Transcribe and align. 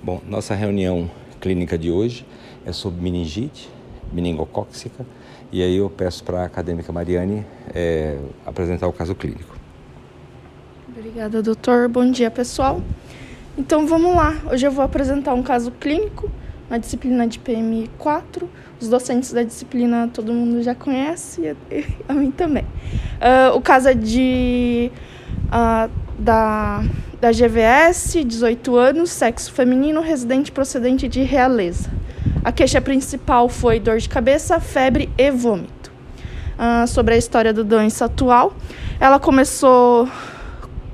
Bom, 0.00 0.20
nossa 0.28 0.54
reunião 0.54 1.10
clínica 1.40 1.76
de 1.76 1.90
hoje 1.90 2.24
é 2.64 2.72
sobre 2.72 3.00
meningite, 3.00 3.68
meningocóxica, 4.12 5.04
e 5.50 5.60
aí 5.60 5.76
eu 5.76 5.90
peço 5.90 6.22
para 6.22 6.42
a 6.42 6.44
acadêmica 6.44 6.92
Mariane 6.92 7.44
é, 7.74 8.16
apresentar 8.46 8.86
o 8.86 8.92
caso 8.92 9.12
clínico. 9.16 9.56
Obrigada, 10.88 11.42
doutor. 11.42 11.88
Bom 11.88 12.08
dia, 12.10 12.30
pessoal. 12.30 12.80
Então 13.56 13.88
vamos 13.88 14.14
lá. 14.14 14.40
Hoje 14.52 14.66
eu 14.66 14.70
vou 14.70 14.84
apresentar 14.84 15.34
um 15.34 15.42
caso 15.42 15.72
clínico 15.72 16.30
na 16.70 16.78
disciplina 16.78 17.26
de 17.26 17.40
PMI 17.40 17.90
4. 17.98 18.48
Os 18.80 18.88
docentes 18.88 19.32
da 19.32 19.42
disciplina 19.42 20.08
todo 20.14 20.32
mundo 20.32 20.62
já 20.62 20.76
conhece, 20.76 21.56
e 21.70 21.84
a 22.08 22.12
mim 22.12 22.30
também. 22.30 22.64
Uh, 22.64 23.56
o 23.56 23.60
caso 23.60 23.88
é 23.88 23.94
de 23.94 24.92
uh, 25.46 25.90
da, 26.16 26.84
da 27.20 27.32
GVS, 27.32 28.24
18 28.24 28.76
anos, 28.76 29.10
sexo 29.10 29.52
feminino, 29.52 30.00
residente 30.00 30.52
procedente 30.52 31.08
de 31.08 31.22
Realeza. 31.22 31.90
A 32.44 32.52
queixa 32.52 32.80
principal 32.80 33.48
foi 33.48 33.80
dor 33.80 33.98
de 33.98 34.08
cabeça, 34.08 34.60
febre 34.60 35.10
e 35.18 35.30
vômito. 35.30 35.90
Uh, 36.58 36.86
sobre 36.86 37.14
a 37.14 37.16
história 37.16 37.52
da 37.52 37.62
doença 37.62 38.04
atual, 38.04 38.52
ela 39.00 39.18
começou, 39.18 40.08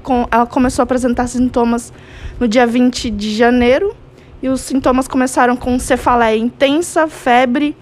com, 0.02 0.26
ela 0.30 0.46
começou 0.46 0.82
a 0.82 0.84
apresentar 0.84 1.26
sintomas 1.26 1.92
no 2.40 2.48
dia 2.48 2.66
20 2.66 3.10
de 3.10 3.34
janeiro 3.34 3.94
e 4.42 4.48
os 4.48 4.60
sintomas 4.62 5.06
começaram 5.06 5.56
com 5.56 5.78
cefaleia 5.78 6.36
intensa, 6.36 7.06
febre, 7.06 7.76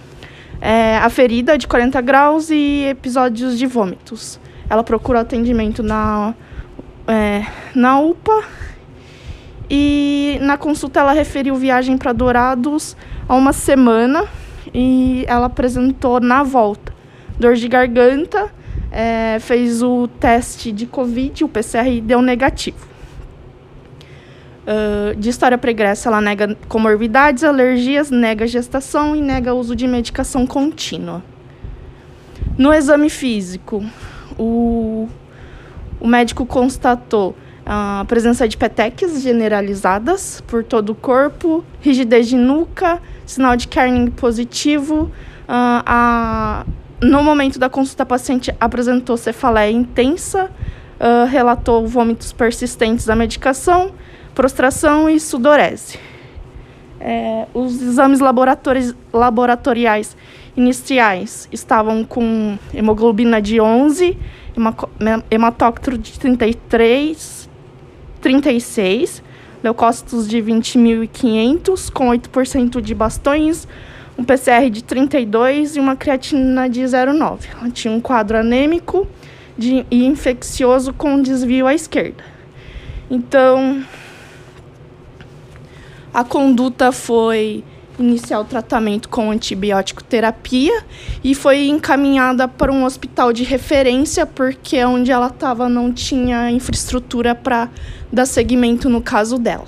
é, 0.60 0.96
a 0.98 1.10
ferida 1.10 1.59
de 1.59 1.66
40 1.66 2.01
graus 2.01 2.51
e 2.51 2.87
episódios 2.88 3.59
de 3.59 3.66
vômitos. 3.66 4.38
Ela 4.70 4.84
procurou 4.84 5.20
atendimento 5.20 5.82
na, 5.82 6.34
é, 7.06 7.47
na 7.74 7.98
UPA 8.01 8.45
e 9.70 10.38
na 10.41 10.56
consulta 10.56 11.01
ela 11.01 11.12
referiu 11.12 11.55
viagem 11.56 11.97
para 11.97 12.12
Dourados 12.12 12.97
há 13.29 13.34
uma 13.34 13.52
semana 13.52 14.24
e 14.74 15.24
ela 15.26 15.46
apresentou 15.46 16.21
na 16.21 16.43
volta 16.43 16.93
dor 17.38 17.57
de 17.57 17.68
garganta, 17.68 18.51
é, 18.91 19.38
fez 19.41 19.82
o 19.82 20.07
teste 20.07 20.71
de 20.71 20.87
Covid, 20.87 21.45
o 21.45 21.49
PCR 21.49 22.01
deu 22.02 22.23
negativo. 22.23 22.93
Uh, 24.63 25.16
de 25.16 25.29
história 25.29 25.59
pregressa, 25.59 26.09
ela 26.09 26.21
nega 26.21 26.57
comorbidades, 26.69 27.43
alergias, 27.43 28.13
nega 28.13 28.46
gestação 28.46 29.16
e 29.16 29.21
nega 29.21 29.52
uso 29.52 29.74
de 29.74 29.88
medicação 29.88 30.46
contínua. 30.46 31.21
No 32.57 32.73
exame 32.73 33.10
físico, 33.10 33.85
o, 34.38 35.09
o 36.02 36.06
médico 36.08 36.45
constatou 36.45 37.36
a 37.64 38.04
presença 38.08 38.48
de 38.48 38.56
petequias 38.56 39.22
generalizadas 39.22 40.42
por 40.48 40.64
todo 40.64 40.90
o 40.90 40.95
corpo, 40.96 41.64
rigidez 41.80 42.26
de 42.26 42.36
nuca, 42.36 43.00
sinal 43.24 43.56
de 43.56 43.68
Kerning 43.68 44.10
positivo. 44.10 45.04
Uh, 45.48 45.82
a, 45.86 46.66
no 47.00 47.23
momento 47.23 47.56
da 47.56 47.70
consulta, 47.70 48.02
a 48.02 48.06
paciente 48.06 48.52
apresentou 48.58 49.16
cefaleia 49.16 49.70
intensa, 49.70 50.50
uh, 50.98 51.26
relatou 51.30 51.86
vômitos 51.86 52.32
persistentes 52.32 53.06
da 53.06 53.14
medicação 53.14 53.92
prostração 54.34 55.08
e 55.08 55.20
sudorese. 55.20 55.98
É, 57.00 57.46
os 57.52 57.82
exames 57.82 58.20
laboratori 58.20 58.95
laboratoriais 59.12 60.16
iniciais 60.56 61.48
estavam 61.50 62.04
com 62.04 62.56
hemoglobina 62.73 63.42
de 63.42 63.60
11, 63.60 64.16
hematócrito 65.31 65.98
de 65.98 66.19
33, 66.19 67.48
36, 68.20 69.22
leucócitos 69.62 70.28
de 70.28 70.38
20.500, 70.38 71.91
com 71.91 72.08
8% 72.08 72.80
de 72.80 72.94
bastões, 72.94 73.66
um 74.19 74.25
PCR 74.25 74.69
de 74.70 74.82
32 74.82 75.76
e 75.76 75.80
uma 75.80 75.97
creatina 75.97 76.69
de 76.69 76.82
0,9. 76.82 77.47
Ela 77.53 77.70
tinha 77.70 77.92
um 77.92 78.00
quadro 78.00 78.38
anêmico 78.38 79.06
de, 79.56 79.86
e 79.91 80.04
infeccioso 80.04 80.92
com 80.92 81.20
desvio 81.22 81.66
à 81.66 81.74
esquerda. 81.74 82.24
Então, 83.10 83.82
a 86.12 86.24
conduta 86.24 86.92
foi 86.92 87.64
iniciar 88.02 88.40
o 88.40 88.44
tratamento 88.44 89.08
com 89.08 89.30
antibiótico 89.30 90.02
terapia 90.02 90.82
e 91.22 91.34
foi 91.34 91.68
encaminhada 91.68 92.46
para 92.46 92.72
um 92.72 92.84
hospital 92.84 93.32
de 93.32 93.44
referência 93.44 94.26
porque 94.26 94.84
onde 94.84 95.10
ela 95.10 95.28
estava 95.28 95.68
não 95.68 95.92
tinha 95.92 96.50
infraestrutura 96.50 97.34
para 97.34 97.68
dar 98.12 98.26
seguimento 98.26 98.88
no 98.88 99.00
caso 99.00 99.38
dela. 99.38 99.66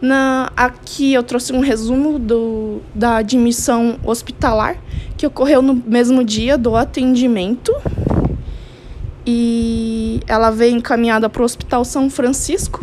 Na, 0.00 0.50
aqui 0.56 1.12
eu 1.12 1.22
trouxe 1.22 1.52
um 1.52 1.60
resumo 1.60 2.18
do, 2.18 2.80
da 2.94 3.16
admissão 3.16 3.98
hospitalar 4.02 4.76
que 5.16 5.26
ocorreu 5.26 5.60
no 5.60 5.74
mesmo 5.74 6.24
dia 6.24 6.56
do 6.56 6.74
atendimento 6.74 7.74
e 9.26 10.20
ela 10.26 10.50
veio 10.50 10.74
encaminhada 10.74 11.28
para 11.28 11.42
o 11.42 11.44
Hospital 11.44 11.84
São 11.84 12.08
Francisco 12.08 12.82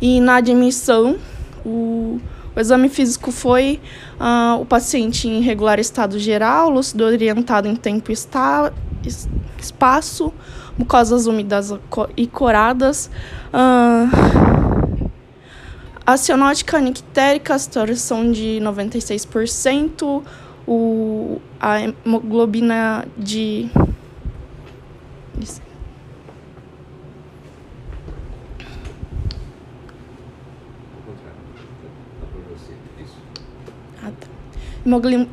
e 0.00 0.20
na 0.20 0.36
admissão, 0.36 1.16
o, 1.64 2.20
o 2.56 2.60
exame 2.60 2.88
físico 2.88 3.30
foi 3.30 3.78
uh, 4.18 4.58
o 4.58 4.64
paciente 4.64 5.28
em 5.28 5.42
regular 5.42 5.78
estado 5.78 6.18
geral, 6.18 6.70
lúcido 6.70 7.04
orientado 7.04 7.68
em 7.68 7.76
tempo 7.76 8.10
e 8.10 8.14
espaço, 9.58 10.32
mucosas 10.78 11.26
úmidas 11.26 11.74
e 12.16 12.26
coradas, 12.26 13.10
uh, 13.52 15.10
a 16.06 16.16
cianótica 16.16 16.80
nictérica, 16.80 17.54
a 17.54 17.58
saturação 17.58 18.32
de 18.32 18.58
96%, 18.62 20.22
o, 20.66 21.40
a 21.60 21.80
hemoglobina 21.82 23.06
de 23.18 23.68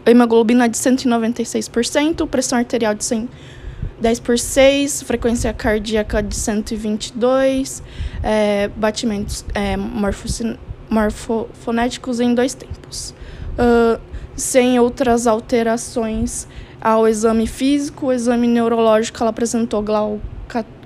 hemoglobina 0.06 0.68
de 0.68 0.78
196%, 0.78 2.28
pressão 2.28 2.58
arterial 2.58 2.94
de 2.94 3.06
100, 3.06 3.30
10 4.02 4.20
por 4.20 4.38
6, 4.38 5.04
frequência 5.04 5.54
cardíaca 5.54 6.22
de 6.22 6.36
122, 6.36 7.84
é, 8.22 8.68
batimentos 8.76 9.46
é, 9.54 9.78
morfofonéticos 10.90 12.20
em 12.20 12.34
dois 12.34 12.54
tempos. 12.54 13.14
Uh, 13.54 14.02
sem 14.36 14.80
outras 14.80 15.28
alterações 15.28 16.48
ao 16.82 17.08
exame 17.08 17.46
físico, 17.48 18.08
o 18.08 18.12
exame 18.12 18.48
neurológico 18.48 19.20
ela 19.22 19.30
apresentou 19.30 19.84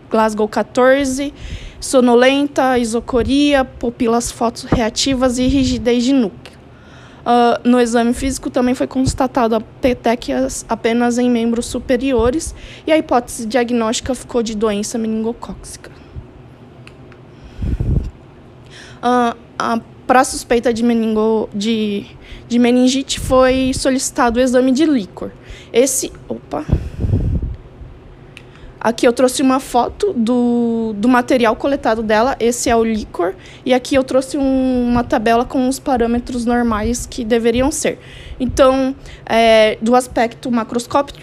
Glasgow 0.10 0.48
14, 0.48 1.34
sonolenta, 1.80 2.78
isocoria, 2.78 3.64
pupilas 3.64 4.32
fotorreativas 4.32 5.40
e 5.40 5.48
rigidez 5.48 6.04
de 6.04 6.14
núcleo. 6.14 6.57
Uh, 7.28 7.68
no 7.68 7.78
exame 7.78 8.14
físico 8.14 8.50
também 8.50 8.74
foi 8.74 8.88
constatado 8.88 9.54
a 9.54 9.60
petequias 9.60 10.66
apenas 10.70 11.18
em 11.18 11.30
membros 11.30 11.66
superiores 11.66 12.56
e 12.86 12.92
a 12.92 12.98
hipótese 12.98 13.46
diagnóstica 13.46 14.16
ficou 14.16 14.42
de 14.42 14.56
doença 14.56 14.98
meningocóxica. 14.98 15.92
Uh, 19.04 19.36
Para 20.08 20.24
suspeita 20.24 20.74
de, 20.74 20.84
meningo, 20.84 21.50
de, 21.54 22.06
de 22.48 22.58
meningite 22.58 23.20
foi 23.20 23.74
solicitado 23.74 24.40
o 24.40 24.42
exame 24.42 24.72
de 24.72 24.86
líquor. 24.86 25.34
Esse. 25.74 26.14
Opa! 26.30 26.64
Aqui 28.88 29.06
eu 29.06 29.12
trouxe 29.12 29.42
uma 29.42 29.60
foto 29.60 30.14
do, 30.14 30.96
do 30.96 31.10
material 31.10 31.58
coletado 31.58 32.02
dela, 32.02 32.38
esse 32.40 32.70
é 32.70 32.76
o 32.78 32.86
líquor, 32.86 33.36
e 33.66 33.74
aqui 33.74 33.96
eu 33.96 34.02
trouxe 34.02 34.38
um, 34.38 34.90
uma 34.90 35.04
tabela 35.04 35.44
com 35.44 35.68
os 35.68 35.78
parâmetros 35.78 36.46
normais 36.46 37.06
que 37.06 37.26
deveriam 37.26 37.70
ser. 37.70 38.00
Então, 38.40 38.96
é, 39.26 39.78
do 39.82 39.94
aspecto 39.94 40.50
macroscópico, 40.50 41.20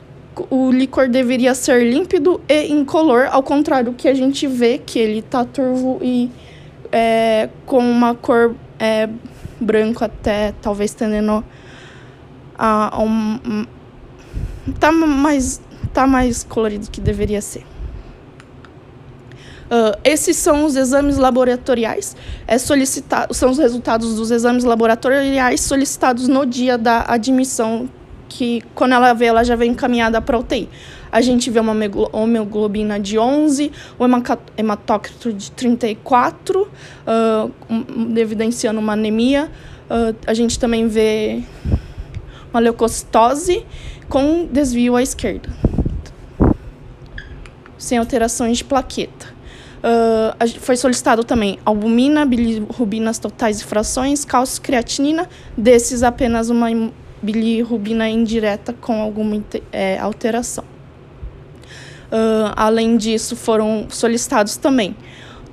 o 0.51 0.71
líquor 0.71 1.09
deveria 1.09 1.55
ser 1.55 1.91
límpido 1.91 2.39
e 2.47 2.71
incolor, 2.71 3.29
ao 3.31 3.43
contrário 3.43 3.93
do 3.93 3.97
que 3.97 4.09
a 4.09 4.15
gente 4.15 4.47
vê, 4.47 4.77
que 4.77 4.99
ele 4.99 5.21
está 5.21 5.43
turvo 5.43 5.99
e 6.03 6.31
é, 6.93 7.49
com 7.65 7.79
uma 7.79 8.15
cor 8.15 8.55
é, 8.79 9.09
branco 9.59 10.05
até, 10.05 10.53
talvez 10.61 10.93
tendendo 10.93 11.43
a, 12.59 12.95
a 12.95 13.03
um... 13.03 13.65
Tá 14.79 14.93
mais 14.93 15.63
está 15.95 16.09
mais 16.09 16.43
colorido 16.43 16.91
que 16.91 17.01
deveria 17.01 17.41
ser. 17.41 17.65
Uh, 19.65 19.97
esses 20.05 20.37
são 20.37 20.67
os 20.67 20.77
exames 20.77 21.17
laboratoriais, 21.17 22.17
é 22.47 22.59
solicitado, 22.59 23.33
são 23.33 23.51
os 23.51 23.59
resultados 23.59 24.15
dos 24.17 24.31
exames 24.31 24.63
laboratoriais 24.63 25.61
solicitados 25.63 26.29
no 26.29 26.45
dia 26.45 26.77
da 26.77 27.05
admissão 27.09 27.89
que 28.29 28.63
quando 28.75 28.93
ela 28.93 29.13
vê, 29.15 29.27
ela 29.27 29.45
já 29.45 29.55
vem 29.55 29.71
encaminhada 29.71 30.21
para 30.21 30.37
UTI. 30.37 30.69
A 31.11 31.21
gente 31.21 31.49
vê 31.49 31.61
uma 31.61 31.73
hemoglobina 31.83 32.99
de 32.99 33.17
11, 33.17 33.71
o 33.97 34.05
hematócrito 34.59 35.33
de 35.33 35.53
34, 35.53 36.63
uh, 36.63 37.51
um, 37.71 38.17
evidenciando 38.17 38.81
uma 38.81 38.95
anemia. 38.95 39.49
Uh, 39.89 40.17
a 40.27 40.35
gente 40.35 40.59
também 40.59 40.89
vê 40.89 41.43
uma 42.53 42.59
leucocitose 42.59 43.65
com 44.09 44.47
desvio 44.47 44.97
à 44.97 45.03
esquerda, 45.03 45.49
sem 47.85 47.99
alterações 47.99 48.59
de 48.59 48.65
plaqueta. 48.65 49.35
Uh, 49.85 50.61
foi 50.61 50.77
solicitado 50.77 51.23
também 51.25 51.59
albumina, 51.65 52.25
bilirrubinas 52.25 53.19
totais 53.19 53.61
e 53.61 53.65
frações, 53.65 54.25
cálcio, 54.25 54.63
creatinina, 54.63 55.29
desses 55.57 56.03
apenas 56.03 56.49
uma 56.49 56.69
bilirrubina 57.23 58.09
indireta 58.09 58.73
com 58.73 59.01
alguma 59.01 59.43
é, 59.71 59.99
alteração. 59.99 60.65
Uh, 62.07 62.53
além 62.57 62.97
disso, 62.97 63.37
foram 63.37 63.87
solicitados 63.91 64.57
também 64.57 64.97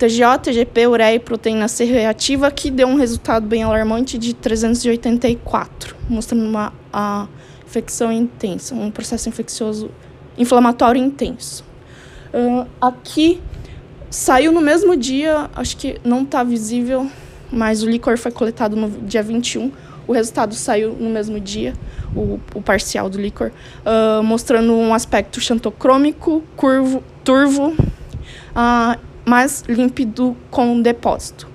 TGO, 0.02 0.40
TGP, 0.42 0.88
ureia 0.88 1.16
e 1.16 1.20
proteína 1.20 1.68
C 1.68 1.84
reativa, 1.84 2.50
que 2.50 2.72
deu 2.72 2.88
um 2.88 2.96
resultado 2.96 3.46
bem 3.46 3.62
alarmante 3.62 4.18
de 4.18 4.34
384, 4.34 5.96
mostrando 6.10 6.44
uma 6.44 6.74
a 6.92 7.28
infecção 7.68 8.12
intensa, 8.12 8.74
um 8.74 8.90
processo 8.90 9.30
infeccioso 9.30 9.92
inflamatório 10.38 11.00
intenso. 11.00 11.64
Uh, 12.34 12.68
aqui 12.80 13.42
Saiu 14.12 14.52
no 14.52 14.60
mesmo 14.60 14.98
dia, 14.98 15.50
acho 15.56 15.78
que 15.78 15.96
não 16.04 16.24
está 16.24 16.44
visível, 16.44 17.10
mas 17.50 17.82
o 17.82 17.90
licor 17.90 18.18
foi 18.18 18.30
coletado 18.30 18.76
no 18.76 18.90
dia 18.90 19.24
21. 19.24 19.72
O 20.06 20.12
resultado 20.12 20.54
saiu 20.54 20.92
no 21.00 21.10
mesmo 21.10 21.40
dia, 21.40 21.74
o, 22.14 22.38
o 22.54 22.62
parcial 22.62 23.10
do 23.10 23.18
licor, 23.18 23.52
uh, 23.86 24.22
mostrando 24.22 24.74
um 24.74 24.94
aspecto 24.94 25.40
xantocrômico, 25.40 26.44
curvo, 26.58 27.02
turvo, 27.24 27.68
uh, 27.70 29.00
mais 29.24 29.64
límpido 29.70 30.36
com 30.50 30.82
depósito. 30.82 31.48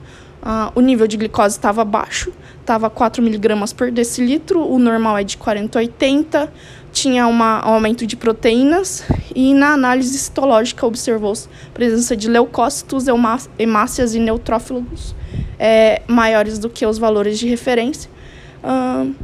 Uh, 0.43 0.73
o 0.75 0.81
nível 0.81 1.07
de 1.07 1.19
glicose 1.19 1.59
estava 1.59 1.85
baixo, 1.85 2.33
estava 2.59 2.89
4 2.89 3.23
miligramas 3.23 3.71
por 3.71 3.91
decilitro, 3.91 4.67
o 4.67 4.79
normal 4.79 5.19
é 5.19 5.25
de 5.25 5.37
40 5.37 5.79
a 5.79 5.81
80, 5.81 6.53
tinha 6.97 7.27
uma, 7.27 7.63
um 7.69 7.75
aumento 7.75 8.07
de 8.07 8.17
proteínas 8.17 9.05
e 9.35 9.53
na 9.53 9.75
análise 9.75 10.19
citológica 10.19 10.87
observou-se 10.87 11.47
presença 11.75 12.17
de 12.17 12.27
leucócitos, 12.27 13.05
hemácias 13.59 14.15
e 14.15 14.19
neutrófilos 14.19 15.15
é, 15.59 16.01
maiores 16.07 16.59
do 16.59 16.71
que 16.71 16.87
os 16.87 16.97
valores 16.97 17.39
de 17.39 17.47
referência, 17.47 18.11
hum, 18.65 19.15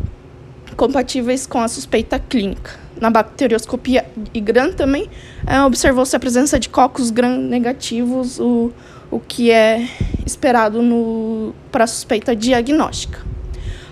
compatíveis 0.76 1.46
com 1.46 1.60
a 1.60 1.68
suspeita 1.68 2.18
clínica. 2.18 2.78
Na 3.00 3.08
bacterioscopia 3.08 4.04
e 4.34 4.40
GRAM 4.40 4.72
também 4.72 5.08
é, 5.46 5.62
observou-se 5.62 6.14
a 6.14 6.20
presença 6.20 6.60
de 6.60 6.68
cocos 6.68 7.10
GRAM 7.10 7.38
negativos, 7.38 8.38
o, 8.38 8.70
o 9.10 9.18
que 9.18 9.50
é 9.50 9.88
esperado 10.26 11.54
para 11.70 11.86
suspeita 11.86 12.36
diagnóstica. 12.36 13.18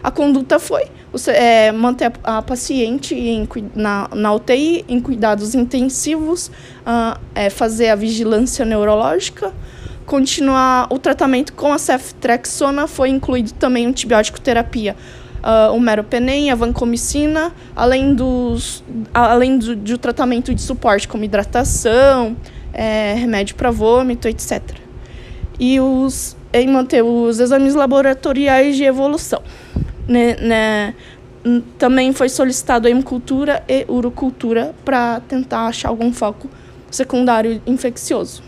A 0.03 0.11
conduta 0.11 0.59
foi 0.59 0.85
é, 1.29 1.73
manter 1.73 2.13
a, 2.23 2.39
a 2.39 2.43
paciente 2.43 3.15
em, 3.15 3.49
na, 3.75 4.09
na 4.15 4.33
UTI 4.33 4.85
em 4.89 5.01
cuidados 5.01 5.55
intensivos, 5.55 6.49
uh, 6.49 7.19
é, 7.35 7.51
fazer 7.51 7.89
a 7.89 7.97
vigilância 7.97 8.65
neurológica, 8.65 9.53
continuar 10.07 10.87
o 10.91 10.99
tratamento 10.99 11.53
com 11.53 11.73
a 11.73 11.79
ceftrexona, 11.79 12.87
foi 12.87 13.11
incluído 13.11 13.53
também 13.55 13.87
antibiótico 13.87 14.41
terapia, 14.41 14.97
uh, 15.43 15.75
o 15.75 15.81
meropenem, 15.81 16.51
a 16.51 16.55
vancomicina, 16.55 17.53
além, 17.75 18.15
dos, 18.15 18.85
além 19.13 19.59
do, 19.59 19.75
do 19.75 19.99
tratamento 19.99 20.55
de 20.55 20.63
suporte 20.63 21.09
como 21.09 21.25
hidratação, 21.25 22.37
é, 22.73 23.15
remédio 23.15 23.57
para 23.57 23.71
vômito, 23.71 24.29
etc. 24.29 24.63
E 25.59 25.81
os, 25.81 26.37
em 26.53 26.69
manter 26.69 27.03
os 27.03 27.41
exames 27.41 27.75
laboratoriais 27.75 28.77
de 28.77 28.85
evolução 28.85 29.43
né, 30.11 30.35
né, 30.41 30.95
também 31.79 32.13
foi 32.13 32.29
solicitado 32.29 32.89
a 32.89 32.91
hemocultura 32.91 33.63
e 33.69 33.87
urocultura 33.89 34.75
para 34.85 35.21
tentar 35.21 35.67
achar 35.67 35.89
algum 35.89 36.13
foco 36.13 36.51
secundário 36.91 37.63
infeccioso. 37.65 38.43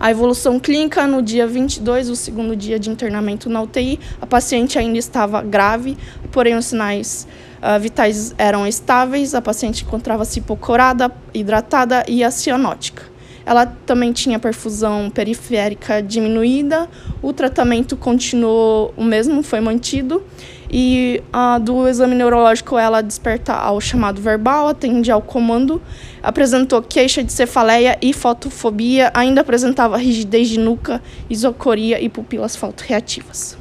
A 0.00 0.10
evolução 0.10 0.58
clínica 0.58 1.06
no 1.06 1.20
dia 1.20 1.46
22, 1.46 2.08
o 2.08 2.16
segundo 2.16 2.56
dia 2.56 2.78
de 2.78 2.88
internamento 2.88 3.50
na 3.50 3.60
UTI, 3.60 4.00
a 4.18 4.26
paciente 4.26 4.78
ainda 4.78 4.96
estava 4.96 5.42
grave, 5.42 5.98
porém 6.32 6.56
os 6.56 6.64
sinais 6.64 7.28
uh, 7.58 7.78
vitais 7.78 8.34
eram 8.38 8.66
estáveis, 8.66 9.34
a 9.34 9.42
paciente 9.42 9.84
encontrava-se 9.84 10.38
hipocorada, 10.38 11.12
hidratada 11.34 12.02
e 12.08 12.24
acianótica. 12.24 13.09
Ela 13.50 13.66
também 13.66 14.12
tinha 14.12 14.38
perfusão 14.38 15.10
periférica 15.10 16.00
diminuída, 16.00 16.88
o 17.20 17.32
tratamento 17.32 17.96
continuou 17.96 18.94
o 18.96 19.02
mesmo, 19.02 19.42
foi 19.42 19.58
mantido, 19.58 20.22
e 20.70 21.20
a 21.32 21.58
do 21.58 21.88
exame 21.88 22.14
neurológico 22.14 22.78
ela 22.78 23.00
desperta 23.00 23.52
ao 23.52 23.80
chamado 23.80 24.22
verbal, 24.22 24.68
atende 24.68 25.10
ao 25.10 25.20
comando, 25.20 25.82
apresentou 26.22 26.80
queixa 26.80 27.24
de 27.24 27.32
cefaleia 27.32 27.98
e 28.00 28.12
fotofobia, 28.12 29.10
ainda 29.12 29.40
apresentava 29.40 29.96
rigidez 29.96 30.48
de 30.48 30.60
nuca, 30.60 31.02
isocoria 31.28 32.00
e 32.00 32.08
pupilas 32.08 32.54
fotorreativas. 32.54 33.58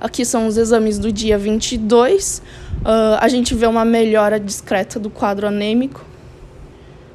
Aqui 0.00 0.24
são 0.24 0.46
os 0.46 0.56
exames 0.56 0.98
do 0.98 1.12
dia 1.12 1.36
22. 1.36 2.40
Uh, 2.80 3.18
a 3.20 3.28
gente 3.28 3.54
vê 3.54 3.66
uma 3.66 3.84
melhora 3.84 4.40
discreta 4.40 4.98
do 4.98 5.10
quadro 5.10 5.46
anêmico, 5.46 6.05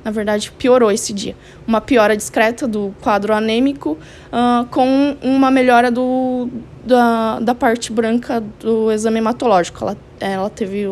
na 0.03 0.11
verdade, 0.11 0.51
piorou 0.51 0.91
esse 0.91 1.13
dia. 1.13 1.35
Uma 1.67 1.79
piora 1.79 2.17
discreta 2.17 2.67
do 2.67 2.93
quadro 3.01 3.33
anêmico, 3.33 3.97
uh, 4.31 4.65
com 4.67 5.15
uma 5.21 5.51
melhora 5.51 5.91
do, 5.91 6.49
da, 6.85 7.39
da 7.39 7.55
parte 7.55 7.91
branca 7.91 8.43
do 8.59 8.91
exame 8.91 9.19
hematológico. 9.19 9.83
Ela, 9.83 9.97
ela 10.19 10.49
teve 10.49 10.87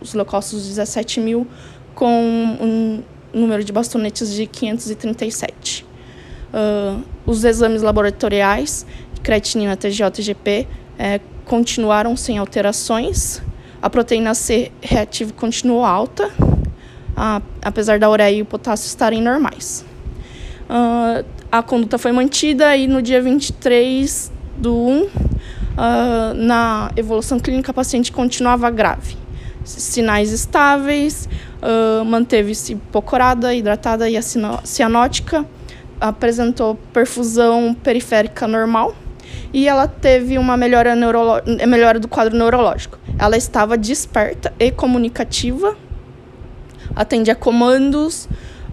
os 0.00 0.14
leucócitos 0.14 0.66
17 0.66 1.20
mil, 1.20 1.46
com 1.94 2.06
um 2.08 3.02
número 3.32 3.62
de 3.62 3.72
bastonetes 3.72 4.32
de 4.32 4.46
537. 4.46 5.84
Uh, 5.84 7.02
os 7.26 7.44
exames 7.44 7.82
laboratoriais, 7.82 8.86
creatinina, 9.22 9.76
TGO, 9.76 10.10
TGP, 10.10 10.66
é, 10.98 11.20
continuaram 11.44 12.16
sem 12.16 12.38
alterações. 12.38 13.42
A 13.82 13.90
proteína 13.90 14.34
C 14.34 14.70
reativa 14.80 15.32
continuou 15.32 15.84
alta 15.84 16.30
apesar 17.62 17.98
da 17.98 18.10
ureia 18.10 18.36
e 18.36 18.42
o 18.42 18.44
potássio 18.44 18.86
estarem 18.86 19.22
normais. 19.22 19.84
Uh, 20.64 21.24
a 21.52 21.62
conduta 21.62 21.98
foi 21.98 22.10
mantida 22.10 22.76
e 22.76 22.86
no 22.86 23.02
dia 23.02 23.20
23 23.22 24.32
do 24.56 24.74
1, 24.74 25.02
uh, 25.02 25.08
na 26.34 26.90
evolução 26.96 27.38
clínica, 27.38 27.70
a 27.70 27.74
paciente 27.74 28.10
continuava 28.10 28.70
grave. 28.70 29.16
Sinais 29.64 30.30
estáveis, 30.30 31.28
uh, 31.62 32.04
manteve-se 32.04 32.72
hipocorada, 32.72 33.54
hidratada 33.54 34.08
e 34.08 34.20
cianótica, 34.64 35.44
apresentou 36.00 36.74
perfusão 36.92 37.74
periférica 37.74 38.46
normal 38.46 38.94
e 39.52 39.68
ela 39.68 39.86
teve 39.86 40.36
uma 40.36 40.56
melhora, 40.56 40.94
melhora 41.66 42.00
do 42.00 42.08
quadro 42.08 42.36
neurológico. 42.36 42.98
Ela 43.18 43.36
estava 43.36 43.78
desperta 43.78 44.52
e 44.58 44.70
comunicativa, 44.70 45.76
atende 46.94 47.30
a 47.30 47.34
comandos, 47.34 48.24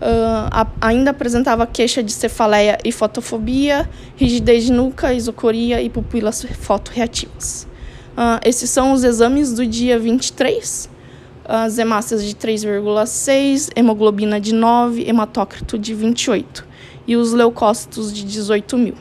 uh, 0.01 0.49
a, 0.51 0.67
ainda 0.81 1.11
apresentava 1.11 1.65
queixa 1.67 2.01
de 2.03 2.11
cefaleia 2.11 2.77
e 2.83 2.91
fotofobia, 2.91 3.89
rigidez 4.15 4.65
de 4.65 4.71
nuca, 4.71 5.13
isocoria 5.13 5.81
e 5.81 5.89
pupilas 5.89 6.43
fotorreativas. 6.59 7.67
Uh, 8.11 8.39
esses 8.43 8.69
são 8.69 8.91
os 8.91 9.03
exames 9.03 9.53
do 9.53 9.65
dia 9.65 9.97
23. 9.97 10.89
As 11.45 11.77
hemácias 11.77 12.23
de 12.23 12.35
3,6, 12.35 13.69
hemoglobina 13.75 14.39
de 14.39 14.53
9, 14.53 15.07
hematócrito 15.07 15.77
de 15.77 15.93
28 15.93 16.65
e 17.07 17.15
os 17.15 17.33
leucócitos 17.33 18.13
de 18.13 18.23
18 18.23 18.77
mil. 18.77 18.95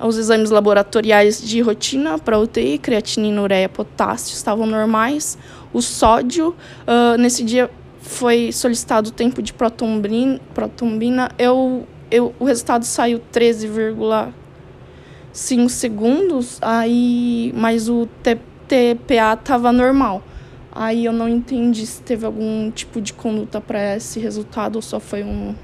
Os 0.00 0.18
exames 0.18 0.50
laboratoriais 0.50 1.40
de 1.40 1.60
rotina 1.62 2.18
para 2.18 2.38
UTI, 2.38 2.78
creatinina, 2.78 3.40
ureia, 3.40 3.68
potássio 3.68 4.34
estavam 4.34 4.66
normais. 4.66 5.38
O 5.74 5.82
sódio, 5.82 6.54
uh, 6.86 7.18
nesse 7.18 7.42
dia 7.42 7.68
foi 8.00 8.52
solicitado 8.52 9.08
o 9.08 9.12
tempo 9.12 9.42
de 9.42 9.52
protombina, 9.52 11.28
eu, 11.36 11.84
eu, 12.08 12.32
o 12.38 12.44
resultado 12.44 12.84
saiu 12.84 13.20
13,5 13.32 15.68
segundos, 15.68 16.58
aí, 16.62 17.52
mas 17.56 17.88
o 17.88 18.06
TPA 18.22 19.32
estava 19.32 19.72
normal. 19.72 20.22
Aí 20.70 21.04
eu 21.04 21.12
não 21.12 21.28
entendi 21.28 21.84
se 21.84 22.00
teve 22.02 22.24
algum 22.24 22.70
tipo 22.70 23.00
de 23.00 23.12
conduta 23.12 23.60
para 23.60 23.96
esse 23.96 24.20
resultado 24.20 24.76
ou 24.76 24.82
só 24.82 25.00
foi 25.00 25.24
um, 25.24 25.56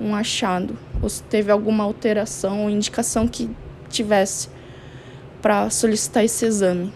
um 0.00 0.14
achado, 0.14 0.78
ou 1.02 1.08
se 1.08 1.20
teve 1.24 1.50
alguma 1.50 1.82
alteração 1.82 2.62
ou 2.62 2.70
indicação 2.70 3.26
que 3.26 3.50
tivesse 3.88 4.48
para 5.40 5.68
solicitar 5.68 6.24
esse 6.24 6.46
exame. 6.46 6.92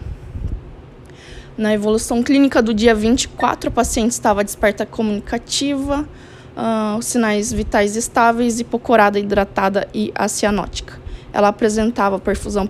Na 1.57 1.73
evolução 1.73 2.21
clínica 2.21 2.61
do 2.61 2.71
dia 2.71 2.93
24, 2.93 3.69
a 3.69 3.71
paciente 3.71 4.11
estava 4.11 4.43
desperta 4.43 4.85
comunicativa, 4.85 6.07
uh, 6.55 7.01
sinais 7.01 7.51
vitais 7.51 7.95
estáveis, 7.95 8.59
hipocorada 8.59 9.17
hidratada 9.17 9.87
e 9.91 10.11
acianótica. 10.13 10.99
Ela 11.33 11.47
apresentava 11.47 12.19
perfusão 12.19 12.67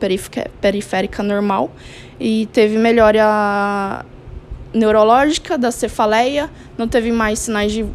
periférica 0.61 1.21
normal 1.21 1.69
e 2.17 2.45
teve 2.53 2.77
melhora 2.77 4.05
neurológica 4.73 5.57
da 5.57 5.69
cefaleia, 5.69 6.49
não 6.77 6.87
teve 6.87 7.11
mais 7.11 7.39
sinais 7.39 7.73
de 7.73 7.85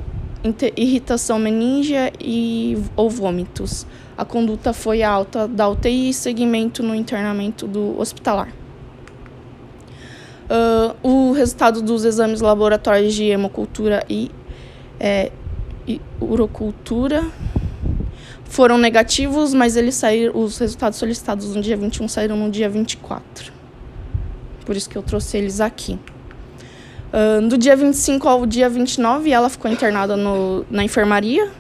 irritação 0.77 1.39
meníngea 1.39 2.13
e 2.21 2.77
ou 2.95 3.09
vômitos. 3.09 3.87
A 4.17 4.27
conduta 4.27 4.75
foi 4.75 5.03
alta 5.03 5.49
da 5.49 5.67
UTI 5.71 6.11
e 6.11 6.15
seguimento 6.15 6.83
no 6.83 6.95
internamento 6.95 7.67
do 7.67 7.99
hospitalar. 7.99 8.62
Uh, 10.53 10.95
o 11.03 11.33
resultado 11.33 11.81
dos 11.81 12.05
exames 12.05 12.43
laboratórios 12.43 13.15
de 13.15 13.25
hemocultura 13.25 14.05
e, 14.07 14.31
é, 15.01 15.33
e 15.89 15.99
urocultura 16.21 17.25
foram 18.45 18.77
negativos, 18.77 19.55
mas 19.55 19.77
eles 19.77 19.95
saíram, 19.95 20.39
os 20.39 20.59
resultados 20.59 20.99
solicitados 20.99 21.55
no 21.55 21.63
dia 21.63 21.75
21 21.75 22.07
saíram 22.07 22.37
no 22.37 22.51
dia 22.51 22.69
24. 22.69 23.51
Por 24.67 24.77
isso 24.77 24.91
que 24.91 24.99
eu 24.99 25.03
trouxe 25.03 25.39
eles 25.39 25.59
aqui. 25.59 25.99
Uh, 27.09 27.49
do 27.49 27.57
dia 27.57 27.75
25 27.75 28.29
ao 28.29 28.45
dia 28.45 28.69
29, 28.69 29.31
ela 29.31 29.49
ficou 29.49 29.71
internada 29.71 30.19
no, 30.19 30.67
na 30.71 30.85
enfermaria. 30.85 31.51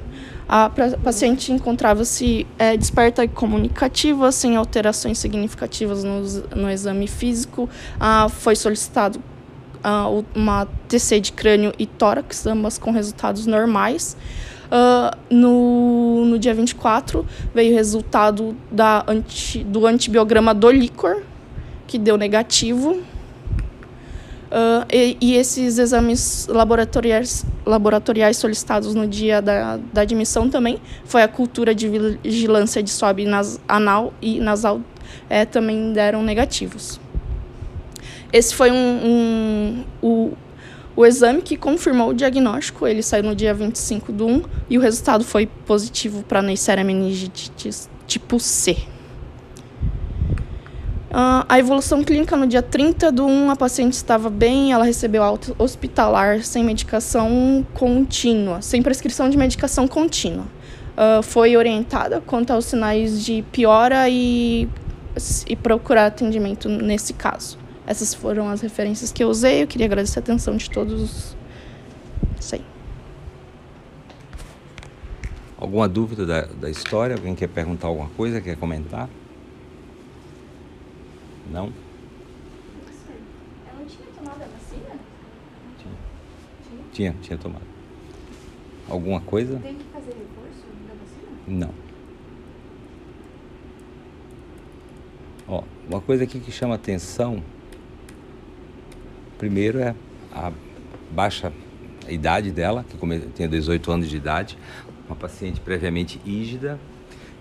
A 0.54 0.70
paciente 1.02 1.50
encontrava-se 1.50 2.46
é, 2.58 2.76
desperta 2.76 3.24
e 3.24 3.28
comunicativa, 3.28 4.30
sem 4.30 4.54
alterações 4.54 5.16
significativas 5.16 6.04
no, 6.04 6.20
no 6.54 6.70
exame 6.70 7.06
físico. 7.06 7.70
Uh, 7.96 8.28
foi 8.28 8.54
solicitado 8.54 9.18
uh, 9.82 10.22
uma 10.34 10.68
TC 10.88 11.20
de 11.20 11.32
crânio 11.32 11.72
e 11.78 11.86
tórax, 11.86 12.46
ambas 12.46 12.76
com 12.76 12.90
resultados 12.90 13.46
normais. 13.46 14.14
Uh, 14.66 15.16
no, 15.34 16.26
no 16.26 16.38
dia 16.38 16.52
24 16.52 17.26
veio 17.54 17.72
o 17.72 17.74
resultado 17.74 18.54
da 18.70 19.06
anti, 19.08 19.64
do 19.64 19.86
antibiograma 19.86 20.52
do 20.52 20.70
líquor, 20.70 21.22
que 21.86 21.96
deu 21.96 22.18
negativo. 22.18 23.00
Uh, 24.52 24.84
e, 24.92 25.16
e, 25.18 25.34
esses 25.34 25.78
exames 25.78 26.46
laboratoriais, 26.46 27.42
laboratoriais 27.64 28.36
solicitados 28.36 28.94
no 28.94 29.06
dia 29.06 29.40
da, 29.40 29.78
da 29.78 30.02
admissão 30.02 30.50
também 30.50 30.78
foi 31.06 31.22
a 31.22 31.28
cultura 31.28 31.74
de 31.74 31.88
vigilância 32.22 32.82
de 32.82 32.90
swab 32.90 33.24
nas, 33.24 33.58
anal 33.66 34.12
e 34.20 34.40
nasal 34.40 34.82
é, 35.30 35.46
também 35.46 35.94
deram 35.94 36.22
negativos. 36.22 37.00
Esse 38.30 38.54
foi 38.54 38.70
um, 38.70 38.74
um, 38.76 39.84
o, 40.02 40.32
o 40.94 41.06
exame 41.06 41.40
que 41.40 41.56
confirmou 41.56 42.10
o 42.10 42.14
diagnóstico. 42.14 42.86
Ele 42.86 43.02
saiu 43.02 43.24
no 43.24 43.34
dia 43.34 43.54
25 43.54 44.12
do 44.12 44.26
1 44.26 44.42
e 44.68 44.76
o 44.76 44.82
resultado 44.82 45.24
foi 45.24 45.46
positivo 45.46 46.22
para 46.24 46.42
Neisseria 46.42 46.84
meningitis 46.84 47.88
tipo 48.06 48.38
C. 48.38 48.76
Uh, 51.12 51.44
a 51.46 51.58
evolução 51.58 52.02
clínica 52.02 52.34
no 52.38 52.46
dia 52.46 52.62
30 52.62 53.12
do 53.12 53.26
1, 53.26 53.50
a 53.50 53.56
paciente 53.56 53.92
estava 53.92 54.30
bem, 54.30 54.72
ela 54.72 54.82
recebeu 54.82 55.22
alta 55.22 55.54
hospitalar 55.58 56.42
sem 56.42 56.64
medicação 56.64 57.66
contínua, 57.74 58.62
sem 58.62 58.80
prescrição 58.80 59.28
de 59.28 59.36
medicação 59.36 59.86
contínua. 59.86 60.46
Uh, 60.96 61.22
foi 61.22 61.54
orientada 61.54 62.22
quanto 62.22 62.50
aos 62.50 62.64
sinais 62.64 63.22
de 63.22 63.44
piora 63.52 64.08
e, 64.08 64.66
e 65.46 65.54
procurar 65.54 66.06
atendimento 66.06 66.66
nesse 66.66 67.12
caso. 67.12 67.58
Essas 67.86 68.14
foram 68.14 68.48
as 68.48 68.62
referências 68.62 69.12
que 69.12 69.22
eu 69.22 69.28
usei. 69.28 69.64
Eu 69.64 69.66
queria 69.66 69.84
agradecer 69.84 70.18
a 70.18 70.22
atenção 70.22 70.56
de 70.56 70.70
todos. 70.70 71.36
Isso 72.40 72.54
aí. 72.54 72.64
Alguma 75.58 75.86
dúvida 75.86 76.24
da, 76.24 76.46
da 76.46 76.70
história? 76.70 77.16
Alguém 77.16 77.34
quer 77.34 77.48
perguntar 77.48 77.88
alguma 77.88 78.08
coisa? 78.16 78.40
Quer 78.40 78.56
comentar? 78.56 79.10
Não? 81.52 81.70
Ela 83.68 83.84
tinha 83.86 84.08
tomado 84.16 84.42
a 84.42 84.46
vacina? 84.46 84.98
Tinha. 85.78 86.84
Tinha, 86.92 87.16
tinha 87.20 87.38
tomado. 87.38 87.66
Alguma 88.88 89.20
coisa? 89.20 89.58
Tem 89.58 89.74
que 89.74 89.84
fazer 89.84 90.12
reforço 90.12 90.64
da 90.88 90.94
vacina? 90.94 91.38
Não. 91.46 91.74
Ó, 95.46 95.62
uma 95.90 96.00
coisa 96.00 96.24
aqui 96.24 96.40
que 96.40 96.50
chama 96.50 96.76
atenção, 96.76 97.42
primeiro 99.36 99.78
é 99.78 99.94
a 100.32 100.50
baixa 101.10 101.52
idade 102.08 102.50
dela, 102.50 102.82
que 102.82 102.96
tinha 103.34 103.46
18 103.46 103.92
anos 103.92 104.08
de 104.08 104.16
idade, 104.16 104.56
uma 105.06 105.16
paciente 105.16 105.60
previamente 105.60 106.18
ígida 106.24 106.80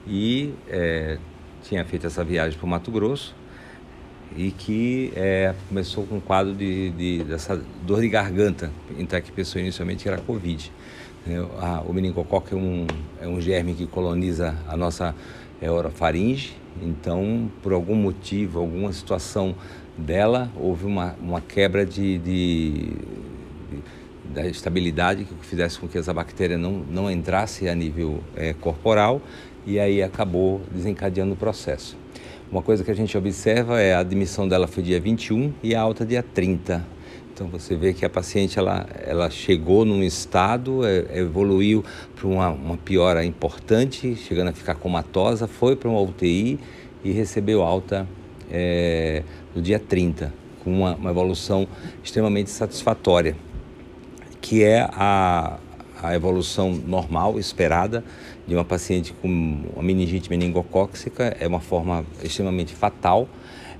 e 0.06 0.53
é, 0.68 1.18
tinha 1.63 1.86
feito 1.86 2.08
essa 2.08 2.25
viagem 2.25 2.60
para 2.60 2.65
o 2.65 2.70
Mato 2.70 2.91
Grosso 2.91 3.39
e 4.36 4.52
que 4.52 5.12
é, 5.16 5.54
começou 5.68 6.06
com 6.06 6.16
um 6.16 6.20
quadro 6.20 6.54
de, 6.54 6.92
de, 6.92 7.24
dessa 7.24 7.62
dor 7.86 8.02
de 8.02 8.10
garganta, 8.10 8.72
então 8.98 9.20
que 9.22 9.32
pensou 9.32 9.62
inicialmente 9.62 10.04
que 10.04 10.10
era 10.10 10.18
Covid. 10.18 10.72
É, 11.28 11.40
o 11.86 11.94
meningococo 11.94 12.54
é 12.54 12.58
um, 12.58 12.88
é 13.22 13.28
um 13.28 13.40
germe 13.40 13.74
que 13.74 13.86
coloniza 13.86 14.56
a 14.68 14.76
nossa 14.76 15.14
é, 15.62 15.70
orofaringe, 15.70 16.56
então 16.82 17.52
por 17.62 17.74
algum 17.74 17.96
motivo, 17.96 18.60
alguma 18.60 18.92
situação 18.92 19.56
dela, 19.98 20.50
houve 20.56 20.86
uma, 20.86 21.16
uma 21.22 21.42
quebra 21.42 21.86
de, 21.86 22.18
de 22.18 22.94
da 24.34 24.48
estabilidade 24.48 25.26
que 25.26 25.46
fizesse 25.46 25.78
com 25.78 25.88
que 25.88 25.98
essa 25.98 26.14
bactéria 26.14 26.58
não, 26.58 26.86
não 26.90 27.12
entrasse 27.12 27.68
a 27.68 27.76
nível 27.76 28.24
é, 28.36 28.54
corporal 28.54 29.22
e 29.66 29.80
aí 29.80 30.02
acabou 30.02 30.62
desencadeando 30.72 31.34
o 31.34 31.36
processo. 31.36 31.98
Uma 32.51 32.62
coisa 32.62 32.84
que 32.84 32.91
a 32.91 32.93
gente 32.93 33.17
observa 33.17 33.79
é 33.79 33.93
a 33.93 34.00
admissão 34.00 34.46
dela 34.46 34.67
foi 34.67 34.84
dia 34.84 35.00
21 35.00 35.53
e 35.63 35.74
a 35.74 35.79
alta 35.79 36.05
dia 36.05 36.22
30. 36.22 36.86
Então 37.34 37.48
você 37.48 37.77
vê 37.77 37.93
que 37.93 38.03
a 38.03 38.10
paciente 38.10 38.60
ela, 38.60 38.86
ela 39.05 39.29
chegou 39.29 39.86
num 39.86 40.03
estado, 40.03 40.86
é, 40.86 41.20
evoluiu 41.20 41.81
para 42.13 42.27
uma, 42.27 42.50
uma 42.50 42.75
piora 42.75 43.24
importante, 43.24 44.17
chegando 44.17 44.50
a 44.50 44.51
ficar 44.51 44.75
comatosa, 44.75 45.48
foi 45.48 45.77
para 45.77 45.88
uma 45.88 46.01
UTI 46.01 46.60
e 47.05 47.12
recebeu 47.13 47.63
alta 47.63 48.05
é, 48.51 49.24
no 49.55 49.62
dia 49.62 49.79
30, 49.79 50.34
com 50.62 50.74
uma, 50.74 50.96
uma 50.96 51.10
evolução 51.10 51.65
extremamente 52.03 52.50
satisfatória, 52.50 53.34
que 54.41 54.62
é 54.62 54.81
a, 54.91 55.58
a 56.03 56.13
evolução 56.13 56.74
normal, 56.74 57.39
esperada, 57.39 58.03
de 58.48 58.56
uma 58.56 58.66
paciente 58.66 59.14
com 59.14 59.28
uma 59.74 59.84
meningite 59.84 60.30
meningocóxica, 60.30 61.36
é 61.40 61.48
uma 61.48 61.60
forma 61.60 62.06
extremamente 62.24 62.74
fatal. 62.74 63.28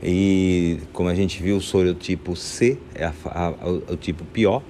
E 0.04 0.80
como 0.94 1.10
a 1.10 1.16
gente 1.16 1.42
viu, 1.42 1.58
o 1.58 1.62
sorotipo 1.62 2.36
C 2.36 2.78
é 2.96 3.06
a, 3.06 3.14
a, 3.26 3.50
o 3.92 3.96
tipo 3.96 4.26
pior, 4.26 4.64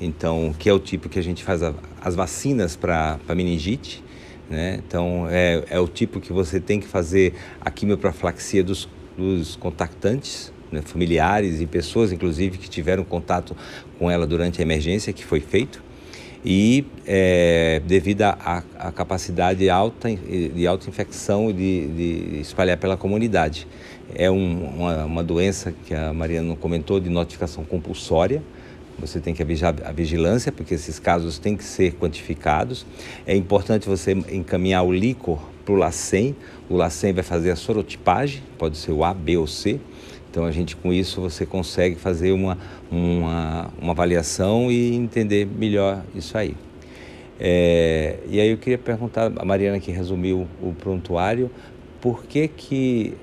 então 0.00 0.54
que 0.58 0.68
é 0.68 0.72
o 0.72 0.78
tipo 0.78 1.08
que 1.08 1.18
a 1.18 1.22
gente 1.22 1.44
faz 1.44 1.60
as 2.00 2.14
vacinas 2.14 2.76
para 2.76 3.18
meningite. 3.34 4.02
Né? 4.48 4.80
Então 4.86 5.26
é, 5.28 5.64
é 5.70 5.78
o 5.78 5.86
tipo 5.86 6.20
que 6.20 6.32
você 6.32 6.58
tem 6.58 6.80
que 6.80 6.86
fazer 6.86 7.34
a 7.60 7.70
quimioprofilaxia 7.70 8.64
dos, 8.64 8.88
dos 9.16 9.54
contactantes, 9.56 10.52
né? 10.72 10.82
familiares 10.82 11.60
e 11.60 11.66
pessoas, 11.66 12.10
inclusive, 12.10 12.58
que 12.58 12.68
tiveram 12.68 13.04
contato 13.04 13.56
com 13.98 14.10
ela 14.10 14.26
durante 14.26 14.60
a 14.60 14.62
emergência, 14.62 15.12
que 15.12 15.24
foi 15.24 15.40
feito 15.40 15.89
e 16.44 16.84
é, 17.06 17.82
devido 17.86 18.22
à 18.22 18.92
capacidade 18.94 19.68
alta 19.68 20.08
de 20.10 20.66
alta 20.66 20.88
infecção 20.88 21.52
de, 21.52 21.86
de 21.88 22.40
espalhar 22.40 22.78
pela 22.78 22.96
comunidade. 22.96 23.66
É 24.14 24.30
um, 24.30 24.64
uma, 24.76 25.04
uma, 25.04 25.22
doença 25.22 25.72
que 25.86 25.94
a 25.94 26.12
Mariana 26.12 26.56
comentou 26.56 26.98
de 26.98 27.08
notificação 27.08 27.64
compulsória. 27.64 28.42
Você 28.98 29.20
tem 29.20 29.32
que 29.32 29.42
avisar 29.42 29.74
a 29.84 29.92
vigilância, 29.92 30.50
porque 30.50 30.74
esses 30.74 30.98
casos 30.98 31.38
têm 31.38 31.56
que 31.56 31.64
ser 31.64 31.94
quantificados. 31.94 32.84
É 33.26 33.34
importante 33.36 33.88
você 33.88 34.12
encaminhar 34.12 34.82
o 34.82 34.92
líquor 34.92 35.40
para 35.64 35.74
o 35.74 35.76
LACEN. 35.76 36.34
O 36.68 36.76
LACEN 36.76 37.12
vai 37.12 37.22
fazer 37.22 37.50
a 37.50 37.56
sorotipagem, 37.56 38.42
pode 38.58 38.76
ser 38.76 38.92
o 38.92 39.04
A, 39.04 39.14
B 39.14 39.36
ou 39.36 39.46
C 39.46 39.80
então 40.30 40.44
a 40.44 40.50
gente 40.52 40.76
com 40.76 40.92
isso 40.92 41.20
você 41.20 41.44
consegue 41.44 41.96
fazer 41.96 42.30
uma, 42.30 42.56
uma, 42.90 43.70
uma 43.80 43.92
avaliação 43.92 44.70
e 44.70 44.94
entender 44.94 45.44
melhor 45.46 46.04
isso 46.14 46.38
aí. 46.38 46.54
É, 47.42 48.18
e 48.28 48.38
aí 48.38 48.50
eu 48.50 48.58
queria 48.58 48.78
perguntar 48.78 49.32
a 49.34 49.44
Mariana 49.44 49.80
que 49.80 49.90
resumiu 49.90 50.46
o 50.62 50.72
prontuário, 50.72 51.50
por 52.00 52.24
que 52.24 52.46
que 52.46 53.14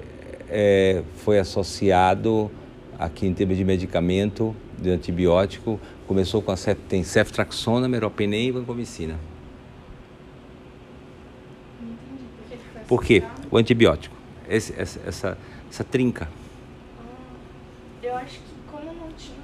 é, 0.49 1.03
foi 1.17 1.39
associado 1.39 2.51
aqui 2.97 3.27
em 3.27 3.33
termos 3.33 3.55
de 3.55 3.63
medicamento, 3.63 4.55
de 4.77 4.89
antibiótico, 4.89 5.79
começou 6.07 6.41
com 6.41 6.51
a 6.51 6.55
tem 6.89 7.03
ceftraxona, 7.03 7.87
meropenem 7.87 8.47
e 8.47 8.51
vancomicina. 8.51 9.17
Por 12.87 13.03
quê? 13.03 13.23
O 13.51 13.57
antibiótico, 13.57 14.15
esse, 14.49 14.73
essa, 14.79 14.99
essa, 15.05 15.37
essa 15.69 15.83
trinca. 15.83 16.27
Eu 18.01 18.15
acho 18.15 18.39
que 18.39 18.53
como 18.71 18.85
não 18.85 19.11
tinha 19.17 19.37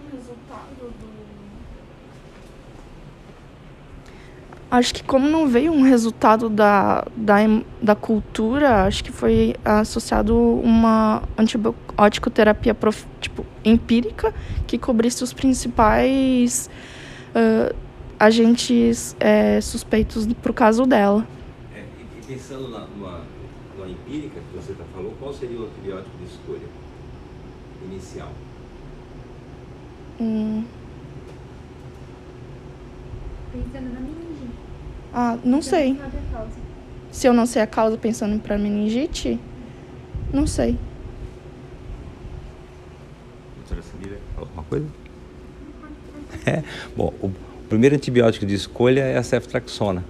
Acho 4.74 4.92
que 4.92 5.03
como 5.03 5.30
não 5.30 5.48
veio 5.48 5.72
um 5.72 5.84
resultado 5.84 6.50
da, 6.50 7.06
da, 7.15 7.36
da 7.80 7.96
cultura, 7.96 8.86
acho 8.86 9.03
que 9.03 9.12
foi 9.12 9.53
associado 9.63 10.36
uma 10.36 11.22
antibiótico 11.38 12.27
terapia 12.32 12.74
prof, 12.74 13.06
tipo, 13.22 13.46
empírica 13.63 14.34
que 14.65 14.80
cobrisse 14.80 15.24
os 15.24 15.32
principais 15.32 16.72
uh, 17.36 17.75
agentes 18.20 19.15
é, 19.20 19.62
suspeitos 19.62 20.25
para 20.42 20.50
o 20.50 20.53
caso 20.56 20.88
dela. 20.88 21.27
É, 21.72 21.84
e, 22.01 22.25
pensando 22.25 22.68
na, 22.70 22.80
numa, 22.80 23.22
numa 23.77 23.88
empírica 23.88 24.39
que 24.39 24.58
você 24.58 24.74
tá 24.74 24.84
falou, 24.92 25.13
qual 25.20 25.32
seria 25.36 25.60
o 25.60 25.65
antibiótico 25.68 26.18
de 26.18 26.25
escolha 26.25 26.68
inicial? 27.86 28.32
Hum. 30.20 30.63
Pensando 33.51 33.94
na 33.94 34.00
meningite. 34.00 34.32
Ah, 35.13 35.38
não 35.43 35.62
Você 35.62 35.70
sei. 35.70 35.93
não. 35.93 36.48
Se 37.12 37.27
eu 37.27 37.34
não 37.34 37.46
sei 37.46 37.62
a 37.62 37.67
causa 37.67 37.96
pensando 37.96 38.41
para 38.41 38.58
meningite, 38.58 39.39
não 40.34 40.48
sei. 40.48 40.75
Doutora 43.70 44.17
alguma 44.36 44.63
coisa? 44.63 44.86
É, 46.46 46.63
bom, 46.98 47.13
o 47.22 47.32
primeiro 47.70 47.96
antibiótico 47.96 48.46
de 48.46 48.55
escolha 48.55 49.01
é 49.01 49.17
a 49.17 49.24
ceftraxona. 49.24 50.03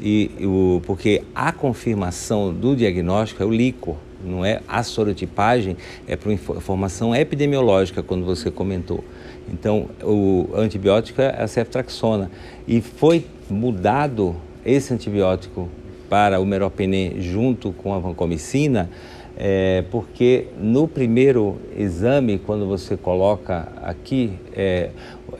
E, 0.00 0.30
o, 0.40 0.80
porque 0.86 1.22
a 1.34 1.52
confirmação 1.52 2.52
do 2.54 2.74
diagnóstico 2.74 3.42
é 3.42 3.46
o 3.46 3.50
líquor, 3.50 3.96
não 4.24 4.44
é 4.44 4.60
a 4.66 4.82
sorotipagem, 4.82 5.76
é 6.06 6.16
para 6.16 6.32
informação 6.32 7.14
epidemiológica, 7.14 8.02
quando 8.02 8.24
você 8.24 8.50
comentou. 8.50 9.04
Então, 9.52 9.88
o 10.02 10.48
antibiótico 10.54 11.20
é 11.20 11.42
a 11.42 11.46
ceftraxona. 11.46 12.30
E 12.66 12.80
foi 12.80 13.26
mudado 13.52 14.34
esse 14.64 14.92
antibiótico 14.92 15.68
para 16.08 16.40
o 16.40 16.46
meropenem 16.46 17.20
junto 17.20 17.72
com 17.72 17.94
a 17.94 17.98
vancomicina, 17.98 18.90
é, 19.36 19.82
porque 19.90 20.48
no 20.58 20.86
primeiro 20.86 21.56
exame, 21.76 22.38
quando 22.38 22.66
você 22.66 22.96
coloca 22.96 23.68
aqui, 23.82 24.32
é, 24.54 24.90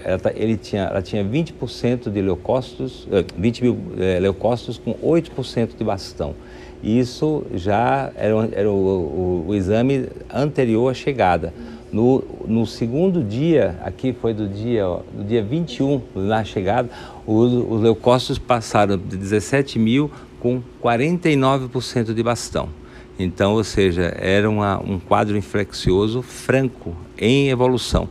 ela, 0.05 0.19
tá, 0.19 0.33
ele 0.35 0.57
tinha, 0.57 0.85
ela 0.85 1.03
tinha 1.03 1.25
20% 1.25 2.11
de 2.11 2.23
leucócitos, 2.23 3.07
20 3.37 3.63
mil 3.63 3.79
é, 3.99 4.19
leucócitos 4.19 4.79
com 4.79 4.95
8% 4.95 5.77
de 5.77 5.85
bastão. 5.85 6.35
Isso 6.83 7.45
já 7.55 8.11
era, 8.17 8.49
era 8.53 8.71
o, 8.71 8.75
o, 8.75 9.45
o, 9.49 9.55
exame 9.55 10.09
anterior 10.33 10.91
à 10.91 10.95
chegada. 10.95 11.55
No, 11.93 12.25
no, 12.49 12.67
segundo 12.67 13.23
dia, 13.23 13.77
aqui 13.85 14.13
foi 14.13 14.35
do 14.35 14.49
dia, 14.49 14.85
do 15.13 15.23
dia 15.23 15.43
21, 15.43 16.01
na 16.15 16.43
chegada, 16.43 16.89
os, 17.27 17.53
os 17.53 17.81
leucócitos 17.83 18.39
passaram 18.39 18.97
de 18.97 19.17
17 19.17 19.79
mil 19.79 20.11
com 20.41 20.63
49% 20.83 22.13
de 22.13 22.23
bastão. 22.23 22.69
Então, 23.19 23.53
ou 23.53 23.63
seja, 23.63 24.15
era 24.19 24.49
uma, 24.49 24.83
um 24.83 24.99
quadro 24.99 25.37
infeccioso 25.37 26.23
franco, 26.23 26.97
em 27.19 27.51
evolução. 27.51 28.09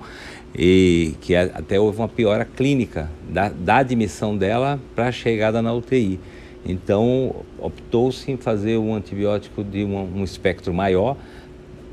E 0.57 1.15
que 1.21 1.35
até 1.35 1.79
houve 1.79 1.99
uma 1.99 2.07
piora 2.07 2.45
clínica 2.45 3.09
da, 3.29 3.49
da 3.49 3.77
admissão 3.77 4.35
dela 4.37 4.79
para 4.95 5.07
a 5.07 5.11
chegada 5.11 5.61
na 5.61 5.73
UTI. 5.73 6.19
Então, 6.65 7.35
optou-se 7.57 8.31
em 8.31 8.37
fazer 8.37 8.77
um 8.77 8.93
antibiótico 8.93 9.63
de 9.63 9.83
um, 9.83 10.19
um 10.19 10.23
espectro 10.23 10.73
maior, 10.73 11.17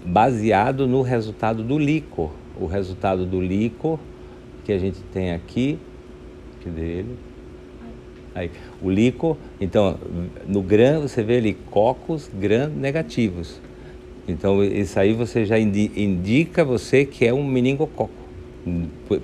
baseado 0.04 0.86
no 0.86 1.02
resultado 1.02 1.62
do 1.62 1.78
líquor. 1.78 2.30
O 2.60 2.66
resultado 2.66 3.24
do 3.24 3.40
líquor 3.40 3.98
que 4.64 4.72
a 4.72 4.78
gente 4.78 5.00
tem 5.12 5.32
aqui, 5.32 5.78
que 6.60 6.68
dele, 6.68 7.16
Aí, 8.38 8.50
o 8.80 8.88
líquor, 8.88 9.36
então, 9.60 9.98
no 10.46 10.62
gram 10.62 11.00
você 11.00 11.24
vê 11.24 11.38
ali 11.38 11.54
cocos 11.70 12.30
gram 12.32 12.68
negativos. 12.68 13.60
Então, 14.28 14.62
isso 14.62 14.98
aí 15.00 15.12
você 15.12 15.44
já 15.44 15.58
indica 15.58 16.64
você 16.64 17.04
que 17.04 17.26
é 17.26 17.34
um 17.34 17.42
meningococo. 17.44 18.12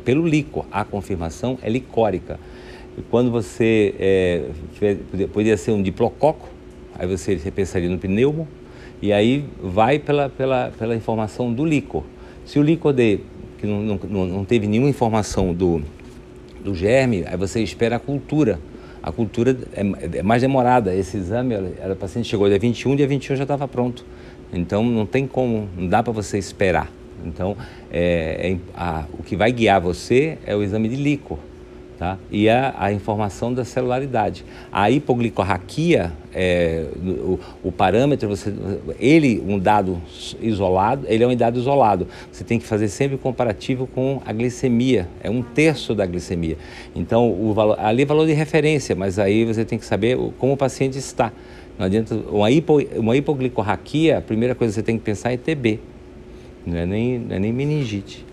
Pelo 0.04 0.26
líquor, 0.26 0.64
a 0.72 0.84
confirmação 0.84 1.58
é 1.62 1.68
licórica. 1.68 2.40
E 2.96 3.02
quando 3.02 3.30
você 3.30 3.94
é, 3.98 4.48
poderia 5.32 5.56
ser 5.56 5.72
um 5.72 5.82
diplococo, 5.82 6.48
aí 6.94 7.06
você, 7.06 7.36
pensaria 7.54 7.88
no 7.88 7.98
pneumo, 7.98 8.48
e 9.02 9.12
aí 9.12 9.44
vai 9.62 9.98
pela, 9.98 10.28
pela, 10.28 10.72
pela 10.76 10.96
informação 10.96 11.52
do 11.52 11.64
líquor. 11.64 12.02
Se 12.46 12.58
o 12.58 12.62
líquor 12.62 12.92
de, 12.92 13.20
que 13.58 13.66
não, 13.66 14.00
não, 14.08 14.26
não 14.26 14.44
teve 14.44 14.66
nenhuma 14.66 14.88
informação 14.88 15.52
do, 15.52 15.82
do 16.64 16.74
germe, 16.74 17.24
aí 17.26 17.36
você 17.36 17.62
espera 17.62 17.96
a 17.96 18.00
cultura 18.00 18.58
a 19.04 19.12
cultura 19.12 19.54
é, 19.74 20.18
é 20.20 20.22
mais 20.22 20.40
demorada. 20.40 20.94
Esse 20.94 21.18
exame, 21.18 21.54
a 21.54 21.94
paciente 21.94 22.26
chegou 22.26 22.48
dia 22.48 22.58
21, 22.58 22.96
dia 22.96 23.06
21 23.06 23.36
já 23.36 23.42
estava 23.42 23.68
pronto. 23.68 24.02
Então 24.50 24.82
não 24.82 25.04
tem 25.04 25.26
como, 25.26 25.68
não 25.76 25.86
dá 25.86 26.02
para 26.02 26.10
você 26.10 26.38
esperar. 26.38 26.90
Então 27.22 27.54
é, 27.92 28.52
é, 28.52 28.56
a, 28.74 29.04
o 29.12 29.22
que 29.22 29.36
vai 29.36 29.52
guiar 29.52 29.78
você 29.78 30.38
é 30.46 30.56
o 30.56 30.62
exame 30.62 30.88
de 30.88 30.96
líquor 30.96 31.38
tá? 32.04 32.18
e 32.30 32.50
a, 32.50 32.74
a 32.76 32.92
informação 32.92 33.52
da 33.54 33.64
celularidade. 33.64 34.44
A 34.70 34.90
hipoglicorraquia, 34.90 36.12
é, 36.34 36.84
o, 37.02 37.38
o, 37.62 37.72
parâmetro, 37.72 38.28
você, 38.28 38.52
ele, 39.00 39.42
um 39.46 39.58
dado 39.58 40.00
isolado, 40.40 41.06
ele 41.08 41.24
é 41.24 41.26
um 41.26 41.34
dado 41.34 41.58
isolado. 41.58 42.06
Você 42.30 42.44
tem 42.44 42.58
que 42.58 42.66
fazer 42.66 42.88
sempre 42.88 43.16
comparativo 43.16 43.86
com 43.86 44.20
a 44.26 44.32
glicemia, 44.32 45.08
é 45.22 45.30
um 45.30 45.42
terço 45.42 45.94
da 45.94 46.04
glicemia. 46.04 46.58
Então, 46.94 47.30
o 47.30 47.54
valor, 47.54 47.78
ali 47.80 48.02
é 48.02 48.06
valor 48.06 48.26
de 48.26 48.34
referência, 48.34 48.94
mas 48.94 49.18
aí 49.18 49.44
você 49.46 49.64
tem 49.64 49.78
que 49.78 49.86
saber 49.86 50.18
como 50.38 50.52
o 50.52 50.56
paciente 50.56 50.98
está. 50.98 51.32
Não 51.78 51.86
adianta, 51.86 52.14
uma, 52.14 52.50
hipo, 52.50 52.80
uma 52.96 53.16
hipoglicorraquia, 53.16 54.18
a 54.18 54.20
primeira 54.20 54.54
coisa 54.54 54.72
que 54.72 54.74
você 54.80 54.82
tem 54.82 54.98
que 54.98 55.04
pensar 55.04 55.32
é 55.32 55.36
TB, 55.38 55.80
não 56.66 56.76
é 56.76 56.86
nem, 56.86 57.18
não 57.18 57.36
é 57.36 57.38
nem 57.38 57.52
meningite. 57.52 58.24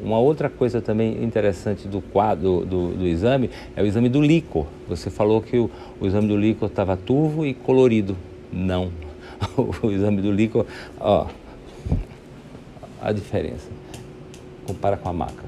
Uma 0.00 0.18
outra 0.18 0.48
coisa 0.48 0.80
também 0.80 1.24
interessante 1.24 1.88
do 1.88 2.00
quadro 2.00 2.64
do, 2.64 2.94
do 2.94 3.06
exame 3.06 3.50
é 3.74 3.82
o 3.82 3.86
exame 3.86 4.08
do 4.08 4.20
líquor. 4.20 4.66
Você 4.88 5.10
falou 5.10 5.42
que 5.42 5.58
o, 5.58 5.70
o 6.00 6.06
exame 6.06 6.28
do 6.28 6.36
líquor 6.36 6.68
estava 6.68 6.96
turvo 6.96 7.44
e 7.44 7.52
colorido. 7.52 8.16
Não. 8.52 8.90
O 9.82 9.90
exame 9.90 10.22
do 10.22 10.32
líquor, 10.32 10.64
ó, 10.98 11.26
a 13.02 13.12
diferença. 13.12 13.68
Compara 14.66 14.96
com 14.96 15.08
a 15.08 15.12
maca. 15.12 15.44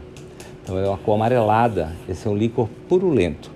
Então 0.62 0.78
é 0.78 0.86
uma 0.86 0.98
cor 0.98 1.14
amarelada. 1.14 1.92
Esse 2.08 2.26
é 2.26 2.30
um 2.30 2.36
líquor 2.36 2.68
purulento. 2.88 3.50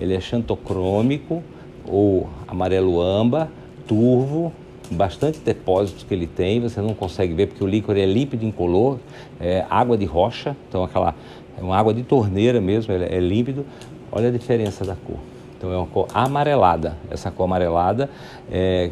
Ele 0.00 0.14
é 0.14 0.20
xantocrômico 0.20 1.42
ou 1.86 2.28
amarelo 2.46 3.00
âmbar, 3.00 3.48
turvo, 3.86 4.52
bastante 4.90 5.38
depósitos 5.40 6.04
que 6.04 6.14
ele 6.14 6.26
tem, 6.26 6.60
você 6.60 6.80
não 6.80 6.94
consegue 6.94 7.34
ver 7.34 7.48
porque 7.48 7.62
o 7.62 7.66
líquor 7.66 7.96
é 7.96 8.06
límpido 8.06 8.44
incolor, 8.44 8.98
é 9.40 9.64
água 9.68 9.96
de 9.96 10.04
rocha, 10.04 10.56
então 10.68 10.84
aquela 10.84 11.14
é 11.58 11.62
uma 11.62 11.76
água 11.76 11.92
de 11.92 12.02
torneira 12.02 12.60
mesmo, 12.60 12.92
é, 12.92 13.16
é 13.16 13.20
límpido. 13.20 13.66
Olha 14.10 14.28
a 14.28 14.32
diferença 14.32 14.84
da 14.84 14.94
cor. 14.94 15.18
Então 15.56 15.72
é 15.72 15.76
uma 15.76 15.86
cor 15.86 16.06
amarelada. 16.14 16.96
Essa 17.10 17.30
cor 17.30 17.44
amarelada 17.44 18.08
é, 18.50 18.90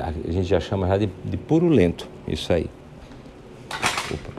a 0.00 0.32
gente 0.32 0.44
já 0.44 0.60
chama 0.60 0.86
já 0.86 0.96
de, 0.96 1.08
de 1.24 1.36
purulento, 1.36 2.08
isso 2.26 2.52
aí. 2.52 2.70
Opa. 4.10 4.32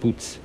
Putz. 0.00 0.40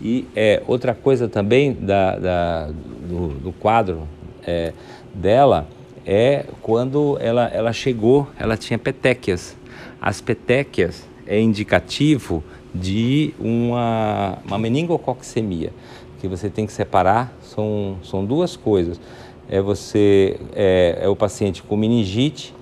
E 0.00 0.26
é, 0.34 0.62
outra 0.66 0.94
coisa 0.94 1.28
também 1.28 1.74
da, 1.74 2.18
da 2.18 2.66
do, 2.66 3.28
do, 3.38 3.52
quadro 3.52 4.08
é, 4.44 4.72
dela 5.14 5.68
é 6.06 6.46
quando 6.60 7.16
ela, 7.20 7.46
ela 7.48 7.72
chegou, 7.72 8.28
ela 8.38 8.56
tinha 8.56 8.78
petequias. 8.78 9.56
As 10.00 10.20
petequias 10.20 11.04
é 11.26 11.40
indicativo 11.40 12.42
de 12.74 13.34
uma, 13.38 14.38
uma 14.44 14.58
meningococcemia, 14.58 15.72
que 16.20 16.28
você 16.28 16.48
tem 16.48 16.66
que 16.66 16.72
separar, 16.72 17.32
são, 17.42 17.98
são 18.02 18.24
duas 18.24 18.56
coisas. 18.56 19.00
É 19.48 19.60
você 19.60 20.40
é, 20.54 21.00
é 21.02 21.08
o 21.08 21.16
paciente 21.16 21.62
com 21.62 21.76
meningite 21.76 22.54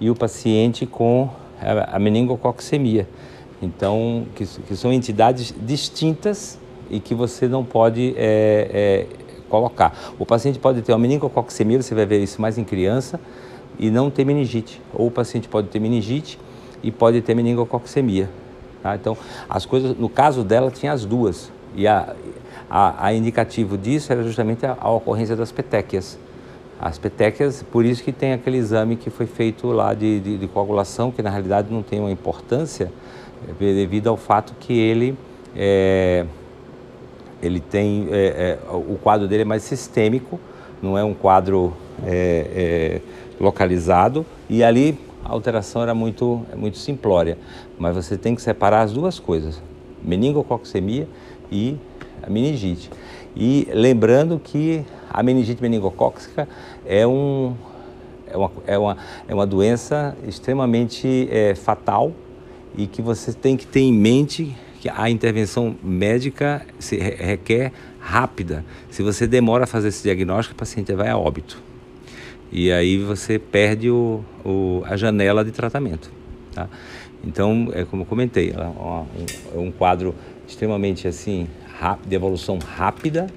e 0.00 0.10
o 0.10 0.14
paciente 0.14 0.86
com 0.86 1.30
a, 1.60 1.96
a 1.96 1.98
meningococcemia. 1.98 3.08
Então, 3.62 4.26
que, 4.34 4.44
que 4.44 4.74
são 4.74 4.92
entidades 4.92 5.54
distintas 5.62 6.58
e 6.90 6.98
que 6.98 7.14
você 7.14 7.46
não 7.46 7.64
pode 7.64 8.12
é, 8.16 9.06
é, 9.08 9.21
colocar. 9.52 9.94
O 10.18 10.24
paciente 10.24 10.58
pode 10.58 10.80
ter 10.80 10.92
uma 10.92 10.98
meningococcemia, 10.98 11.82
você 11.82 11.94
vai 11.94 12.06
ver 12.06 12.22
isso 12.22 12.40
mais 12.40 12.56
em 12.56 12.64
criança, 12.64 13.20
e 13.78 13.90
não 13.90 14.10
ter 14.10 14.24
meningite. 14.24 14.80
Ou 14.94 15.08
o 15.08 15.10
paciente 15.10 15.46
pode 15.46 15.68
ter 15.68 15.78
meningite 15.78 16.38
e 16.82 16.90
pode 16.90 17.20
ter 17.20 17.34
meningococcemia. 17.34 18.30
Tá? 18.82 18.96
Então, 18.96 19.14
as 19.50 19.66
coisas, 19.66 19.94
no 19.98 20.08
caso 20.08 20.42
dela, 20.42 20.70
tinha 20.70 20.90
as 20.90 21.04
duas. 21.04 21.52
E 21.76 21.86
a, 21.86 22.16
a, 22.70 23.06
a 23.06 23.14
indicativo 23.14 23.76
disso 23.76 24.10
era 24.10 24.22
justamente 24.22 24.64
a, 24.64 24.74
a, 24.80 24.90
ocorrência 24.90 25.36
das 25.36 25.52
petequias. 25.52 26.18
As 26.80 26.98
petequias, 26.98 27.62
por 27.62 27.84
isso 27.84 28.02
que 28.02 28.10
tem 28.10 28.32
aquele 28.32 28.56
exame 28.56 28.96
que 28.96 29.10
foi 29.10 29.26
feito 29.26 29.68
lá 29.68 29.92
de, 29.92 30.18
de, 30.18 30.38
de 30.38 30.48
coagulação, 30.48 31.10
que 31.10 31.22
na 31.22 31.28
realidade 31.28 31.68
não 31.70 31.82
tem 31.82 32.00
uma 32.00 32.10
importância, 32.10 32.90
é, 33.46 33.52
devido 33.52 34.08
ao 34.08 34.16
fato 34.16 34.54
que 34.58 34.72
ele 34.72 35.16
é, 35.54 36.24
ele 37.42 37.60
tem 37.60 38.08
é, 38.10 38.58
é, 38.62 38.74
o 38.74 38.96
quadro 39.02 39.26
dele 39.26 39.42
é 39.42 39.44
mais 39.44 39.62
sistêmico, 39.62 40.38
não 40.80 40.96
é 40.96 41.04
um 41.04 41.14
quadro 41.14 41.74
é, 42.04 43.00
é 43.00 43.00
localizado 43.40 44.24
e 44.48 44.62
ali 44.62 44.98
a 45.24 45.32
alteração 45.32 45.82
era 45.82 45.94
muito 45.94 46.42
é 46.52 46.56
muito 46.56 46.78
simplória, 46.78 47.36
mas 47.78 47.94
você 47.94 48.16
tem 48.16 48.34
que 48.34 48.42
separar 48.42 48.82
as 48.82 48.92
duas 48.92 49.18
coisas, 49.18 49.60
meningococcemia 50.02 51.08
e 51.50 51.76
a 52.22 52.30
meningite. 52.30 52.90
E 53.34 53.66
lembrando 53.72 54.38
que 54.38 54.84
a 55.10 55.22
meningite 55.22 55.60
meningocócica 55.60 56.48
é 56.86 57.06
um 57.06 57.54
é 58.26 58.36
uma, 58.36 58.50
é 58.66 58.78
uma, 58.78 58.96
é 59.28 59.34
uma 59.34 59.46
doença 59.46 60.16
extremamente 60.26 61.28
é, 61.30 61.54
fatal 61.54 62.12
e 62.76 62.86
que 62.86 63.02
você 63.02 63.32
tem 63.32 63.56
que 63.56 63.66
ter 63.66 63.80
em 63.80 63.92
mente 63.92 64.56
que 64.82 64.88
a 64.88 65.08
intervenção 65.08 65.76
médica 65.80 66.66
se 66.76 66.96
requer 66.96 67.70
rápida. 68.00 68.64
Se 68.90 69.00
você 69.00 69.28
demora 69.28 69.62
a 69.62 69.66
fazer 69.66 69.86
esse 69.86 70.02
diagnóstico, 70.02 70.56
o 70.56 70.58
paciente 70.58 70.92
vai 70.92 71.08
a 71.08 71.16
óbito. 71.16 71.62
E 72.50 72.72
aí 72.72 72.98
você 72.98 73.38
perde 73.38 73.88
o, 73.88 74.24
o 74.44 74.82
a 74.84 74.96
janela 74.96 75.44
de 75.44 75.52
tratamento. 75.52 76.10
Tá? 76.52 76.68
Então, 77.24 77.68
é 77.72 77.84
como 77.84 78.02
eu 78.02 78.06
comentei, 78.06 78.50
é 78.50 78.58
um, 78.60 79.06
é 79.54 79.58
um 79.58 79.70
quadro 79.70 80.16
extremamente 80.48 81.06
assim, 81.06 81.46
rápido, 81.78 82.08
de 82.08 82.16
evolução 82.16 82.58
rápida 82.58 83.28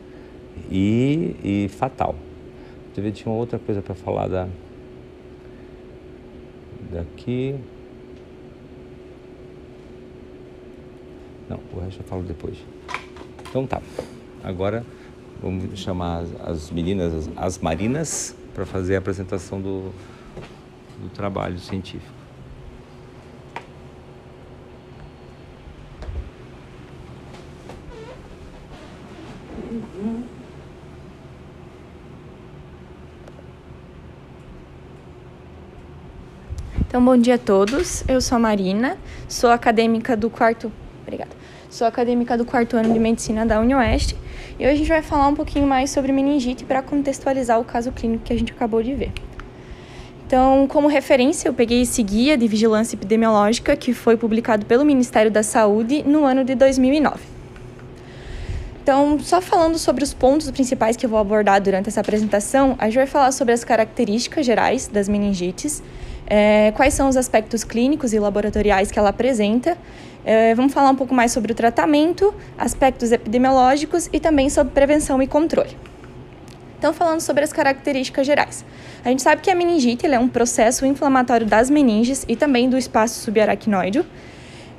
e, 0.72 1.36
e 1.44 1.68
fatal. 1.70 2.16
Deixa 2.88 3.02
eu 3.02 3.04
ver, 3.04 3.12
tinha 3.12 3.32
outra 3.32 3.60
coisa 3.60 3.84
para 3.84 3.94
falar 3.94 4.28
da, 4.28 4.48
daqui. 6.92 7.54
Não, 11.50 11.60
o 11.74 11.80
resto 11.80 12.02
eu 12.02 12.08
falo 12.08 12.24
depois. 12.24 12.58
Então 13.50 13.66
tá. 13.68 13.82
Agora 14.44 14.86
vamos 15.42 15.78
chamar 15.80 16.20
as, 16.20 16.42
as 16.42 16.72
meninas, 16.72 17.14
as, 17.14 17.30
as 17.38 17.58
marinas, 17.60 18.36
para 18.54 18.66
fazer 18.66 18.96
a 18.96 19.00
apresentação 19.00 19.62
do, 19.62 19.92
do 21.00 21.10
trabalho 21.14 21.60
científico. 21.60 22.14
Então, 36.88 37.04
bom 37.04 37.18
dia 37.18 37.36
a 37.36 37.38
todos. 37.38 38.08
Eu 38.08 38.22
sou 38.22 38.38
a 38.38 38.40
Marina, 38.40 38.98
sou 39.28 39.50
acadêmica 39.50 40.16
do 40.16 40.30
quarto. 40.30 40.72
Sou 41.70 41.86
acadêmica 41.88 42.38
do 42.38 42.46
quarto 42.46 42.78
ano 42.78 42.94
de 42.94 43.00
medicina 43.00 43.46
da 43.46 43.60
UniOeste 43.60 44.16
e 44.60 44.64
hoje 44.64 44.74
a 44.74 44.76
gente 44.76 44.88
vai 44.88 45.02
falar 45.02 45.28
um 45.28 45.34
pouquinho 45.34 45.68
mais 45.68 45.90
sobre 45.90 46.12
meningite 46.12 46.64
para 46.64 46.82
contextualizar 46.82 47.60
o 47.60 47.64
caso 47.64 47.92
clínico 47.92 48.24
que 48.24 48.34
a 48.34 48.38
gente 48.38 48.52
acabou 48.52 48.82
de 48.82 48.94
ver. 48.94 49.12
Então, 50.26 50.68
como 50.68 50.88
referência, 50.88 51.50
eu 51.50 51.54
peguei 51.54 51.82
esse 51.82 52.02
guia 52.02 52.38
de 52.38 52.48
vigilância 52.48 52.96
epidemiológica 52.96 53.76
que 53.76 53.94
foi 53.94 54.16
publicado 54.16 54.66
pelo 54.66 54.86
Ministério 54.86 55.30
da 55.30 55.44
Saúde 55.44 56.04
no 56.04 56.24
ano 56.24 56.44
de 56.44 56.56
2009. 56.56 57.20
Então, 58.82 59.18
só 59.20 59.42
falando 59.42 59.80
sobre 59.80 60.04
os 60.04 60.14
pontos 60.14 60.50
principais 60.52 60.96
que 60.96 61.06
eu 61.06 61.10
vou 61.10 61.18
abordar 61.18 61.60
durante 61.60 61.90
essa 61.90 62.02
apresentação, 62.02 62.76
a 62.78 62.86
gente 62.86 62.98
vai 62.98 63.08
falar 63.08 63.32
sobre 63.32 63.54
as 63.54 63.64
características 63.64 64.46
gerais 64.46 64.88
das 64.88 65.10
meningites, 65.10 65.82
é, 66.28 66.72
quais 66.76 66.94
são 66.94 67.10
os 67.10 67.18
aspectos 67.18 67.64
clínicos 67.64 68.14
e 68.14 68.20
laboratoriais 68.20 68.92
que 68.92 68.98
ela 68.98 69.10
apresenta 69.10 69.78
vamos 70.56 70.74
falar 70.74 70.90
um 70.90 70.96
pouco 70.96 71.14
mais 71.14 71.32
sobre 71.32 71.52
o 71.52 71.56
tratamento, 71.56 72.34
aspectos 72.58 73.12
epidemiológicos 73.12 74.10
e 74.12 74.20
também 74.20 74.50
sobre 74.50 74.74
prevenção 74.74 75.22
e 75.22 75.28
controle. 75.28 75.78
Então, 76.78 76.94
falando 76.94 77.22
sobre 77.22 77.44
as 77.44 77.54
características 77.54 78.28
gerais. 78.28 78.66
A 79.04 79.10
gente 79.10 79.22
sabe 79.22 79.42
que 79.42 79.50
a 79.50 79.56
meningite 79.56 80.06
é 80.06 80.20
um 80.20 80.28
processo 80.28 80.86
inflamatório 80.86 81.46
das 81.46 81.70
meninges 81.70 82.26
e 82.28 82.36
também 82.36 82.70
do 82.70 82.78
espaço 82.78 83.20
subaracnoide. 83.22 84.06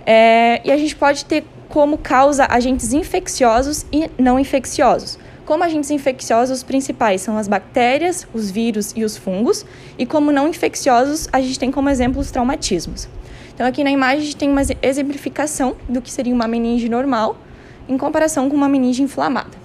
É, 0.04 0.60
e 0.64 0.70
a 0.70 0.76
gente 0.76 0.94
pode 0.94 1.24
ter 1.24 1.44
como 1.68 1.98
causa 1.98 2.46
agentes 2.48 2.92
infecciosos 2.92 3.84
e 3.92 4.08
não 4.18 4.38
infecciosos. 4.38 5.18
Como 5.44 5.62
agentes 5.62 5.90
infecciosos, 5.90 6.58
os 6.58 6.62
principais 6.62 7.20
são 7.20 7.36
as 7.36 7.48
bactérias, 7.48 8.26
os 8.34 8.50
vírus 8.50 8.92
e 8.96 9.04
os 9.04 9.16
fungos, 9.16 9.64
e 9.96 10.04
como 10.04 10.32
não 10.32 10.48
infecciosos, 10.48 11.28
a 11.32 11.40
gente 11.40 11.58
tem 11.58 11.70
como 11.70 11.88
exemplo 11.88 12.20
os 12.20 12.30
traumatismos. 12.30 13.08
Então, 13.56 13.66
aqui 13.66 13.82
na 13.82 13.90
imagem, 13.90 14.36
tem 14.36 14.50
uma 14.50 14.60
exemplificação 14.82 15.76
do 15.88 16.02
que 16.02 16.12
seria 16.12 16.34
uma 16.34 16.46
meninge 16.46 16.90
normal 16.90 17.38
em 17.88 17.96
comparação 17.96 18.50
com 18.50 18.54
uma 18.54 18.68
meninge 18.68 19.02
inflamada. 19.02 19.56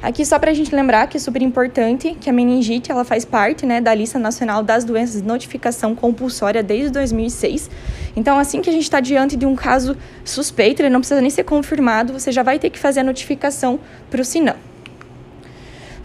Aqui 0.00 0.24
só 0.24 0.38
para 0.38 0.52
a 0.52 0.54
gente 0.54 0.72
lembrar 0.72 1.08
que 1.08 1.16
é 1.16 1.20
super 1.20 1.42
importante 1.42 2.16
que 2.20 2.30
a 2.30 2.32
meningite 2.32 2.92
ela 2.92 3.04
faz 3.04 3.24
parte 3.24 3.66
né, 3.66 3.80
da 3.80 3.92
lista 3.92 4.20
nacional 4.20 4.62
das 4.62 4.84
doenças 4.84 5.20
de 5.20 5.26
notificação 5.26 5.96
compulsória 5.96 6.62
desde 6.62 6.90
2006. 6.90 7.68
Então, 8.14 8.38
assim 8.38 8.62
que 8.62 8.70
a 8.70 8.72
gente 8.72 8.84
está 8.84 9.00
diante 9.00 9.36
de 9.36 9.44
um 9.44 9.56
caso 9.56 9.96
suspeito, 10.24 10.80
ele 10.80 10.90
não 10.90 11.00
precisa 11.00 11.20
nem 11.20 11.28
ser 11.28 11.42
confirmado, 11.42 12.12
você 12.12 12.30
já 12.30 12.44
vai 12.44 12.56
ter 12.56 12.70
que 12.70 12.78
fazer 12.78 13.00
a 13.00 13.04
notificação 13.04 13.80
para 14.08 14.20
o 14.20 14.24
SINAM. 14.24 14.69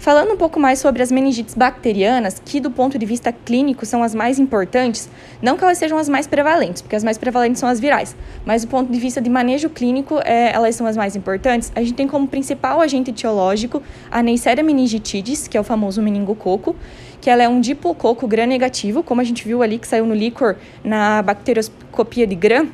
Falando 0.06 0.34
um 0.34 0.38
pouco 0.38 0.60
mais 0.60 0.78
sobre 0.78 1.02
as 1.02 1.12
meningites 1.12 1.56
bacterianas, 1.56 2.40
que 2.46 2.60
do 2.60 2.70
ponto 2.70 2.96
de 2.96 3.08
vista 3.08 3.32
clínico 3.34 3.88
são 3.88 4.04
as 4.04 4.14
mais 4.14 4.38
importantes, 4.38 5.10
não 5.42 5.58
que 5.58 5.64
elas 5.64 5.80
sejam 5.80 5.98
as 5.98 6.08
mais 6.08 6.28
prevalentes, 6.28 6.84
porque 6.84 6.96
as 6.96 7.04
mais 7.04 7.18
prevalentes 7.18 7.60
são 7.60 7.68
as 7.68 7.80
virais, 7.80 8.16
mas 8.46 8.64
do 8.64 8.68
ponto 8.68 8.92
de 8.92 9.00
vista 9.00 9.20
de 9.20 9.32
manejo 9.32 9.68
clínico, 9.68 10.20
é, 10.24 10.54
elas 10.54 10.76
são 10.76 10.86
as 10.86 10.96
mais 10.96 11.16
importantes. 11.16 11.72
A 11.76 11.80
gente 11.80 11.96
tem 11.96 12.08
como 12.08 12.28
principal 12.28 12.82
agente 12.82 13.10
etiológico 13.10 13.82
a 14.12 14.22
Neisseria 14.22 14.64
meningitidis, 14.64 15.48
que 15.48 15.58
é 15.58 15.60
o 15.60 15.64
famoso 15.64 16.04
meningococo, 16.04 16.76
que 17.20 17.28
ela 17.28 17.42
é 17.42 17.50
um 17.50 17.60
diplococo 17.60 18.28
gram-negativo, 18.28 19.02
como 19.02 19.22
a 19.22 19.24
gente 19.24 19.44
viu 19.44 19.64
ali 19.64 19.80
que 19.80 19.88
saiu 19.88 20.06
no 20.06 20.14
líquor 20.14 20.56
na 20.84 21.24
bacterioscopia 21.24 22.28
de 22.28 22.36
Gram, 22.36 22.68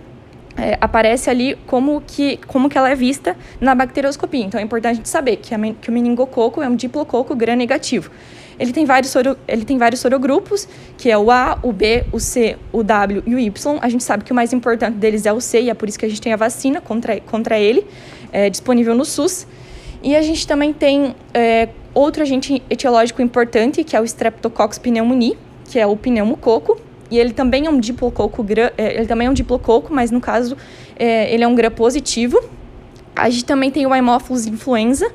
é, 0.57 0.77
aparece 0.81 1.29
ali 1.29 1.57
como 1.65 2.01
que, 2.05 2.37
como 2.47 2.69
que 2.69 2.77
ela 2.77 2.89
é 2.89 2.95
vista 2.95 3.35
na 3.59 3.73
bacterioscopia. 3.73 4.45
Então 4.45 4.59
é 4.59 4.63
importante 4.63 4.91
a 4.91 4.95
gente 4.95 5.09
saber 5.09 5.37
que, 5.37 5.53
a, 5.53 5.59
que 5.59 5.89
o 5.89 5.91
meningococo 5.91 6.61
é 6.61 6.67
um 6.67 6.75
diplococo 6.75 7.35
gram-negativo. 7.35 8.11
Ele 8.59 8.71
tem, 8.71 8.85
vários 8.85 9.11
soro, 9.11 9.35
ele 9.47 9.65
tem 9.65 9.77
vários 9.77 10.01
sorogrupos, 10.01 10.67
que 10.97 11.09
é 11.09 11.17
o 11.17 11.31
A, 11.31 11.57
o 11.63 11.71
B, 11.71 12.03
o 12.11 12.19
C, 12.19 12.57
o 12.71 12.83
W 12.83 13.23
e 13.25 13.33
o 13.33 13.39
Y. 13.39 13.79
A 13.81 13.89
gente 13.89 14.03
sabe 14.03 14.23
que 14.23 14.31
o 14.31 14.35
mais 14.35 14.53
importante 14.53 14.97
deles 14.97 15.25
é 15.25 15.33
o 15.33 15.41
C, 15.41 15.61
e 15.61 15.69
é 15.69 15.73
por 15.73 15.89
isso 15.89 15.97
que 15.97 16.05
a 16.05 16.09
gente 16.09 16.21
tem 16.21 16.31
a 16.31 16.35
vacina 16.35 16.79
contra, 16.79 17.19
contra 17.21 17.57
ele, 17.57 17.83
é, 18.31 18.49
disponível 18.51 18.93
no 18.93 19.03
SUS. 19.03 19.47
E 20.03 20.15
a 20.15 20.21
gente 20.21 20.45
também 20.45 20.73
tem 20.73 21.15
é, 21.33 21.69
outro 21.93 22.21
agente 22.21 22.61
etiológico 22.69 23.21
importante, 23.21 23.83
que 23.83 23.95
é 23.95 24.01
o 24.01 24.03
Streptococcus 24.03 24.77
pneumoniae, 24.77 25.37
que 25.65 25.79
é 25.79 25.87
o 25.87 25.95
pneumococo, 25.95 26.79
e 27.11 27.19
ele 27.19 27.33
também 27.33 27.67
é 27.67 27.69
um 27.69 27.79
diplococo, 27.79 28.43
é, 28.77 28.95
ele 28.95 29.05
também 29.05 29.27
é 29.27 29.29
um 29.29 29.33
diplococo, 29.33 29.93
mas 29.93 30.09
no 30.09 30.21
caso 30.21 30.55
é, 30.97 31.31
ele 31.31 31.43
é 31.43 31.47
um 31.47 31.53
gram 31.53 31.69
positivo. 31.69 32.41
A 33.13 33.29
gente 33.29 33.43
também 33.43 33.69
tem 33.69 33.85
o 33.85 33.91
Haemophilus 33.91 34.47
influenza, 34.47 35.11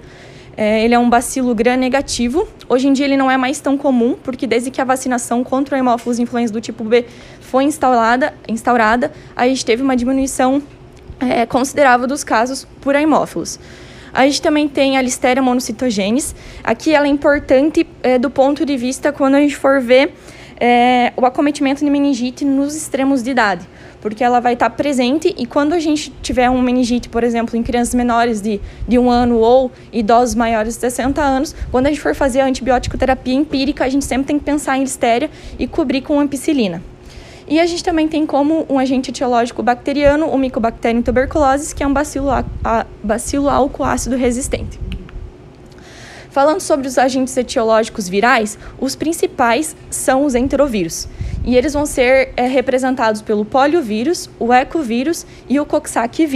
é, 0.54 0.84
ele 0.84 0.94
é 0.94 0.98
um 0.98 1.08
bacilo 1.08 1.54
gram 1.54 1.76
negativo. 1.76 2.46
Hoje 2.68 2.86
em 2.86 2.92
dia 2.92 3.06
ele 3.06 3.16
não 3.16 3.30
é 3.30 3.38
mais 3.38 3.60
tão 3.60 3.78
comum, 3.78 4.14
porque 4.22 4.46
desde 4.46 4.70
que 4.70 4.78
a 4.78 4.84
vacinação 4.84 5.42
contra 5.42 5.74
o 5.74 5.76
Haemophilus 5.76 6.18
influenza 6.18 6.52
do 6.52 6.60
tipo 6.60 6.84
B 6.84 7.06
foi 7.40 7.64
instaurada, 7.64 8.34
instaurada 8.46 9.10
a 9.34 9.48
gente 9.48 9.64
teve 9.64 9.82
uma 9.82 9.96
diminuição 9.96 10.62
é, 11.18 11.46
considerável 11.46 12.06
dos 12.06 12.22
casos 12.22 12.68
por 12.82 12.94
Haemophilus. 12.94 13.58
A 14.12 14.26
gente 14.26 14.40
também 14.40 14.68
tem 14.68 14.96
a 14.96 15.02
Listeria 15.02 15.42
monocitogenes. 15.42 16.34
Aqui 16.64 16.94
ela 16.94 17.06
é 17.06 17.10
importante 17.10 17.86
é, 18.02 18.18
do 18.18 18.30
ponto 18.30 18.64
de 18.64 18.76
vista 18.76 19.12
quando 19.12 19.34
a 19.34 19.40
gente 19.40 19.56
for 19.56 19.80
ver 19.80 20.14
é, 20.58 21.12
o 21.16 21.26
acometimento 21.26 21.84
de 21.84 21.90
meningite 21.90 22.44
nos 22.44 22.74
extremos 22.74 23.22
de 23.22 23.30
idade, 23.30 23.66
porque 24.00 24.24
ela 24.24 24.40
vai 24.40 24.54
estar 24.54 24.70
presente 24.70 25.34
e 25.36 25.46
quando 25.46 25.72
a 25.72 25.78
gente 25.78 26.10
tiver 26.22 26.48
um 26.48 26.60
meningite, 26.60 27.08
por 27.08 27.22
exemplo, 27.22 27.56
em 27.56 27.62
crianças 27.62 27.94
menores 27.94 28.40
de, 28.40 28.60
de 28.86 28.98
um 28.98 29.10
ano 29.10 29.38
ou 29.38 29.70
idosos 29.92 30.34
maiores 30.34 30.74
de 30.74 30.80
60 30.80 31.20
anos, 31.20 31.54
quando 31.70 31.86
a 31.86 31.90
gente 31.90 32.00
for 32.00 32.14
fazer 32.14 32.40
a 32.40 32.46
antibiótico 32.46 32.96
terapia 32.96 33.34
empírica, 33.34 33.84
a 33.84 33.88
gente 33.88 34.04
sempre 34.04 34.26
tem 34.26 34.38
que 34.38 34.44
pensar 34.44 34.76
em 34.78 34.82
listéria 34.82 35.30
e 35.58 35.66
cobrir 35.66 36.02
com 36.02 36.18
ampicilina. 36.18 36.82
E 37.48 37.60
a 37.60 37.66
gente 37.66 37.84
também 37.84 38.08
tem 38.08 38.26
como 38.26 38.66
um 38.68 38.78
agente 38.78 39.10
etiológico 39.10 39.62
bacteriano 39.62 40.26
o 40.26 40.36
Mycobacterium 40.36 41.00
tuberculosis, 41.00 41.72
que 41.72 41.82
é 41.82 41.86
um 41.86 41.92
bacilo, 41.92 42.28
bacilo 43.04 43.48
álcool 43.48 43.84
ácido 43.84 44.16
resistente. 44.16 44.80
Falando 46.36 46.60
sobre 46.60 46.86
os 46.86 46.98
agentes 46.98 47.34
etiológicos 47.34 48.10
virais, 48.10 48.58
os 48.78 48.94
principais 48.94 49.74
são 49.88 50.22
os 50.22 50.34
enterovírus. 50.34 51.08
E 51.42 51.56
eles 51.56 51.72
vão 51.72 51.86
ser 51.86 52.34
é, 52.36 52.46
representados 52.46 53.22
pelo 53.22 53.42
poliovírus, 53.42 54.28
o 54.38 54.52
ecovírus 54.52 55.24
e 55.48 55.58
o 55.58 55.64
coxsackie. 55.64 56.28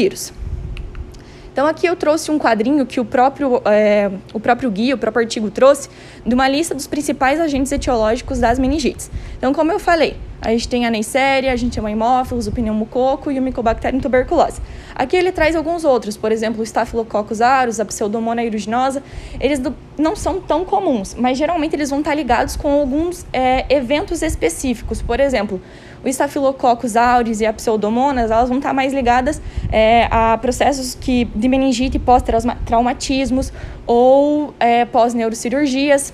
Então 1.52 1.66
aqui 1.66 1.84
eu 1.84 1.94
trouxe 1.96 2.30
um 2.30 2.38
quadrinho 2.38 2.86
que 2.86 2.98
o 2.98 3.04
próprio, 3.04 3.60
é, 3.66 4.10
o 4.32 4.40
próprio 4.40 4.70
guia, 4.70 4.94
o 4.94 4.98
próprio 4.98 5.22
artigo 5.22 5.50
trouxe, 5.50 5.90
de 6.24 6.34
uma 6.34 6.48
lista 6.48 6.74
dos 6.74 6.86
principais 6.86 7.38
agentes 7.38 7.70
etiológicos 7.70 8.38
das 8.38 8.58
meningites. 8.58 9.10
Então, 9.36 9.52
como 9.52 9.70
eu 9.70 9.78
falei, 9.78 10.16
a 10.40 10.48
gente 10.48 10.66
tem 10.66 10.86
a 10.86 10.90
Neisseria, 10.90 11.52
a 11.52 11.56
gente 11.56 11.74
tem 11.74 11.82
o 11.82 11.86
Haemophilus, 11.86 12.46
o 12.46 12.52
pneumococo 12.52 13.30
e 13.30 13.38
o 13.38 13.42
Mycobacterium 13.42 14.00
tuberculose. 14.00 14.62
Aqui 15.00 15.16
ele 15.16 15.32
traz 15.32 15.56
alguns 15.56 15.82
outros, 15.82 16.14
por 16.18 16.30
exemplo, 16.30 16.60
o 16.60 16.62
Staphylococcus 16.62 17.40
aureus, 17.40 17.80
a 17.80 17.86
Pseudomonas 17.86 18.44
aeruginosa. 18.44 19.02
Eles 19.40 19.58
não 19.96 20.14
são 20.14 20.38
tão 20.38 20.62
comuns, 20.62 21.14
mas 21.14 21.38
geralmente 21.38 21.74
eles 21.74 21.88
vão 21.88 22.00
estar 22.00 22.14
ligados 22.14 22.54
com 22.54 22.70
alguns 22.70 23.24
é, 23.32 23.64
eventos 23.74 24.20
específicos. 24.20 25.00
Por 25.00 25.18
exemplo, 25.18 25.58
o 26.04 26.08
Staphylococcus 26.10 26.96
aureus 26.96 27.40
e 27.40 27.46
a 27.46 27.52
Pseudomonas, 27.54 28.30
elas 28.30 28.50
vão 28.50 28.58
estar 28.58 28.74
mais 28.74 28.92
ligadas 28.92 29.40
é, 29.72 30.06
a 30.10 30.36
processos 30.36 30.94
que, 30.94 31.24
de 31.34 31.48
meningite 31.48 31.98
pós-traumatismos 31.98 33.54
ou 33.86 34.52
é, 34.60 34.84
pós-neurocirurgias. 34.84 36.12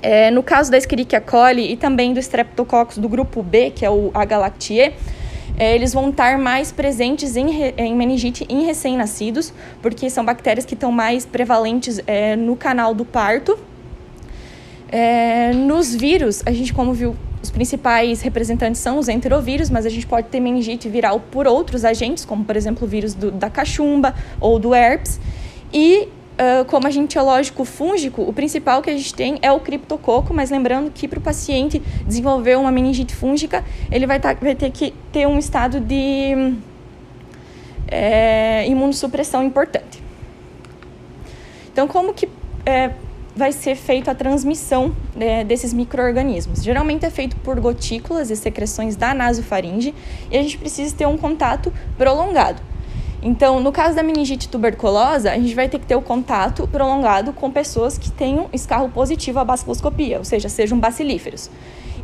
É, 0.00 0.30
no 0.30 0.44
caso 0.44 0.70
da 0.70 0.78
Escherichia 0.78 1.20
coli 1.20 1.72
e 1.72 1.76
também 1.76 2.14
do 2.14 2.20
Streptococcus 2.20 2.98
do 2.98 3.08
grupo 3.08 3.42
B, 3.42 3.70
que 3.70 3.84
é 3.84 3.90
o 3.90 4.12
H. 4.14 4.38
lactiae, 4.38 4.94
é, 5.62 5.76
eles 5.76 5.94
vão 5.94 6.10
estar 6.10 6.36
mais 6.38 6.72
presentes 6.72 7.36
em, 7.36 7.46
em 7.76 7.94
meningite 7.94 8.44
em 8.48 8.64
recém-nascidos, 8.66 9.54
porque 9.80 10.10
são 10.10 10.24
bactérias 10.24 10.66
que 10.66 10.74
estão 10.74 10.90
mais 10.90 11.24
prevalentes 11.24 12.00
é, 12.04 12.34
no 12.34 12.56
canal 12.56 12.92
do 12.92 13.04
parto. 13.04 13.56
É, 14.88 15.52
nos 15.52 15.94
vírus, 15.94 16.42
a 16.44 16.50
gente, 16.50 16.74
como 16.74 16.92
viu, 16.92 17.14
os 17.40 17.48
principais 17.48 18.20
representantes 18.22 18.80
são 18.80 18.98
os 18.98 19.08
enterovírus, 19.08 19.70
mas 19.70 19.86
a 19.86 19.88
gente 19.88 20.04
pode 20.04 20.26
ter 20.26 20.40
meningite 20.40 20.88
viral 20.88 21.20
por 21.20 21.46
outros 21.46 21.84
agentes, 21.84 22.24
como, 22.24 22.44
por 22.44 22.56
exemplo, 22.56 22.84
o 22.84 22.90
vírus 22.90 23.14
do, 23.14 23.30
da 23.30 23.48
cachumba 23.48 24.16
ou 24.40 24.58
do 24.58 24.74
herpes. 24.74 25.20
E 25.72 26.08
Uh, 26.42 26.64
como 26.64 26.88
agente 26.88 27.14
biológico 27.14 27.64
fúngico, 27.64 28.20
o 28.22 28.32
principal 28.32 28.82
que 28.82 28.90
a 28.90 28.96
gente 28.96 29.14
tem 29.14 29.38
é 29.42 29.52
o 29.52 29.60
criptococo, 29.60 30.34
mas 30.34 30.50
lembrando 30.50 30.90
que 30.90 31.06
para 31.06 31.20
o 31.20 31.22
paciente 31.22 31.80
desenvolver 32.04 32.58
uma 32.58 32.72
meningite 32.72 33.14
fúngica, 33.14 33.64
ele 33.92 34.08
vai, 34.08 34.18
tá, 34.18 34.34
vai 34.34 34.56
ter 34.56 34.72
que 34.72 34.92
ter 35.12 35.24
um 35.28 35.38
estado 35.38 35.78
de 35.78 36.56
é, 37.86 38.66
imunossupressão 38.66 39.44
importante. 39.44 40.02
Então, 41.72 41.86
como 41.86 42.12
que 42.12 42.28
é, 42.66 42.90
vai 43.36 43.52
ser 43.52 43.76
feita 43.76 44.10
a 44.10 44.14
transmissão 44.14 44.92
né, 45.14 45.44
desses 45.44 45.72
micro-organismos? 45.72 46.60
Geralmente 46.60 47.06
é 47.06 47.10
feito 47.10 47.36
por 47.36 47.60
gotículas 47.60 48.30
e 48.30 48.36
secreções 48.36 48.96
da 48.96 49.14
nasofaringe 49.14 49.94
e 50.28 50.36
a 50.36 50.42
gente 50.42 50.58
precisa 50.58 50.92
ter 50.96 51.06
um 51.06 51.16
contato 51.16 51.72
prolongado. 51.96 52.71
Então, 53.22 53.60
no 53.60 53.70
caso 53.70 53.94
da 53.94 54.02
meningite 54.02 54.48
tuberculosa, 54.48 55.30
a 55.30 55.36
gente 55.36 55.54
vai 55.54 55.68
ter 55.68 55.78
que 55.78 55.86
ter 55.86 55.94
o 55.94 56.02
contato 56.02 56.66
prolongado 56.66 57.32
com 57.32 57.50
pessoas 57.52 57.96
que 57.96 58.10
tenham 58.10 58.48
escarro 58.52 58.88
positivo 58.88 59.38
à 59.38 59.44
baciloscopia, 59.44 60.18
ou 60.18 60.24
seja, 60.24 60.48
sejam 60.48 60.76
bacilíferos. 60.76 61.48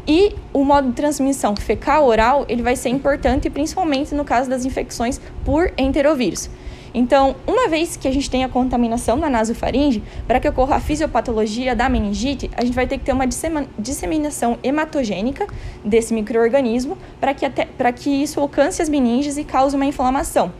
E 0.06 0.34
o 0.52 0.64
modo 0.64 0.88
de 0.88 0.94
transmissão 0.94 1.56
fecal-oral, 1.56 2.46
ele 2.48 2.62
vai 2.62 2.76
ser 2.76 2.90
importante, 2.90 3.50
principalmente 3.50 4.14
no 4.14 4.24
caso 4.24 4.48
das 4.48 4.64
infecções 4.64 5.20
por 5.44 5.72
enterovírus. 5.76 6.48
Então, 6.94 7.36
uma 7.46 7.68
vez 7.68 7.96
que 7.96 8.08
a 8.08 8.12
gente 8.12 8.30
tem 8.30 8.44
a 8.44 8.48
contaminação 8.48 9.18
da 9.18 9.28
nasofaringe, 9.28 10.02
para 10.26 10.40
que 10.40 10.48
ocorra 10.48 10.76
a 10.76 10.80
fisiopatologia 10.80 11.76
da 11.76 11.88
meningite, 11.88 12.50
a 12.56 12.64
gente 12.64 12.74
vai 12.74 12.86
ter 12.86 12.96
que 12.96 13.04
ter 13.04 13.12
uma 13.12 13.26
disseminação 13.78 14.58
hematogênica 14.62 15.46
desse 15.84 16.14
microorganismo 16.14 16.96
para 17.20 17.34
que, 17.34 17.44
que 17.96 18.10
isso 18.10 18.40
alcance 18.40 18.80
as 18.80 18.88
meninges 18.88 19.36
e 19.36 19.44
cause 19.44 19.76
uma 19.76 19.84
inflamação. 19.84 20.50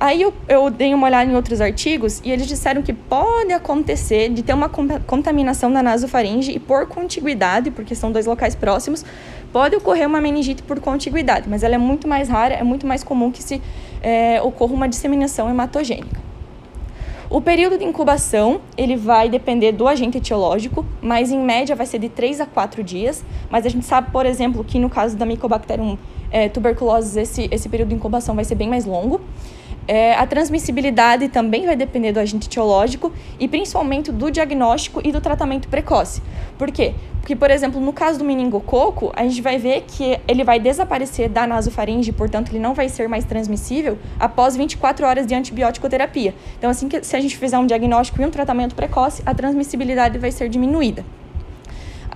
Aí 0.00 0.22
eu, 0.22 0.32
eu 0.48 0.70
dei 0.70 0.94
uma 0.94 1.06
olhada 1.06 1.30
em 1.30 1.36
outros 1.36 1.60
artigos 1.60 2.22
e 2.24 2.30
eles 2.32 2.46
disseram 2.46 2.80
que 2.80 2.90
pode 2.90 3.52
acontecer 3.52 4.30
de 4.30 4.42
ter 4.42 4.54
uma 4.54 4.70
contaminação 4.70 5.68
na 5.68 5.82
nasofaringe 5.82 6.52
e 6.52 6.58
por 6.58 6.86
contiguidade, 6.86 7.70
porque 7.70 7.94
são 7.94 8.10
dois 8.10 8.24
locais 8.24 8.54
próximos, 8.54 9.04
pode 9.52 9.76
ocorrer 9.76 10.08
uma 10.08 10.18
meningite 10.18 10.62
por 10.62 10.80
contiguidade, 10.80 11.50
mas 11.50 11.62
ela 11.62 11.74
é 11.74 11.78
muito 11.78 12.08
mais 12.08 12.30
rara, 12.30 12.54
é 12.54 12.62
muito 12.64 12.86
mais 12.86 13.04
comum 13.04 13.30
que 13.30 13.42
se 13.42 13.60
é, 14.02 14.40
ocorra 14.40 14.72
uma 14.72 14.88
disseminação 14.88 15.50
hematogênica. 15.50 16.18
O 17.28 17.42
período 17.42 17.76
de 17.76 17.84
incubação, 17.84 18.62
ele 18.78 18.96
vai 18.96 19.28
depender 19.28 19.70
do 19.70 19.86
agente 19.86 20.16
etiológico, 20.16 20.84
mas 21.02 21.30
em 21.30 21.38
média 21.38 21.76
vai 21.76 21.84
ser 21.84 21.98
de 21.98 22.08
3 22.08 22.40
a 22.40 22.46
4 22.46 22.82
dias, 22.82 23.22
mas 23.50 23.66
a 23.66 23.68
gente 23.68 23.84
sabe, 23.84 24.10
por 24.10 24.24
exemplo, 24.24 24.64
que 24.64 24.78
no 24.78 24.88
caso 24.88 25.14
da 25.14 25.26
Mycobacterium 25.26 25.98
é, 26.30 26.48
tuberculosis, 26.48 27.16
esse, 27.16 27.48
esse 27.52 27.68
período 27.68 27.90
de 27.90 27.96
incubação 27.96 28.34
vai 28.34 28.46
ser 28.46 28.54
bem 28.54 28.68
mais 28.68 28.86
longo. 28.86 29.20
É, 29.92 30.14
a 30.14 30.24
transmissibilidade 30.24 31.26
também 31.30 31.66
vai 31.66 31.74
depender 31.74 32.12
do 32.12 32.20
agente 32.20 32.46
etiológico 32.46 33.12
e 33.40 33.48
principalmente 33.48 34.12
do 34.12 34.30
diagnóstico 34.30 35.00
e 35.02 35.10
do 35.10 35.20
tratamento 35.20 35.66
precoce. 35.66 36.22
Por 36.56 36.70
quê? 36.70 36.94
Porque, 37.18 37.34
por 37.34 37.50
exemplo, 37.50 37.80
no 37.80 37.92
caso 37.92 38.20
do 38.20 38.24
meningococo, 38.24 39.10
a 39.16 39.24
gente 39.24 39.42
vai 39.42 39.58
ver 39.58 39.82
que 39.88 40.16
ele 40.28 40.44
vai 40.44 40.60
desaparecer 40.60 41.28
da 41.28 41.44
nasofaringe, 41.44 42.12
portanto, 42.12 42.52
ele 42.52 42.60
não 42.60 42.72
vai 42.72 42.88
ser 42.88 43.08
mais 43.08 43.24
transmissível 43.24 43.98
após 44.20 44.54
24 44.56 45.04
horas 45.04 45.26
de 45.26 45.34
antibiótico 45.34 45.88
terapia. 45.88 46.36
Então, 46.56 46.70
assim 46.70 46.88
que 46.88 47.02
se 47.02 47.16
a 47.16 47.20
gente 47.20 47.36
fizer 47.36 47.58
um 47.58 47.66
diagnóstico 47.66 48.22
e 48.22 48.24
um 48.24 48.30
tratamento 48.30 48.76
precoce, 48.76 49.24
a 49.26 49.34
transmissibilidade 49.34 50.18
vai 50.18 50.30
ser 50.30 50.48
diminuída. 50.48 51.04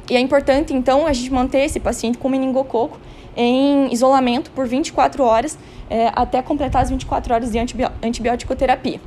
E 0.08 0.14
é 0.14 0.20
importante, 0.20 0.72
então, 0.72 1.08
a 1.08 1.12
gente 1.12 1.32
manter 1.32 1.64
esse 1.64 1.80
paciente 1.80 2.18
com 2.18 2.28
meningococo 2.28 3.00
em 3.36 3.92
isolamento 3.92 4.50
por 4.50 4.66
24 4.66 5.22
horas 5.22 5.58
é, 5.90 6.10
até 6.14 6.40
completar 6.42 6.82
as 6.82 6.90
24 6.90 7.34
horas 7.34 7.50
de 7.50 7.58
antibiótico 8.02 8.54
terapia. 8.56 9.00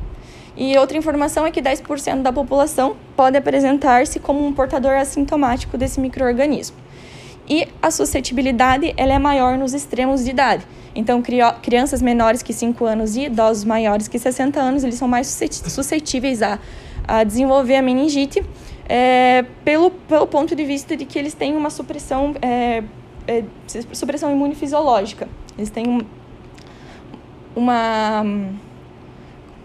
E 0.55 0.75
outra 0.77 0.97
informação 0.97 1.45
é 1.45 1.51
que 1.51 1.61
10% 1.61 2.23
da 2.23 2.33
população 2.33 2.97
pode 3.15 3.37
apresentar-se 3.37 4.19
como 4.19 4.45
um 4.45 4.51
portador 4.51 4.93
assintomático 4.93 5.77
desse 5.77 5.99
microorganismo. 5.99 6.75
E 7.47 7.67
a 7.81 7.91
suscetibilidade 7.91 8.93
ela 8.97 9.13
é 9.13 9.19
maior 9.19 9.57
nos 9.57 9.73
extremos 9.73 10.23
de 10.23 10.31
idade. 10.31 10.65
Então, 10.95 11.21
crianças 11.61 12.01
menores 12.01 12.41
que 12.41 12.51
5 12.51 12.83
anos 12.85 13.15
e 13.15 13.25
idosos 13.25 13.63
maiores 13.63 14.07
que 14.07 14.17
60 14.17 14.59
anos, 14.59 14.83
eles 14.83 14.95
são 14.95 15.07
mais 15.07 15.27
suscetíveis 15.67 16.41
a, 16.41 16.59
a 17.07 17.23
desenvolver 17.23 17.75
a 17.75 17.81
meningite 17.81 18.43
é, 18.89 19.45
pelo, 19.63 19.91
pelo 19.91 20.25
ponto 20.25 20.55
de 20.55 20.65
vista 20.65 20.97
de 20.97 21.05
que 21.05 21.19
eles 21.19 21.35
têm 21.35 21.55
uma 21.55 21.69
supressão 21.69 22.33
é, 22.41 22.83
é, 23.27 23.43
supressão 23.93 24.31
imune 24.31 24.55
fisiológica. 24.55 25.27
Eles 25.57 25.69
têm 25.69 25.87
um, 25.87 25.99
uma. 27.55 28.23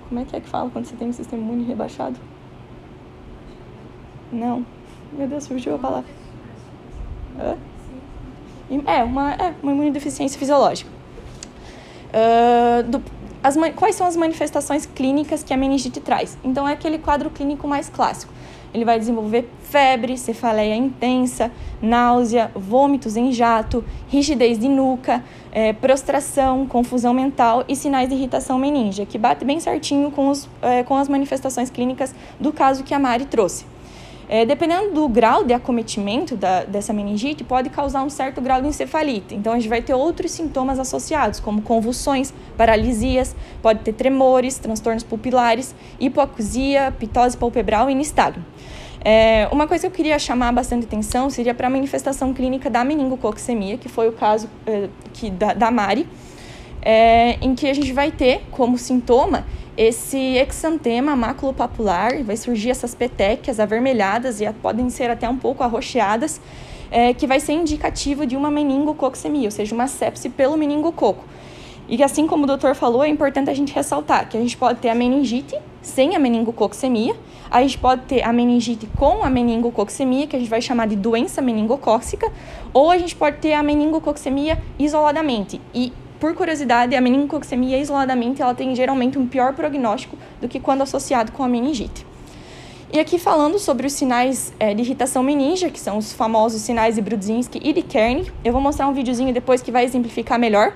Como 0.09 0.21
é 0.21 0.25
que 0.25 0.37
é 0.37 0.41
que 0.41 0.49
fala 0.49 0.69
quando 0.71 0.85
você 0.85 0.97
tem 0.97 1.09
um 1.09 1.13
sistema 1.13 1.43
imune 1.43 1.65
rebaixado? 1.65 2.19
Não. 4.33 4.67
Meu 5.13 5.29
Deus, 5.29 5.47
fugiu 5.47 5.75
a 5.77 5.79
palavra. 5.79 6.11
É, 8.87 9.03
uma, 9.03 9.35
é 9.35 9.55
uma 9.63 9.73
imunodeficiência 9.73 10.39
fisiológica. 10.39 10.91
Uh, 12.09 12.83
do, 12.85 13.03
as, 13.43 13.57
quais 13.77 13.95
são 13.95 14.07
as 14.07 14.17
manifestações 14.17 14.87
clínicas 14.87 15.43
que 15.43 15.53
a 15.53 15.57
meningite 15.57 16.01
traz? 16.01 16.39
Então, 16.43 16.67
é 16.67 16.73
aquele 16.73 16.99
quadro 16.99 17.31
clínico 17.31 17.69
mais 17.69 17.89
clássico 17.89 18.33
ele 18.75 18.85
vai 18.85 18.99
desenvolver 18.99 19.49
febre, 19.61 20.17
cefaleia 20.17 20.75
intensa, 20.75 21.51
náusea, 21.81 22.51
vômitos 22.55 23.17
em 23.17 23.33
jato, 23.33 23.85
rigidez 24.09 24.59
de 24.59 24.69
nuca, 24.69 25.23
é, 25.51 25.73
prostração, 25.73 26.67
confusão 26.67 27.13
mental 27.13 27.65
e 27.69 27.77
sinais 27.77 28.09
de 28.09 28.15
irritação 28.15 28.59
meningia, 28.59 29.05
que 29.05 29.19
bate 29.19 29.45
bem 29.45 29.61
certinho 29.61 30.11
com, 30.11 30.29
os, 30.29 30.49
é, 30.63 30.83
com 30.83 30.97
as 30.97 31.09
manifestações 31.09 31.71
clínicas 31.71 32.15
do 32.41 32.53
caso 32.53 32.83
que 32.85 32.95
a 32.95 32.99
Mari 32.99 33.27
trouxe. 33.27 33.73
É, 34.29 34.47
dependendo 34.47 34.95
do 34.95 35.07
grau 35.09 35.45
de 35.45 35.53
acometimento 35.53 36.37
da, 36.37 36.65
dessa 36.65 36.91
meningite, 36.91 37.45
pode 37.45 37.69
causar 37.69 38.03
um 38.03 38.09
certo 38.09 38.41
grau 38.41 38.63
de 38.63 38.69
encefalite. 38.69 39.35
Então, 39.35 39.53
a 39.53 39.57
gente 39.57 39.69
vai 39.69 39.83
ter 39.83 39.93
outros 39.93 40.31
sintomas 40.31 40.79
associados, 40.79 41.39
como 41.39 41.61
convulsões, 41.61 42.33
paralisias, 42.57 43.37
pode 43.61 43.81
ter 43.81 43.93
tremores, 43.93 44.59
transtornos 44.59 45.03
pupilares, 45.03 45.75
hipoacusia, 46.01 46.95
pitose 46.99 47.37
palpebral 47.37 47.91
e 47.91 47.95
nistagmo. 47.95 48.43
É, 49.05 49.49
uma 49.51 49.67
coisa 49.67 49.83
que 49.83 49.87
eu 49.89 49.91
queria 49.91 50.19
chamar 50.19 50.53
bastante 50.53 50.87
atenção 50.87 51.29
seria 51.29 51.53
para 51.53 51.67
a 51.67 51.71
manifestação 51.71 52.33
clínica 52.33 52.71
da 52.71 52.85
meningococcemia, 52.85 53.77
que 53.77 53.89
foi 53.89 54.09
o 54.09 54.13
caso 54.13 54.49
é, 54.65 54.89
que, 55.13 55.29
da, 55.29 55.55
da 55.55 55.71
Mari, 55.71 56.07
é, 56.81 57.37
em 57.41 57.55
que 57.55 57.69
a 57.69 57.75
gente 57.75 57.93
vai 57.93 58.13
ter 58.13 58.43
como 58.51 58.79
sintoma 58.79 59.45
esse 59.77 60.37
exantema 60.37 61.17
maculopapular, 61.17 62.23
vai 62.23 62.37
surgir 62.37 62.71
essas 62.71 62.95
petequias 62.95 63.59
avermelhadas 63.59 64.41
e 64.41 64.53
podem 64.53 64.89
ser 64.91 65.11
até 65.11 65.29
um 65.29 65.37
pouco 65.37 65.65
arroxeadas, 65.65 66.41
é, 66.91 67.15
que 67.15 67.27
vai 67.27 67.41
ser 67.41 67.55
indicativo 67.55 68.27
de 68.27 68.37
uma 68.37 68.51
meningococcemia, 68.51 69.47
ou 69.47 69.51
seja, 69.51 69.75
uma 69.75 69.89
sepse 69.89 70.29
pelo 70.29 70.57
meningococo. 70.57 71.25
E 71.93 72.03
assim 72.03 72.27
como 72.27 72.45
o 72.45 72.47
doutor 72.47 72.75
falou, 72.75 73.05
é 73.05 73.09
importante 73.09 73.51
a 73.51 73.55
gente 73.55 73.71
ressaltar 73.71 74.27
que 74.27 74.35
a 74.35 74.41
gente 74.41 74.57
pode 74.57 74.79
ter 74.79 74.89
a 74.89 74.95
meningite 74.95 75.55
sem 75.83 76.17
a 76.17 76.19
meningococcemia, 76.19 77.15
a 77.51 77.61
gente 77.61 77.77
pode 77.77 78.05
ter 78.05 78.23
a 78.23 78.33
meningite 78.33 78.89
com 78.97 79.23
a 79.23 79.29
meningococcemia, 79.29 80.27
que 80.27 80.35
a 80.35 80.39
gente 80.39 80.49
vai 80.49 80.63
chamar 80.63 80.89
de 80.89 80.97
doença 80.97 81.43
meningocócica, 81.43 82.33
ou 82.73 82.91
a 82.91 82.97
gente 82.97 83.15
pode 83.15 83.37
ter 83.41 83.53
a 83.53 83.63
meningococcemia 83.63 84.59
isoladamente. 84.79 85.61
E 85.75 85.93
por 86.19 86.35
curiosidade, 86.35 86.97
a 86.97 87.01
meningococcemia 87.01 87.77
isoladamente 87.77 88.41
ela 88.41 88.55
tem 88.55 88.75
geralmente 88.75 89.19
um 89.19 89.27
pior 89.27 89.53
prognóstico 89.53 90.17
do 90.41 90.49
que 90.49 90.59
quando 90.59 90.81
associado 90.81 91.31
com 91.31 91.45
a 91.45 91.49
meningite. 91.49 92.07
E 92.91 93.01
aqui 93.01 93.19
falando 93.19 93.59
sobre 93.59 93.87
os 93.87 93.93
sinais 93.93 94.51
é, 94.59 94.73
de 94.73 94.81
irritação 94.81 95.23
meningia, 95.23 95.69
que 95.69 95.81
são 95.81 95.99
os 95.99 96.11
famosos 96.15 96.63
sinais 96.63 96.95
de 96.95 97.03
Brudzinski 97.03 97.61
e 97.63 97.73
de 97.75 97.83
Kern, 97.83 98.31
eu 98.43 98.51
vou 98.51 98.63
mostrar 98.63 98.89
um 98.89 98.95
videozinho 98.95 99.35
depois 99.35 99.61
que 99.61 99.71
vai 99.71 99.85
exemplificar 99.85 100.39
melhor. 100.39 100.73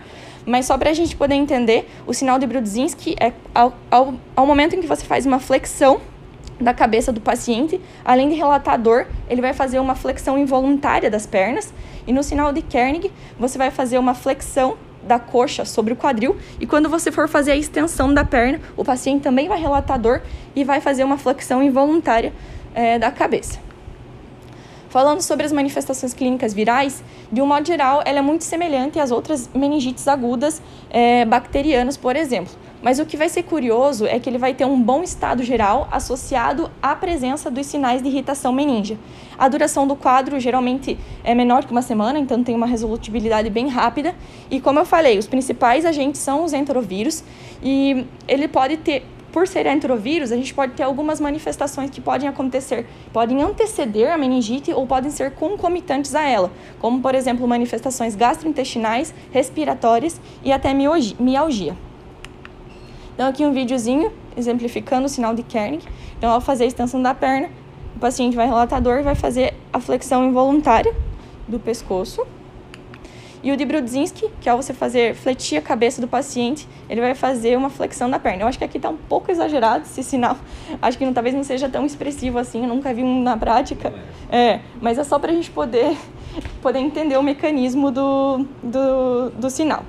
Mas 0.46 0.66
só 0.66 0.78
para 0.78 0.90
a 0.90 0.94
gente 0.94 1.16
poder 1.16 1.34
entender, 1.34 1.90
o 2.06 2.14
sinal 2.14 2.38
de 2.38 2.46
Brudzinski 2.46 3.16
é 3.20 3.32
ao, 3.52 3.74
ao, 3.90 4.14
ao 4.36 4.46
momento 4.46 4.76
em 4.76 4.80
que 4.80 4.86
você 4.86 5.04
faz 5.04 5.26
uma 5.26 5.40
flexão 5.40 6.00
da 6.60 6.72
cabeça 6.72 7.12
do 7.12 7.20
paciente, 7.20 7.80
além 8.04 8.28
de 8.28 8.34
relatar 8.36 8.80
dor, 8.80 9.06
ele 9.28 9.40
vai 9.40 9.52
fazer 9.52 9.78
uma 9.78 9.94
flexão 9.94 10.38
involuntária 10.38 11.10
das 11.10 11.26
pernas. 11.26 11.74
E 12.06 12.12
no 12.12 12.22
sinal 12.22 12.52
de 12.52 12.62
Kernig, 12.62 13.10
você 13.38 13.58
vai 13.58 13.70
fazer 13.70 13.98
uma 13.98 14.14
flexão 14.14 14.76
da 15.02 15.18
coxa 15.18 15.64
sobre 15.64 15.92
o 15.92 15.96
quadril. 15.96 16.36
E 16.60 16.66
quando 16.66 16.88
você 16.88 17.12
for 17.12 17.28
fazer 17.28 17.52
a 17.52 17.56
extensão 17.56 18.14
da 18.14 18.24
perna, 18.24 18.60
o 18.76 18.84
paciente 18.84 19.22
também 19.22 19.48
vai 19.48 19.60
relatar 19.60 19.98
dor 19.98 20.22
e 20.54 20.64
vai 20.64 20.80
fazer 20.80 21.04
uma 21.04 21.18
flexão 21.18 21.62
involuntária 21.62 22.32
é, 22.74 22.98
da 22.98 23.10
cabeça. 23.10 23.65
Falando 24.96 25.20
sobre 25.20 25.44
as 25.44 25.52
manifestações 25.52 26.14
clínicas 26.14 26.54
virais, 26.54 27.04
de 27.30 27.42
um 27.42 27.46
modo 27.46 27.66
geral, 27.66 28.00
ela 28.06 28.20
é 28.20 28.22
muito 28.22 28.44
semelhante 28.44 28.98
às 28.98 29.10
outras 29.10 29.46
meningites 29.54 30.08
agudas 30.08 30.62
é, 30.88 31.22
bacterianas, 31.26 31.98
por 31.98 32.16
exemplo. 32.16 32.54
Mas 32.82 32.98
o 32.98 33.04
que 33.04 33.14
vai 33.14 33.28
ser 33.28 33.42
curioso 33.42 34.06
é 34.06 34.18
que 34.18 34.26
ele 34.26 34.38
vai 34.38 34.54
ter 34.54 34.64
um 34.64 34.80
bom 34.80 35.02
estado 35.02 35.42
geral 35.42 35.86
associado 35.92 36.70
à 36.80 36.96
presença 36.96 37.50
dos 37.50 37.66
sinais 37.66 38.00
de 38.00 38.08
irritação 38.08 38.54
meníngea. 38.54 38.96
A 39.38 39.46
duração 39.50 39.86
do 39.86 39.94
quadro 39.94 40.40
geralmente 40.40 40.98
é 41.22 41.34
menor 41.34 41.66
que 41.66 41.72
uma 41.72 41.82
semana, 41.82 42.18
então 42.18 42.42
tem 42.42 42.54
uma 42.54 42.66
resolutibilidade 42.66 43.50
bem 43.50 43.68
rápida. 43.68 44.14
E 44.50 44.62
como 44.62 44.78
eu 44.78 44.86
falei, 44.86 45.18
os 45.18 45.26
principais 45.26 45.84
agentes 45.84 46.22
são 46.22 46.42
os 46.42 46.54
enterovírus 46.54 47.22
e 47.62 48.06
ele 48.26 48.48
pode 48.48 48.78
ter 48.78 49.04
por 49.36 49.46
ser 49.46 49.66
entrovírus, 49.66 50.32
a 50.32 50.34
gente 50.34 50.54
pode 50.54 50.72
ter 50.72 50.82
algumas 50.82 51.20
manifestações 51.20 51.90
que 51.90 52.00
podem 52.00 52.26
acontecer, 52.26 52.86
podem 53.12 53.42
anteceder 53.42 54.10
a 54.10 54.16
meningite 54.16 54.72
ou 54.72 54.86
podem 54.86 55.10
ser 55.10 55.32
concomitantes 55.32 56.14
a 56.14 56.22
ela, 56.22 56.50
como, 56.80 57.02
por 57.02 57.14
exemplo, 57.14 57.46
manifestações 57.46 58.16
gastrointestinais, 58.16 59.12
respiratórias 59.30 60.18
e 60.42 60.50
até 60.50 60.72
mialgia. 60.72 61.76
Então, 63.12 63.28
aqui 63.28 63.44
um 63.44 63.52
videozinho 63.52 64.10
exemplificando 64.34 65.04
o 65.04 65.08
sinal 65.10 65.34
de 65.34 65.42
Kernig. 65.42 65.84
Então, 66.16 66.30
ao 66.30 66.40
fazer 66.40 66.64
a 66.64 66.68
extensão 66.68 67.02
da 67.02 67.12
perna, 67.12 67.50
o 67.94 67.98
paciente 67.98 68.34
vai 68.34 68.46
relatar 68.46 68.80
dor 68.80 69.00
e 69.00 69.02
vai 69.02 69.14
fazer 69.14 69.52
a 69.70 69.78
flexão 69.78 70.26
involuntária 70.26 70.94
do 71.46 71.58
pescoço. 71.58 72.26
E 73.46 73.52
o 73.52 73.56
de 73.56 73.64
Brudzinski, 73.64 74.28
que 74.40 74.48
ao 74.48 74.60
você 74.60 74.74
fazer 74.74 75.14
fletir 75.14 75.56
a 75.56 75.62
cabeça 75.62 76.00
do 76.00 76.08
paciente, 76.08 76.66
ele 76.90 77.00
vai 77.00 77.14
fazer 77.14 77.56
uma 77.56 77.70
flexão 77.70 78.10
da 78.10 78.18
perna. 78.18 78.42
Eu 78.42 78.48
acho 78.48 78.58
que 78.58 78.64
aqui 78.64 78.76
está 78.76 78.88
um 78.88 78.96
pouco 78.96 79.30
exagerado 79.30 79.84
esse 79.84 80.02
sinal. 80.02 80.36
Acho 80.82 80.98
que 80.98 81.06
não, 81.06 81.12
talvez 81.12 81.32
não 81.32 81.44
seja 81.44 81.68
tão 81.68 81.86
expressivo 81.86 82.40
assim, 82.40 82.62
eu 82.62 82.68
nunca 82.68 82.92
vi 82.92 83.04
um 83.04 83.22
na 83.22 83.36
prática. 83.36 83.94
É, 84.32 84.58
mas 84.80 84.98
é 84.98 85.04
só 85.04 85.16
para 85.20 85.30
a 85.30 85.34
gente 85.36 85.48
poder, 85.52 85.96
poder 86.60 86.80
entender 86.80 87.16
o 87.18 87.22
mecanismo 87.22 87.92
do, 87.92 88.44
do, 88.64 89.30
do 89.30 89.48
sinal. 89.48 89.84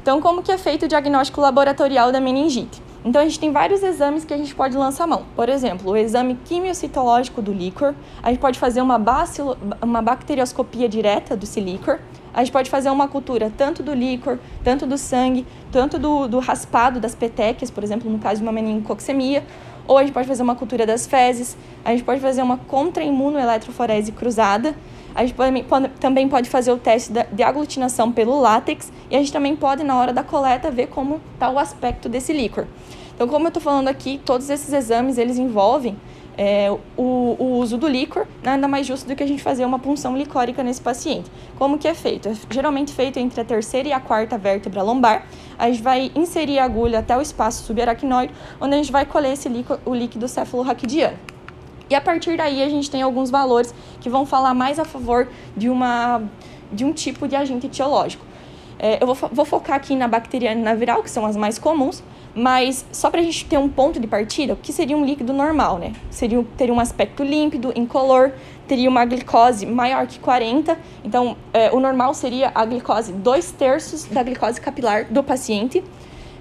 Então, 0.00 0.20
como 0.20 0.40
que 0.40 0.52
é 0.52 0.56
feito 0.56 0.84
o 0.84 0.88
diagnóstico 0.88 1.40
laboratorial 1.40 2.12
da 2.12 2.20
meningite? 2.20 2.80
Então, 3.04 3.20
a 3.20 3.24
gente 3.24 3.38
tem 3.38 3.52
vários 3.52 3.82
exames 3.82 4.24
que 4.24 4.32
a 4.32 4.36
gente 4.36 4.54
pode 4.54 4.74
lançar 4.76 5.06
mão. 5.06 5.26
Por 5.36 5.50
exemplo, 5.50 5.92
o 5.92 5.96
exame 5.96 6.38
quimiocitológico 6.46 7.42
do 7.42 7.52
líquor. 7.52 7.94
A 8.22 8.30
gente 8.30 8.40
pode 8.40 8.58
fazer 8.58 8.80
uma, 8.80 8.98
bacilo, 8.98 9.58
uma 9.82 10.00
bacterioscopia 10.00 10.88
direta 10.88 11.36
do 11.36 11.46
líquor. 11.60 12.00
A 12.32 12.42
gente 12.42 12.50
pode 12.50 12.70
fazer 12.70 12.88
uma 12.88 13.06
cultura 13.06 13.52
tanto 13.54 13.82
do 13.82 13.92
líquor, 13.92 14.38
tanto 14.64 14.86
do 14.86 14.96
sangue, 14.96 15.46
tanto 15.70 15.98
do, 15.98 16.26
do 16.26 16.38
raspado 16.38 16.98
das 16.98 17.14
petequias, 17.14 17.70
por 17.70 17.84
exemplo, 17.84 18.10
no 18.10 18.18
caso 18.18 18.36
de 18.38 18.42
uma 18.42 18.52
meningococcemia. 18.52 19.44
Ou 19.86 19.98
a 19.98 20.02
gente 20.02 20.14
pode 20.14 20.26
fazer 20.26 20.42
uma 20.42 20.56
cultura 20.56 20.86
das 20.86 21.06
fezes. 21.06 21.58
A 21.84 21.90
gente 21.90 22.04
pode 22.04 22.22
fazer 22.22 22.42
uma 22.42 22.56
contra-imunoeletroforese 22.56 24.12
cruzada. 24.12 24.74
A 25.14 25.22
gente 25.22 25.34
pode, 25.34 25.62
pode, 25.62 25.88
também 26.00 26.28
pode 26.28 26.50
fazer 26.50 26.72
o 26.72 26.76
teste 26.76 27.12
de 27.12 27.42
aglutinação 27.42 28.10
pelo 28.10 28.40
látex 28.40 28.92
e 29.10 29.16
a 29.16 29.18
gente 29.18 29.32
também 29.32 29.54
pode, 29.54 29.84
na 29.84 29.96
hora 29.96 30.12
da 30.12 30.24
coleta, 30.24 30.70
ver 30.70 30.88
como 30.88 31.20
está 31.34 31.48
o 31.50 31.58
aspecto 31.58 32.08
desse 32.08 32.32
líquor. 32.32 32.66
Então, 33.14 33.28
como 33.28 33.46
eu 33.46 33.48
estou 33.48 33.62
falando 33.62 33.86
aqui, 33.86 34.20
todos 34.24 34.50
esses 34.50 34.72
exames, 34.72 35.18
eles 35.18 35.38
envolvem 35.38 35.96
é, 36.36 36.68
o, 36.96 37.36
o, 37.38 37.58
uso 37.58 37.78
do 37.78 37.86
líquor, 37.86 38.26
nada 38.42 38.66
mais 38.66 38.86
justo 38.86 39.06
do 39.06 39.14
que 39.14 39.22
a 39.22 39.26
gente 39.26 39.42
fazer 39.42 39.64
uma 39.64 39.78
punção 39.78 40.16
licórica 40.16 40.62
nesse 40.62 40.80
paciente. 40.80 41.30
Como 41.56 41.78
que 41.78 41.86
é 41.86 41.94
feito? 41.94 42.28
É 42.28 42.34
geralmente 42.50 42.92
feito 42.92 43.18
entre 43.18 43.40
a 43.40 43.44
terceira 43.44 43.88
e 43.88 43.92
a 43.92 44.00
quarta 44.00 44.36
vértebra 44.36 44.82
lombar. 44.82 45.26
A 45.56 45.70
gente 45.70 45.82
vai 45.82 46.10
inserir 46.14 46.58
a 46.58 46.64
agulha 46.64 46.98
até 46.98 47.16
o 47.16 47.20
espaço 47.20 47.62
subaracnoide, 47.64 48.34
onde 48.60 48.74
a 48.74 48.76
gente 48.76 48.90
vai 48.90 49.06
colher 49.06 49.32
esse 49.32 49.48
líquido, 49.48 49.80
o 49.84 49.94
líquido 49.94 50.26
cefalorraquidiano. 50.26 51.33
E 51.88 51.94
a 51.94 52.00
partir 52.00 52.36
daí 52.36 52.62
a 52.62 52.68
gente 52.68 52.90
tem 52.90 53.02
alguns 53.02 53.30
valores 53.30 53.74
que 54.00 54.08
vão 54.08 54.24
falar 54.24 54.54
mais 54.54 54.78
a 54.78 54.84
favor 54.84 55.28
de, 55.56 55.68
uma, 55.68 56.22
de 56.72 56.84
um 56.84 56.92
tipo 56.92 57.28
de 57.28 57.36
agente 57.36 57.66
etiológico. 57.66 58.24
É, 58.78 58.98
eu 59.00 59.06
vou, 59.06 59.16
vou, 59.30 59.44
focar 59.44 59.76
aqui 59.76 59.94
na 59.94 60.08
bacteriana 60.08 60.60
e 60.60 60.64
na 60.64 60.74
viral, 60.74 61.02
que 61.02 61.10
são 61.10 61.24
as 61.24 61.36
mais 61.36 61.58
comuns, 61.58 62.02
mas 62.34 62.84
só 62.90 63.08
para 63.10 63.20
a 63.20 63.22
gente 63.22 63.44
ter 63.44 63.56
um 63.56 63.68
ponto 63.68 64.00
de 64.00 64.06
partida, 64.06 64.54
o 64.54 64.56
que 64.56 64.72
seria 64.72 64.96
um 64.96 65.04
líquido 65.04 65.32
normal, 65.32 65.78
né? 65.78 65.92
Seria, 66.10 66.44
teria 66.56 66.74
um 66.74 66.80
aspecto 66.80 67.22
límpido, 67.22 67.72
incolor, 67.76 68.32
teria 68.66 68.88
uma 68.88 69.04
glicose 69.04 69.64
maior 69.64 70.06
que 70.06 70.18
40. 70.18 70.76
Então, 71.04 71.36
é, 71.52 71.70
o 71.70 71.78
normal 71.78 72.14
seria 72.14 72.50
a 72.54 72.64
glicose 72.64 73.12
2 73.12 73.52
terços 73.52 74.04
da 74.04 74.22
glicose 74.22 74.60
capilar 74.60 75.04
do 75.04 75.22
paciente. 75.22 75.82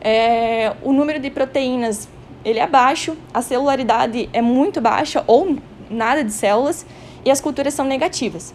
É, 0.01 0.73
o 0.82 0.91
número 0.91 1.19
de 1.19 1.29
proteínas 1.29 2.10
ele 2.43 2.60
é 2.60 2.67
baixo, 2.67 3.15
a 3.34 3.41
celularidade 3.41 4.29
é 4.34 4.41
muito 4.41 4.82
baixa 4.82 5.23
ou 5.27 5.58
nada 5.89 6.23
de 6.23 6.32
células 6.32 6.86
e 7.25 7.32
as 7.32 7.39
culturas 7.39 7.73
são 7.73 7.86
negativas. 7.86 8.53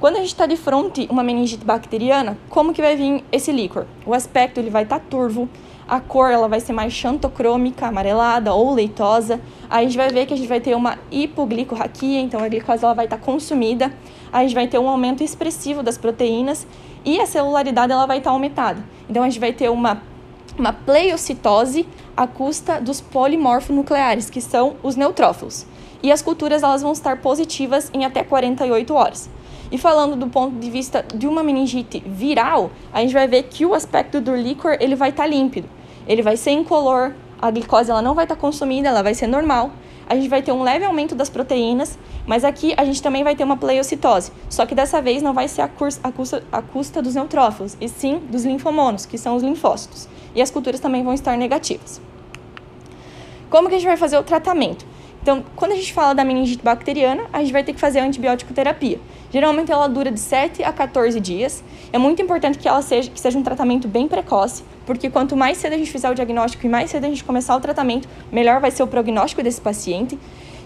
Quando 0.00 0.16
a 0.16 0.20
gente 0.20 0.28
está 0.28 0.46
de 0.46 0.56
frente 0.56 1.08
uma 1.10 1.24
meningite 1.24 1.64
bacteriana, 1.64 2.38
como 2.48 2.72
que 2.72 2.80
vai 2.80 2.94
vir 2.94 3.24
esse 3.32 3.50
líquor? 3.50 3.86
O 4.06 4.14
aspecto 4.14 4.58
ele 4.58 4.70
vai 4.70 4.84
estar 4.84 5.00
tá 5.00 5.04
turvo, 5.08 5.48
a 5.88 5.98
cor 6.00 6.30
ela 6.30 6.46
vai 6.46 6.60
ser 6.60 6.72
mais 6.72 6.92
xantocrômica, 6.92 7.86
amarelada 7.86 8.54
ou 8.54 8.74
leitosa. 8.74 9.40
Aí 9.68 9.84
a 9.84 9.88
gente 9.88 9.96
vai 9.96 10.10
ver 10.10 10.26
que 10.26 10.34
a 10.34 10.36
gente 10.36 10.48
vai 10.48 10.60
ter 10.60 10.76
uma 10.76 10.98
hipoglicorraquia, 11.10 12.20
então 12.20 12.42
a 12.42 12.48
glicose 12.48 12.84
ela 12.84 12.94
vai 12.94 13.06
estar 13.06 13.16
tá 13.16 13.24
consumida. 13.24 13.86
Aí 14.32 14.44
a 14.44 14.48
gente 14.48 14.54
vai 14.54 14.68
ter 14.68 14.78
um 14.78 14.88
aumento 14.88 15.24
expressivo 15.24 15.82
das 15.82 15.98
proteínas 15.98 16.66
e 17.04 17.20
a 17.20 17.26
celularidade 17.26 17.92
ela 17.92 18.06
vai 18.06 18.18
estar 18.18 18.30
tá 18.30 18.34
aumentada. 18.34 18.84
Então 19.08 19.22
a 19.22 19.28
gente 19.28 19.40
vai 19.40 19.52
ter 19.52 19.68
uma 19.68 20.00
uma 20.58 20.72
pleiocitose 20.72 21.86
à 22.18 22.26
custa 22.26 22.80
dos 22.80 23.00
polimorfonucleares, 23.00 24.28
que 24.28 24.40
são 24.40 24.74
os 24.82 24.96
neutrófilos. 24.96 25.64
E 26.02 26.10
as 26.10 26.20
culturas 26.20 26.64
elas 26.64 26.82
vão 26.82 26.90
estar 26.90 27.18
positivas 27.18 27.92
em 27.94 28.04
até 28.04 28.24
48 28.24 28.92
horas. 28.92 29.30
E 29.70 29.78
falando 29.78 30.16
do 30.16 30.26
ponto 30.26 30.58
de 30.58 30.68
vista 30.68 31.04
de 31.14 31.28
uma 31.28 31.44
meningite 31.44 32.02
viral, 32.04 32.72
a 32.92 33.00
gente 33.02 33.14
vai 33.14 33.28
ver 33.28 33.44
que 33.44 33.64
o 33.64 33.72
aspecto 33.72 34.20
do 34.20 34.34
líquor 34.34 34.76
ele 34.80 34.96
vai 34.96 35.10
estar 35.10 35.22
tá 35.22 35.28
límpido. 35.28 35.68
Ele 36.08 36.20
vai 36.20 36.36
ser 36.36 36.50
incolor, 36.50 37.12
a 37.40 37.52
glicose 37.52 37.88
ela 37.88 38.02
não 38.02 38.16
vai 38.16 38.24
estar 38.24 38.34
tá 38.34 38.40
consumida, 38.40 38.88
ela 38.88 39.02
vai 39.02 39.14
ser 39.14 39.28
normal. 39.28 39.70
A 40.08 40.16
gente 40.16 40.28
vai 40.28 40.42
ter 40.42 40.50
um 40.50 40.64
leve 40.64 40.84
aumento 40.84 41.14
das 41.14 41.28
proteínas, 41.28 41.96
mas 42.26 42.42
aqui 42.42 42.74
a 42.76 42.84
gente 42.84 43.00
também 43.00 43.22
vai 43.22 43.36
ter 43.36 43.44
uma 43.44 43.56
pleiocitose. 43.56 44.32
Só 44.50 44.66
que 44.66 44.74
dessa 44.74 45.00
vez 45.00 45.22
não 45.22 45.32
vai 45.32 45.46
ser 45.46 45.60
a, 45.60 45.70
a, 46.02 46.10
custa, 46.10 46.42
a 46.50 46.62
custa 46.62 47.00
dos 47.00 47.14
neutrófilos, 47.14 47.76
e 47.80 47.88
sim 47.88 48.18
dos 48.28 48.44
linfomonos, 48.44 49.06
que 49.06 49.16
são 49.16 49.36
os 49.36 49.42
linfócitos. 49.44 50.08
E 50.38 50.40
as 50.40 50.52
culturas 50.52 50.78
também 50.78 51.02
vão 51.02 51.12
estar 51.12 51.36
negativas. 51.36 52.00
Como 53.50 53.68
que 53.68 53.74
a 53.74 53.78
gente 53.78 53.88
vai 53.88 53.96
fazer 53.96 54.16
o 54.18 54.22
tratamento? 54.22 54.86
Então, 55.20 55.44
quando 55.56 55.72
a 55.72 55.74
gente 55.74 55.92
fala 55.92 56.14
da 56.14 56.24
meningite 56.24 56.62
bacteriana, 56.62 57.24
a 57.32 57.40
gente 57.40 57.52
vai 57.52 57.64
ter 57.64 57.72
que 57.72 57.80
fazer 57.80 57.98
a 57.98 58.04
antibiótico 58.04 58.54
terapia. 58.54 59.00
Geralmente 59.32 59.72
ela 59.72 59.88
dura 59.88 60.12
de 60.12 60.20
7 60.20 60.62
a 60.62 60.72
14 60.72 61.18
dias. 61.18 61.64
É 61.92 61.98
muito 61.98 62.22
importante 62.22 62.56
que 62.56 62.68
ela 62.68 62.80
seja, 62.82 63.10
que 63.10 63.18
seja 63.18 63.36
um 63.36 63.42
tratamento 63.42 63.88
bem 63.88 64.06
precoce, 64.06 64.62
porque 64.86 65.10
quanto 65.10 65.36
mais 65.36 65.58
cedo 65.58 65.72
a 65.72 65.76
gente 65.76 65.90
fizer 65.90 66.08
o 66.08 66.14
diagnóstico 66.14 66.64
e 66.64 66.68
mais 66.68 66.88
cedo 66.88 67.06
a 67.06 67.08
gente 67.08 67.24
começar 67.24 67.56
o 67.56 67.60
tratamento, 67.60 68.08
melhor 68.30 68.60
vai 68.60 68.70
ser 68.70 68.84
o 68.84 68.86
prognóstico 68.86 69.42
desse 69.42 69.60
paciente. 69.60 70.16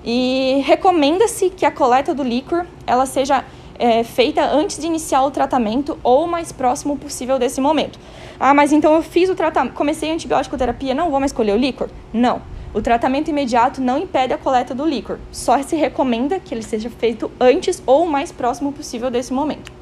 E 0.05 0.63
recomenda-se 0.67 1.49
que 1.49 1.65
a 1.65 1.71
coleta 1.71 2.15
do 2.15 2.23
líquor 2.23 2.67
ela 2.87 3.07
seja 3.07 3.43
é, 3.83 4.05
feita 4.05 4.45
antes 4.45 4.79
de 4.79 4.87
iniciar 4.87 5.25
o 5.25 5.31
tratamento 5.33 5.99
ou 6.05 6.25
o 6.25 6.29
mais 6.29 6.53
próximo 6.53 6.97
possível 6.97 7.37
desse 7.37 7.61
momento. 7.61 7.99
Ah, 8.39 8.55
mas 8.55 8.71
então 8.73 8.95
eu 8.95 9.03
fiz 9.03 9.29
o 9.29 9.35
tratamento, 9.35 9.75
comecei 9.75 10.09
a 10.09 10.15
antibiótico 10.15 10.57
terapia, 10.57 10.95
não 10.95 11.11
vou 11.11 11.19
mais 11.19 11.33
escolher 11.33 11.53
o 11.53 11.57
líquor? 11.57 11.91
Não. 12.13 12.41
O 12.73 12.81
tratamento 12.81 13.29
imediato 13.29 13.81
não 13.81 13.99
impede 13.99 14.33
a 14.33 14.39
coleta 14.39 14.73
do 14.73 14.87
líquor, 14.87 15.19
só 15.33 15.61
se 15.63 15.75
recomenda 15.75 16.39
que 16.39 16.55
ele 16.55 16.63
seja 16.63 16.89
feito 16.89 17.29
antes 17.41 17.83
ou 17.85 18.05
o 18.05 18.09
mais 18.09 18.31
próximo 18.31 18.73
possível 18.73 19.11
desse 19.11 19.33
momento. 19.33 19.73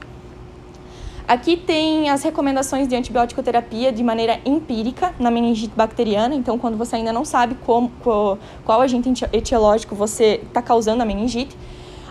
Aqui 1.28 1.58
tem 1.58 2.08
as 2.08 2.22
recomendações 2.22 2.88
de 2.88 2.96
antibiótico 2.96 3.42
terapia 3.42 3.92
de 3.92 4.02
maneira 4.02 4.40
empírica 4.46 5.14
na 5.18 5.30
meningite 5.30 5.74
bacteriana, 5.76 6.34
então 6.34 6.58
quando 6.58 6.78
você 6.78 6.96
ainda 6.96 7.12
não 7.12 7.24
sabe 7.24 7.54
como, 7.66 7.92
qual, 8.02 8.38
qual 8.64 8.80
agente 8.80 9.26
etiológico 9.30 9.94
você 9.94 10.40
está 10.42 10.62
causando 10.62 11.02
a 11.02 11.06
meningite. 11.06 11.54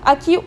Aqui 0.01 0.39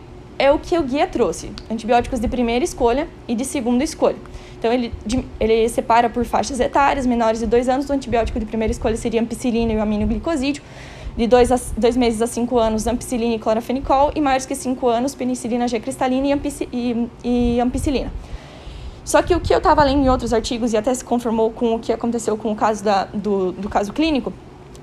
é 0.43 0.51
o 0.51 0.59
que 0.59 0.77
o 0.77 0.83
guia 0.83 1.07
trouxe, 1.07 1.51
antibióticos 1.71 2.19
de 2.19 2.27
primeira 2.27 2.65
escolha 2.65 3.07
e 3.27 3.33
de 3.33 3.45
segunda 3.45 3.83
escolha. 3.83 4.17
Então, 4.59 4.71
ele, 4.71 4.93
ele 5.39 5.69
separa 5.69 6.09
por 6.09 6.25
faixas 6.25 6.59
etárias, 6.59 7.05
menores 7.05 7.39
de 7.39 7.47
2 7.47 7.69
anos, 7.69 7.89
o 7.89 7.93
antibiótico 7.93 8.39
de 8.39 8.45
primeira 8.45 8.71
escolha 8.71 8.97
seria 8.97 9.21
ampicilina 9.21 9.71
e 9.71 9.77
o 9.77 9.81
aminoglicosídeo, 9.81 10.61
de 11.15 11.27
2 11.27 11.51
a 11.51 11.59
dois 11.77 11.95
meses 11.95 12.21
a 12.21 12.27
5 12.27 12.57
anos, 12.57 12.87
ampicilina 12.87 13.35
e 13.35 13.39
clorafenicol, 13.39 14.11
e 14.15 14.19
maiores 14.19 14.45
que 14.45 14.55
5 14.55 14.87
anos, 14.87 15.15
penicilina 15.15 15.67
G 15.67 15.79
cristalina 15.79 16.27
e, 16.27 16.31
ampici, 16.33 16.67
e, 16.73 17.09
e 17.23 17.59
ampicilina. 17.61 18.11
Só 19.05 19.21
que 19.21 19.35
o 19.35 19.39
que 19.39 19.53
eu 19.53 19.57
estava 19.59 19.83
lendo 19.83 20.03
em 20.03 20.09
outros 20.09 20.33
artigos 20.33 20.73
e 20.73 20.77
até 20.77 20.93
se 20.93 21.03
confirmou 21.03 21.51
com 21.51 21.75
o 21.75 21.79
que 21.79 21.91
aconteceu 21.91 22.37
com 22.37 22.51
o 22.51 22.55
caso 22.55 22.83
da, 22.83 23.05
do, 23.05 23.51
do 23.51 23.69
caso 23.69 23.91
clínico, 23.93 24.33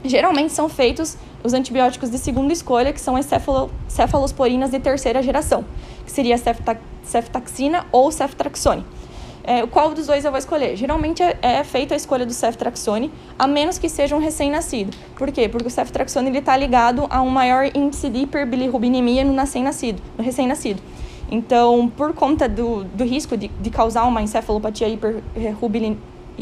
geralmente 0.04 0.52
são 0.52 0.68
feitos 0.68 1.16
os 1.42 1.52
antibióticos 1.52 2.10
de 2.10 2.18
segunda 2.18 2.52
escolha, 2.52 2.92
que 2.92 3.00
são 3.00 3.16
as 3.16 3.26
cefalo, 3.26 3.70
cefalosporinas 3.88 4.70
de 4.70 4.78
terceira 4.78 5.22
geração, 5.22 5.64
que 6.04 6.10
seria 6.10 6.34
a 6.34 6.76
ceftaxina 7.02 7.86
ou 7.90 8.10
ceftraxone. 8.10 8.84
É, 9.42 9.66
qual 9.66 9.94
dos 9.94 10.06
dois 10.06 10.24
eu 10.24 10.30
vou 10.30 10.38
escolher? 10.38 10.76
Geralmente 10.76 11.22
é, 11.22 11.36
é 11.40 11.64
feita 11.64 11.94
a 11.94 11.96
escolha 11.96 12.26
do 12.26 12.32
ceftraxone, 12.32 13.10
a 13.38 13.46
menos 13.46 13.78
que 13.78 13.88
seja 13.88 14.14
um 14.14 14.20
recém-nascido. 14.20 14.94
Por 15.16 15.32
quê? 15.32 15.48
Porque 15.48 15.66
o 15.66 15.70
ceftraxone 15.70 16.36
está 16.36 16.56
ligado 16.56 17.06
a 17.08 17.22
um 17.22 17.30
maior 17.30 17.70
índice 17.74 18.10
de 18.10 18.20
hiperbilirrubinemia 18.20 19.24
no 19.24 19.34
recém-nascido. 19.34 20.02
No 20.16 20.22
recém-nascido. 20.22 20.82
Então, 21.30 21.90
por 21.96 22.12
conta 22.12 22.48
do, 22.48 22.84
do 22.84 23.04
risco 23.04 23.36
de, 23.36 23.48
de 23.48 23.70
causar 23.70 24.04
uma 24.04 24.20
encefalopatia 24.20 24.88
hiperrubilin, 24.88 25.96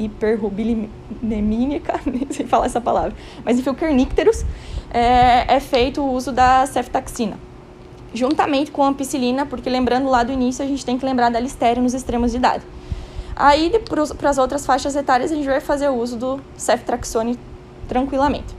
hiperrubinemínica, 0.04 2.00
nem 2.06 2.26
sei 2.30 2.46
falar 2.46 2.66
essa 2.66 2.80
palavra, 2.80 3.14
mas 3.44 3.58
enfim, 3.58 3.70
o 3.70 3.74
kernicterus, 3.74 4.44
é, 4.90 5.56
é 5.56 5.60
feito 5.60 6.00
o 6.00 6.12
uso 6.12 6.32
da 6.32 6.64
ceftaxina 6.66 7.38
juntamente 8.14 8.70
com 8.70 8.82
a 8.82 8.88
ampicilina, 8.88 9.44
porque 9.44 9.68
lembrando 9.68 10.08
lá 10.08 10.22
do 10.22 10.32
início, 10.32 10.64
a 10.64 10.68
gente 10.68 10.84
tem 10.84 10.98
que 10.98 11.04
lembrar 11.04 11.30
da 11.30 11.38
listéria 11.38 11.82
nos 11.82 11.94
extremos 11.94 12.30
de 12.32 12.38
idade. 12.38 12.64
Aí, 13.36 13.70
para 14.18 14.30
as 14.30 14.38
outras 14.38 14.66
faixas 14.66 14.96
etárias, 14.96 15.30
a 15.30 15.34
gente 15.34 15.46
vai 15.46 15.60
fazer 15.60 15.88
o 15.88 15.94
uso 15.94 16.16
do 16.16 16.40
ceftraxone 16.56 17.38
tranquilamente. 17.86 18.57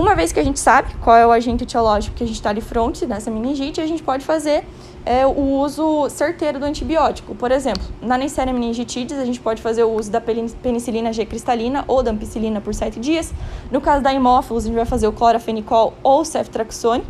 Uma 0.00 0.14
vez 0.14 0.32
que 0.32 0.40
a 0.40 0.42
gente 0.42 0.58
sabe 0.58 0.94
qual 1.02 1.14
é 1.14 1.26
o 1.26 1.30
agente 1.30 1.64
etiológico 1.64 2.16
que 2.16 2.24
a 2.24 2.26
gente 2.26 2.36
está 2.36 2.54
de 2.54 2.62
frente 2.62 3.04
nessa 3.04 3.30
meningite, 3.30 3.82
a 3.82 3.86
gente 3.86 4.02
pode 4.02 4.24
fazer 4.24 4.64
é, 5.04 5.26
o 5.26 5.60
uso 5.60 6.08
certeiro 6.08 6.58
do 6.58 6.64
antibiótico. 6.64 7.34
Por 7.34 7.52
exemplo, 7.52 7.82
na 8.00 8.16
Neisseria 8.16 8.50
meningitidis, 8.50 9.18
a 9.18 9.26
gente 9.26 9.38
pode 9.38 9.60
fazer 9.60 9.84
o 9.84 9.90
uso 9.90 10.10
da 10.10 10.18
penicilina 10.18 11.12
G 11.12 11.26
cristalina 11.26 11.84
ou 11.86 12.02
da 12.02 12.12
ampicilina 12.12 12.62
por 12.62 12.74
7 12.74 12.98
dias. 12.98 13.34
No 13.70 13.78
caso 13.78 14.02
da 14.02 14.10
hemófilos, 14.10 14.64
a 14.64 14.68
gente 14.68 14.76
vai 14.76 14.86
fazer 14.86 15.06
o 15.06 15.12
clorafenicol 15.12 15.92
ou 16.02 16.24
ceftraxone. 16.24 17.04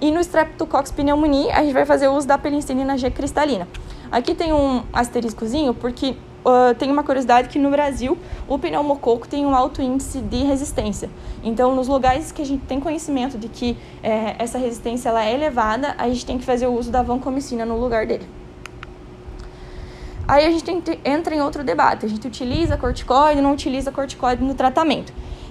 E 0.00 0.12
no 0.12 0.20
Streptococcus 0.20 0.92
pneumoniae, 0.92 1.50
a 1.50 1.64
gente 1.64 1.72
vai 1.72 1.84
fazer 1.84 2.06
o 2.06 2.12
uso 2.12 2.28
da 2.28 2.38
penicilina 2.38 2.96
G 2.96 3.10
cristalina. 3.10 3.66
Aqui 4.12 4.32
tem 4.32 4.52
um 4.52 4.84
asteriscozinho, 4.92 5.74
porque 5.74 6.14
uh, 6.44 6.74
tem 6.74 6.90
uma 6.90 7.02
curiosidade 7.02 7.48
que 7.48 7.58
no 7.58 7.70
Brasil 7.70 8.18
o 8.46 8.58
pneumococo 8.58 9.28
tem 9.28 9.44
um 9.46 9.54
alto 9.54 9.82
índice 9.82 10.20
de 10.20 10.44
resistência. 10.44 11.10
Então, 11.42 11.74
nos 11.74 11.88
lugares 11.88 12.32
que 12.32 12.42
a 12.42 12.46
gente 12.46 12.64
tem 12.66 12.80
conhecimento 12.80 13.38
de 13.38 13.48
que 13.48 13.76
é, 14.02 14.36
essa 14.38 14.58
resistência 14.58 15.08
ela 15.08 15.24
é 15.24 15.32
elevada, 15.32 15.94
a 15.98 16.08
gente 16.08 16.26
tem 16.26 16.38
que 16.38 16.44
fazer 16.44 16.66
o 16.66 16.72
uso 16.72 16.90
da 16.90 17.02
vancomicina 17.02 17.64
no 17.64 17.78
lugar 17.78 18.06
dele. 18.06 18.26
Aí 20.26 20.44
a 20.44 20.50
gente 20.50 20.70
entra 21.06 21.34
em 21.34 21.40
outro 21.40 21.64
debate. 21.64 22.04
A 22.04 22.08
gente 22.08 22.26
utiliza 22.26 22.76
corticoide, 22.76 23.40
não 23.40 23.54
utiliza 23.54 23.90
corticoide 23.90 24.44
no 24.44 24.54
tratamento. 24.54 25.10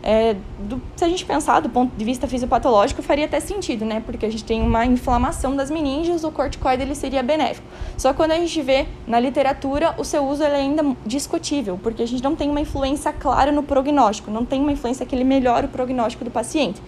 É, 0.09 0.37
do, 0.57 0.81
se 0.95 1.03
a 1.03 1.09
gente 1.09 1.25
pensar 1.25 1.59
do 1.59 1.67
ponto 1.67 1.93
de 1.93 2.05
vista 2.05 2.29
fisiopatológico, 2.29 3.01
faria 3.01 3.25
até 3.25 3.41
sentido, 3.41 3.83
né? 3.83 4.01
Porque 4.05 4.25
a 4.25 4.31
gente 4.31 4.45
tem 4.45 4.61
uma 4.61 4.85
inflamação 4.85 5.53
das 5.53 5.69
meninges, 5.69 6.23
o 6.23 6.31
corticoide 6.31 6.81
ele 6.81 6.95
seria 6.95 7.21
benéfico. 7.21 7.67
Só 7.97 8.13
quando 8.13 8.31
a 8.31 8.37
gente 8.37 8.61
vê 8.61 8.85
na 9.05 9.19
literatura, 9.19 9.93
o 9.97 10.05
seu 10.05 10.25
uso 10.25 10.43
é 10.43 10.55
ainda 10.55 10.95
discutível, 11.05 11.77
porque 11.83 12.01
a 12.01 12.07
gente 12.07 12.23
não 12.23 12.37
tem 12.37 12.49
uma 12.49 12.61
influência 12.61 13.11
clara 13.11 13.51
no 13.51 13.61
prognóstico, 13.61 14.31
não 14.31 14.45
tem 14.45 14.61
uma 14.61 14.71
influência 14.71 15.05
que 15.05 15.13
ele 15.13 15.25
melhora 15.25 15.65
o 15.65 15.69
prognóstico 15.69 16.23
do 16.23 16.31
paciente. 16.31 16.81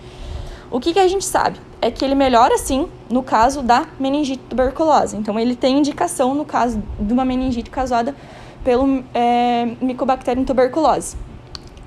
O 0.72 0.80
que, 0.80 0.94
que 0.94 1.00
a 1.00 1.08
gente 1.10 1.26
sabe? 1.26 1.60
É 1.82 1.92
que 1.92 2.06
ele 2.06 2.16
melhora 2.16 2.58
sim 2.58 2.88
no 3.10 3.22
caso 3.22 3.62
da 3.62 3.86
meningite 4.00 4.42
tuberculose. 4.48 5.18
Então, 5.18 5.38
ele 5.38 5.58
tem 5.58 5.78
indicação 5.78 6.34
no 6.34 6.46
caso 6.46 6.82
de 6.98 7.12
uma 7.12 7.26
meningite 7.26 7.70
causada 7.70 8.16
pelo 8.64 9.04
é, 9.14 9.76
Mycobacterium 9.82 10.46
tuberculose 10.46 11.18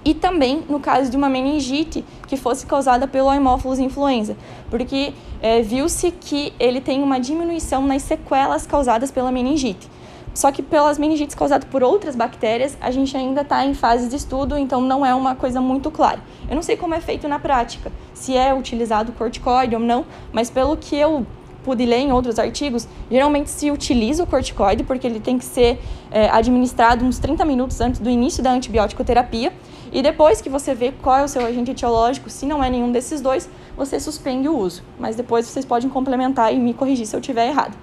e 0.05 0.15
também 0.15 0.65
no 0.69 0.81
caso 0.81 1.11
de 1.11 1.17
uma 1.17 1.29
meningite 1.29 2.05
que 2.27 2.37
fosse 2.37 2.67
causada 2.67 3.07
pelo 3.07 3.29
Haemophilus 3.29 3.79
influenza, 3.79 4.37
porque 4.71 5.13
é, 5.41 5.63
viu-se 5.63 6.11
que 6.11 6.53
ele 6.59 6.81
tem 6.81 7.03
uma 7.03 7.21
diminuição 7.21 7.87
nas 7.87 8.03
sequelas 8.03 8.67
causadas 8.67 9.11
pela 9.11 9.31
meningite. 9.31 9.89
Só 10.35 10.51
que 10.51 10.63
pelas 10.63 10.99
meningites 10.99 11.35
causadas 11.35 11.69
por 11.69 11.83
outras 11.83 12.17
bactérias, 12.17 12.77
a 12.81 12.91
gente 12.91 13.15
ainda 13.15 13.43
está 13.43 13.67
em 13.67 13.75
fase 13.75 14.09
de 14.09 14.17
estudo, 14.17 14.57
então 14.57 14.81
não 14.81 15.05
é 15.05 15.15
uma 15.15 15.35
coisa 15.35 15.61
muito 15.61 15.91
clara. 15.91 16.21
Eu 16.49 16.55
não 16.55 16.63
sei 16.63 16.77
como 16.77 16.95
é 16.95 17.01
feito 17.01 17.29
na 17.29 17.39
prática, 17.39 17.93
se 18.15 18.35
é 18.35 18.55
utilizado 18.55 19.13
corticoide 19.13 19.75
ou 19.75 19.81
não, 19.81 20.07
mas 20.33 20.49
pelo 20.49 20.75
que 20.77 20.97
eu 20.97 21.27
pude 21.63 21.85
ler 21.85 21.99
em 21.99 22.13
outros 22.13 22.39
artigos, 22.39 22.89
geralmente 23.11 23.51
se 23.51 23.71
utiliza 23.71 24.23
o 24.25 24.27
corticoide, 24.27 24.83
porque 24.83 25.07
ele 25.07 25.21
tem 25.21 25.39
que 25.39 25.45
ser 25.45 25.79
é, 26.11 26.29
administrado 26.29 27.05
uns 27.05 27.19
30 27.19 27.45
minutos 27.45 27.81
antes 27.81 28.01
do 28.01 28.11
início 28.11 28.43
da 28.43 28.51
antibiótico 28.51 29.05
terapia, 29.05 29.53
e 29.93 30.03
depois 30.03 30.41
que 30.41 30.49
você 30.49 30.75
vê 30.75 30.91
qual 30.91 31.19
é 31.19 31.25
o 31.25 31.29
seu 31.29 31.45
agente 31.45 31.71
etiológico, 31.71 32.31
se 32.31 32.47
não 32.47 32.65
é 32.65 32.71
nenhum 32.71 32.91
desses 32.91 33.21
dois, 33.21 33.49
você 33.77 34.01
suspende 34.01 34.49
o 34.49 34.57
uso. 34.57 34.83
Mas 34.99 35.17
depois 35.17 35.47
vocês 35.47 35.67
podem 35.67 35.91
complementar 35.91 36.53
e 36.53 36.59
me 36.59 36.73
corrigir 36.73 37.07
se 37.07 37.15
eu 37.15 37.21
estiver 37.21 37.47
errado. 37.47 37.77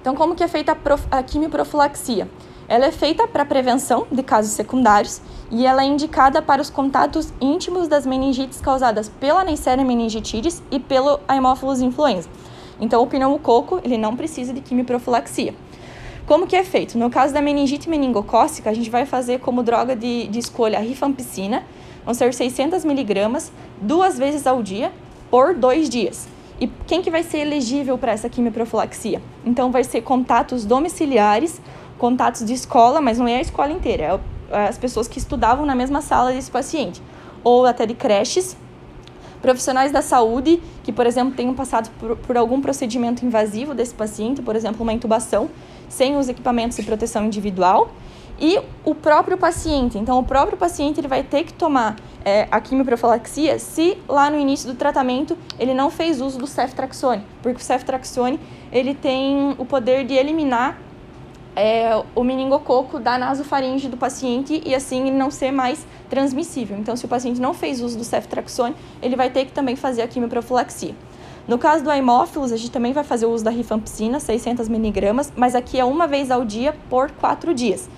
Então, 0.00 0.14
como 0.14 0.36
que 0.36 0.44
é 0.44 0.48
feita 0.48 0.70
a, 0.70 0.76
prof... 0.76 1.04
a 1.10 1.20
quimioprofilaxia? 1.24 2.28
Ela 2.68 2.86
é 2.86 2.92
feita 2.92 3.26
para 3.26 3.44
prevenção 3.44 4.06
de 4.10 4.22
casos 4.22 4.52
secundários 4.52 5.20
e 5.50 5.66
ela 5.66 5.82
é 5.82 5.86
indicada 5.86 6.40
para 6.40 6.62
os 6.62 6.70
contatos 6.70 7.32
íntimos 7.40 7.88
das 7.88 8.06
meningites 8.06 8.60
causadas 8.60 9.08
pela 9.08 9.42
Neisseria 9.42 9.84
meningitidis 9.84 10.62
e 10.70 10.78
pelo 10.78 11.18
Haemophilus 11.26 11.80
influenza. 11.80 12.28
Então, 12.80 13.02
o 13.02 13.06
pneumococo 13.06 13.80
ele 13.82 13.98
não 13.98 14.14
precisa 14.14 14.52
de 14.52 14.60
quimioprofilaxia. 14.60 15.54
Como 16.26 16.44
que 16.44 16.56
é 16.56 16.64
feito? 16.64 16.98
No 16.98 17.08
caso 17.08 17.32
da 17.32 17.40
meningite 17.40 17.88
meningocócica, 17.88 18.68
a 18.68 18.74
gente 18.74 18.90
vai 18.90 19.06
fazer 19.06 19.38
como 19.38 19.62
droga 19.62 19.94
de, 19.94 20.26
de 20.26 20.40
escolha 20.40 20.78
a 20.78 20.80
rifampicina, 20.80 21.62
vão 22.04 22.12
ser 22.12 22.34
600 22.34 22.84
miligramas, 22.84 23.52
duas 23.80 24.18
vezes 24.18 24.44
ao 24.44 24.60
dia, 24.60 24.90
por 25.30 25.54
dois 25.54 25.88
dias. 25.88 26.26
E 26.60 26.66
quem 26.84 27.00
que 27.00 27.12
vai 27.12 27.22
ser 27.22 27.38
elegível 27.38 27.96
para 27.96 28.10
essa 28.10 28.28
quimioprofilaxia? 28.28 29.22
Então, 29.44 29.70
vai 29.70 29.84
ser 29.84 30.00
contatos 30.00 30.64
domiciliares, 30.64 31.60
contatos 31.96 32.44
de 32.44 32.54
escola, 32.54 33.00
mas 33.00 33.18
não 33.18 33.28
é 33.28 33.36
a 33.36 33.40
escola 33.40 33.70
inteira, 33.70 34.20
é 34.50 34.66
as 34.66 34.76
pessoas 34.76 35.06
que 35.06 35.18
estudavam 35.18 35.64
na 35.64 35.76
mesma 35.76 36.00
sala 36.00 36.32
desse 36.32 36.50
paciente, 36.50 37.00
ou 37.44 37.66
até 37.66 37.86
de 37.86 37.94
creches, 37.94 38.56
profissionais 39.42 39.92
da 39.92 40.02
saúde 40.02 40.60
que, 40.82 40.92
por 40.92 41.06
exemplo, 41.06 41.34
tenham 41.34 41.54
passado 41.54 41.90
por, 41.98 42.16
por 42.16 42.36
algum 42.36 42.60
procedimento 42.60 43.24
invasivo 43.24 43.74
desse 43.74 43.94
paciente, 43.94 44.42
por 44.42 44.56
exemplo, 44.56 44.82
uma 44.82 44.92
intubação, 44.92 45.48
sem 45.88 46.16
os 46.16 46.28
equipamentos 46.28 46.76
de 46.76 46.82
proteção 46.82 47.24
individual 47.24 47.90
e 48.38 48.60
o 48.84 48.94
próprio 48.94 49.36
paciente. 49.38 49.98
Então, 49.98 50.18
o 50.18 50.24
próprio 50.24 50.56
paciente 50.56 51.00
ele 51.00 51.08
vai 51.08 51.22
ter 51.22 51.44
que 51.44 51.52
tomar 51.52 51.96
é, 52.24 52.46
a 52.50 52.60
quimioprofilaxia 52.60 53.58
se 53.58 53.96
lá 54.08 54.28
no 54.30 54.38
início 54.38 54.70
do 54.70 54.76
tratamento 54.76 55.36
ele 55.58 55.72
não 55.72 55.90
fez 55.90 56.20
uso 56.20 56.38
do 56.38 56.46
ceftraxone, 56.46 57.22
porque 57.42 57.60
o 57.60 57.64
ceftraxone 57.64 58.38
ele 58.72 58.94
tem 58.94 59.54
o 59.58 59.64
poder 59.64 60.04
de 60.04 60.14
eliminar 60.14 60.78
é, 61.56 62.02
o 62.14 62.22
meningococo 62.22 63.00
da 63.00 63.16
nasofaringe 63.16 63.88
do 63.88 63.96
paciente 63.96 64.62
e 64.64 64.74
assim 64.74 65.08
ele 65.08 65.16
não 65.16 65.30
ser 65.30 65.50
mais 65.50 65.86
transmissível. 66.10 66.76
Então, 66.78 66.94
se 66.94 67.06
o 67.06 67.08
paciente 67.08 67.40
não 67.40 67.54
fez 67.54 67.80
uso 67.80 67.96
do 67.96 68.04
ceftraxone, 68.04 68.76
ele 69.02 69.16
vai 69.16 69.30
ter 69.30 69.46
que 69.46 69.52
também 69.52 69.74
fazer 69.74 70.02
a 70.02 70.08
quimioprofilaxia. 70.08 70.94
No 71.48 71.58
caso 71.58 71.82
do 71.82 71.90
hemófilos, 71.90 72.52
a 72.52 72.56
gente 72.56 72.70
também 72.70 72.92
vai 72.92 73.04
fazer 73.04 73.24
o 73.24 73.30
uso 73.30 73.42
da 73.42 73.50
rifampicina, 73.50 74.20
600 74.20 74.68
miligramas, 74.68 75.32
mas 75.34 75.54
aqui 75.54 75.80
é 75.80 75.84
uma 75.84 76.06
vez 76.06 76.30
ao 76.30 76.44
dia 76.44 76.76
por 76.90 77.10
quatro 77.12 77.54
dias. 77.54 77.88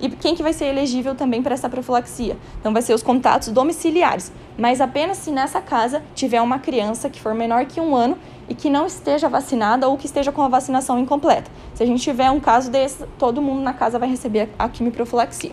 E 0.00 0.08
quem 0.08 0.34
que 0.34 0.42
vai 0.42 0.52
ser 0.52 0.66
elegível 0.66 1.14
também 1.14 1.42
para 1.42 1.54
essa 1.54 1.68
profilaxia? 1.68 2.36
Então, 2.58 2.72
vai 2.72 2.82
ser 2.82 2.94
os 2.94 3.02
contatos 3.02 3.48
domiciliares, 3.48 4.32
mas 4.58 4.80
apenas 4.80 5.18
se 5.18 5.30
nessa 5.30 5.60
casa 5.60 6.02
tiver 6.14 6.40
uma 6.40 6.58
criança 6.58 7.08
que 7.08 7.20
for 7.20 7.34
menor 7.34 7.66
que 7.66 7.80
um 7.80 7.94
ano 7.94 8.18
e 8.48 8.54
que 8.54 8.70
não 8.70 8.86
esteja 8.86 9.28
vacinada 9.28 9.88
ou 9.88 9.96
que 9.96 10.06
esteja 10.06 10.32
com 10.32 10.42
a 10.42 10.48
vacinação 10.48 10.98
incompleta. 10.98 11.50
Se 11.74 11.82
a 11.82 11.86
gente 11.86 12.02
tiver 12.02 12.30
um 12.30 12.40
caso 12.40 12.70
desse, 12.70 13.04
todo 13.18 13.40
mundo 13.40 13.62
na 13.62 13.72
casa 13.72 13.98
vai 13.98 14.08
receber 14.08 14.50
a 14.58 14.68
quimioprofilaxia. 14.68 15.52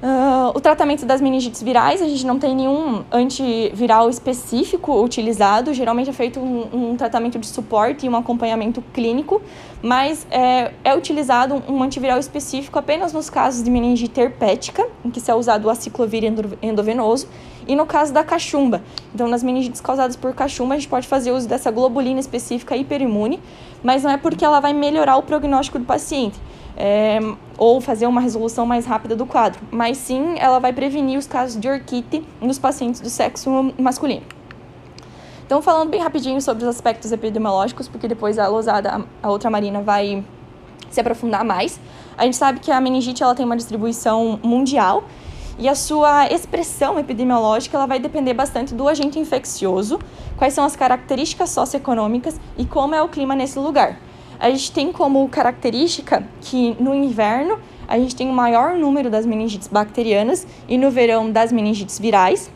Uh, 0.00 0.56
o 0.56 0.60
tratamento 0.60 1.04
das 1.04 1.20
meningites 1.20 1.60
virais, 1.60 2.00
a 2.00 2.06
gente 2.06 2.24
não 2.24 2.38
tem 2.38 2.54
nenhum 2.54 3.02
antiviral 3.10 4.08
específico 4.08 5.02
utilizado, 5.02 5.74
geralmente 5.74 6.08
é 6.08 6.12
feito 6.12 6.38
um, 6.38 6.90
um 6.92 6.96
tratamento 6.96 7.36
de 7.36 7.48
suporte 7.48 8.06
e 8.06 8.08
um 8.08 8.14
acompanhamento 8.14 8.80
clínico, 8.94 9.42
mas 9.82 10.24
é, 10.30 10.70
é, 10.84 10.94
utilizado 10.94 11.60
um 11.68 11.82
antiviral 11.82 12.16
específico 12.20 12.78
apenas 12.78 13.12
nos 13.12 13.28
casos 13.28 13.64
de 13.64 13.72
meningite 13.72 14.20
herpética, 14.20 14.86
em 15.04 15.10
que 15.10 15.20
se 15.20 15.32
é 15.32 15.34
usado 15.34 15.64
o 15.64 15.70
aciclovir 15.70 16.22
endovenoso, 16.62 17.26
e 17.68 17.76
no 17.76 17.86
caso 17.86 18.12
da 18.12 18.24
cachumba. 18.24 18.82
Então, 19.14 19.28
nas 19.28 19.42
meningites 19.42 19.80
causadas 19.80 20.16
por 20.16 20.34
cachumba, 20.34 20.74
a 20.74 20.78
gente 20.78 20.88
pode 20.88 21.06
fazer 21.06 21.30
uso 21.30 21.46
dessa 21.46 21.70
globulina 21.70 22.18
específica 22.18 22.74
hiperimune, 22.74 23.38
mas 23.84 24.02
não 24.02 24.10
é 24.10 24.16
porque 24.16 24.44
ela 24.44 24.58
vai 24.58 24.72
melhorar 24.72 25.18
o 25.18 25.22
prognóstico 25.22 25.78
do 25.78 25.84
paciente 25.84 26.40
é, 26.78 27.18
ou 27.58 27.80
fazer 27.80 28.06
uma 28.06 28.20
resolução 28.20 28.64
mais 28.64 28.86
rápida 28.86 29.14
do 29.14 29.26
quadro, 29.26 29.60
mas 29.70 29.98
sim 29.98 30.36
ela 30.38 30.58
vai 30.58 30.72
prevenir 30.72 31.18
os 31.18 31.26
casos 31.26 31.60
de 31.60 31.68
orquite 31.68 32.24
nos 32.40 32.58
pacientes 32.58 33.00
do 33.00 33.10
sexo 33.10 33.72
masculino. 33.78 34.22
Então, 35.44 35.60
falando 35.60 35.90
bem 35.90 36.00
rapidinho 36.00 36.40
sobre 36.40 36.62
os 36.62 36.68
aspectos 36.68 37.10
epidemiológicos, 37.10 37.88
porque 37.88 38.06
depois 38.06 38.38
a 38.38 38.46
Losada, 38.48 39.04
a 39.22 39.30
outra 39.30 39.50
Marina, 39.50 39.80
vai 39.80 40.22
se 40.90 41.00
aprofundar 41.00 41.44
mais. 41.44 41.80
A 42.16 42.24
gente 42.24 42.36
sabe 42.36 42.60
que 42.60 42.70
a 42.70 42.80
meningite 42.80 43.22
ela 43.22 43.34
tem 43.34 43.44
uma 43.44 43.56
distribuição 43.56 44.38
mundial 44.42 45.04
e 45.58 45.68
a 45.68 45.74
sua 45.74 46.28
expressão 46.32 46.98
epidemiológica 46.98 47.76
ela 47.76 47.86
vai 47.86 47.98
depender 47.98 48.32
bastante 48.32 48.72
do 48.72 48.88
agente 48.88 49.18
infeccioso, 49.18 49.98
quais 50.36 50.54
são 50.54 50.64
as 50.64 50.76
características 50.76 51.50
socioeconômicas 51.50 52.40
e 52.56 52.64
como 52.64 52.94
é 52.94 53.02
o 53.02 53.08
clima 53.08 53.34
nesse 53.34 53.58
lugar. 53.58 53.98
A 54.38 54.48
gente 54.50 54.70
tem 54.70 54.92
como 54.92 55.28
característica 55.28 56.24
que 56.40 56.76
no 56.80 56.94
inverno 56.94 57.58
a 57.88 57.98
gente 57.98 58.14
tem 58.14 58.30
o 58.30 58.32
maior 58.32 58.76
número 58.76 59.10
das 59.10 59.26
meningites 59.26 59.66
bacterianas 59.66 60.46
e 60.68 60.78
no 60.78 60.90
verão 60.90 61.30
das 61.30 61.50
meningites 61.50 61.98
virais. 61.98 62.50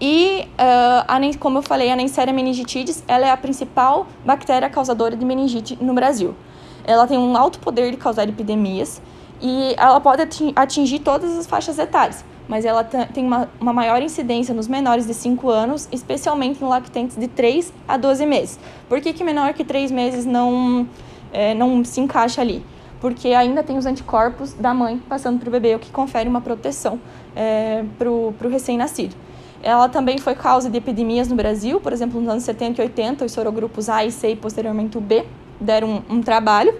E, 0.00 0.46
uh, 0.52 1.04
a, 1.08 1.18
como 1.40 1.58
eu 1.58 1.62
falei, 1.62 1.90
a 1.90 1.96
Neisseria 1.96 2.32
meningitidis 2.32 3.02
ela 3.08 3.26
é 3.26 3.30
a 3.32 3.36
principal 3.36 4.06
bactéria 4.24 4.70
causadora 4.70 5.16
de 5.16 5.24
meningite 5.24 5.76
no 5.80 5.92
Brasil. 5.92 6.36
Ela 6.84 7.06
tem 7.08 7.18
um 7.18 7.36
alto 7.36 7.58
poder 7.58 7.90
de 7.90 7.96
causar 7.96 8.28
epidemias 8.28 9.02
e 9.40 9.74
ela 9.76 10.00
pode 10.00 10.22
atingir 10.56 10.98
todas 11.00 11.36
as 11.36 11.46
faixas 11.46 11.78
etárias, 11.78 12.24
mas 12.48 12.64
ela 12.64 12.82
tem 12.82 13.24
uma, 13.24 13.48
uma 13.60 13.72
maior 13.72 14.02
incidência 14.02 14.54
nos 14.54 14.66
menores 14.66 15.06
de 15.06 15.14
5 15.14 15.48
anos, 15.48 15.88
especialmente 15.92 16.60
no 16.60 16.68
lactentes 16.68 17.16
de 17.16 17.28
3 17.28 17.72
a 17.86 17.96
12 17.96 18.26
meses. 18.26 18.58
Por 18.88 19.00
que, 19.00 19.12
que 19.12 19.22
menor 19.22 19.54
que 19.54 19.64
3 19.64 19.90
meses 19.90 20.24
não, 20.24 20.88
é, 21.32 21.54
não 21.54 21.84
se 21.84 22.00
encaixa 22.00 22.40
ali? 22.40 22.64
Porque 23.00 23.28
ainda 23.28 23.62
tem 23.62 23.78
os 23.78 23.86
anticorpos 23.86 24.54
da 24.54 24.74
mãe 24.74 25.00
passando 25.08 25.38
para 25.38 25.48
o 25.48 25.52
bebê, 25.52 25.74
o 25.74 25.78
que 25.78 25.90
confere 25.90 26.28
uma 26.28 26.40
proteção 26.40 26.98
é, 27.36 27.84
para 27.96 28.10
o 28.10 28.34
recém-nascido. 28.50 29.14
Ela 29.62 29.88
também 29.88 30.18
foi 30.18 30.34
causa 30.34 30.70
de 30.70 30.78
epidemias 30.78 31.28
no 31.28 31.36
Brasil, 31.36 31.80
por 31.80 31.92
exemplo, 31.92 32.20
nos 32.20 32.30
anos 32.30 32.44
70 32.44 32.80
e 32.80 32.84
80, 32.84 33.24
os 33.24 33.32
sorogrupos 33.32 33.88
A 33.88 34.04
e 34.04 34.10
C 34.10 34.30
e 34.30 34.36
posteriormente 34.36 34.96
o 34.96 35.00
B 35.00 35.24
deram 35.60 36.02
um, 36.08 36.16
um 36.16 36.22
trabalho. 36.22 36.74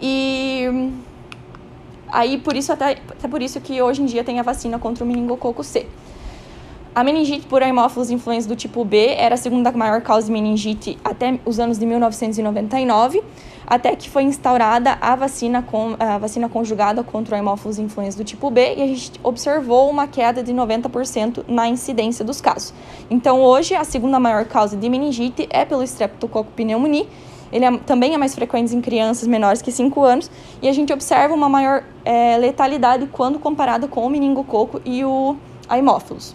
E 0.00 0.92
aí 2.16 2.38
por 2.38 2.56
isso 2.56 2.72
até, 2.72 2.92
até 3.10 3.28
por 3.28 3.42
isso 3.42 3.60
que 3.60 3.80
hoje 3.80 4.02
em 4.02 4.06
dia 4.06 4.24
tem 4.24 4.40
a 4.40 4.42
vacina 4.42 4.78
contra 4.78 5.04
o 5.04 5.06
meningococo 5.06 5.62
C. 5.62 5.86
A 6.94 7.04
meningite 7.04 7.46
por 7.46 7.62
Haemophilus 7.62 8.10
influenza 8.10 8.48
do 8.48 8.56
tipo 8.56 8.82
B 8.84 9.14
era 9.18 9.34
a 9.34 9.38
segunda 9.38 9.70
maior 9.72 10.00
causa 10.00 10.26
de 10.26 10.32
meningite 10.32 10.98
até 11.04 11.38
os 11.44 11.60
anos 11.60 11.78
de 11.78 11.84
1999 11.84 13.22
até 13.66 13.96
que 13.96 14.08
foi 14.08 14.22
instaurada 14.22 14.96
a 15.00 15.16
vacina, 15.16 15.60
com, 15.60 15.96
a 15.98 16.18
vacina 16.18 16.48
conjugada 16.48 17.02
contra 17.02 17.34
o 17.34 17.36
Haemophilus 17.36 17.78
influenza 17.78 18.16
do 18.16 18.24
tipo 18.24 18.50
B 18.50 18.76
e 18.76 18.82
a 18.82 18.86
gente 18.86 19.12
observou 19.22 19.90
uma 19.90 20.06
queda 20.06 20.42
de 20.42 20.54
90% 20.54 21.44
na 21.48 21.68
incidência 21.68 22.24
dos 22.24 22.40
casos. 22.40 22.72
Então, 23.10 23.42
hoje, 23.42 23.74
a 23.74 23.82
segunda 23.82 24.20
maior 24.20 24.44
causa 24.44 24.76
de 24.76 24.88
meningite 24.88 25.48
é 25.50 25.64
pelo 25.64 25.82
Streptococcus 25.82 26.54
pneumoniae. 26.54 27.08
Ele 27.52 27.64
é, 27.64 27.78
também 27.78 28.14
é 28.14 28.18
mais 28.18 28.34
frequente 28.34 28.74
em 28.74 28.80
crianças 28.80 29.26
menores 29.28 29.62
que 29.62 29.70
5 29.70 30.02
anos 30.02 30.30
e 30.60 30.68
a 30.68 30.72
gente 30.72 30.92
observa 30.92 31.34
uma 31.34 31.48
maior 31.48 31.84
é, 32.04 32.36
letalidade 32.36 33.08
quando 33.12 33.38
comparada 33.38 33.86
com 33.86 34.06
o 34.06 34.10
meningococo 34.10 34.80
e 34.84 35.04
o 35.04 35.36
Haemophilus. 35.68 36.34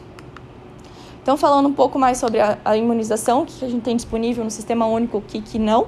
Então, 1.21 1.37
falando 1.37 1.67
um 1.67 1.73
pouco 1.73 1.99
mais 1.99 2.17
sobre 2.17 2.39
a, 2.39 2.57
a 2.65 2.75
imunização 2.75 3.45
que 3.45 3.63
a 3.63 3.69
gente 3.69 3.83
tem 3.83 3.95
disponível 3.95 4.43
no 4.43 4.49
Sistema 4.49 4.87
Único, 4.87 5.19
o 5.19 5.21
que, 5.21 5.41
que 5.41 5.59
não. 5.59 5.87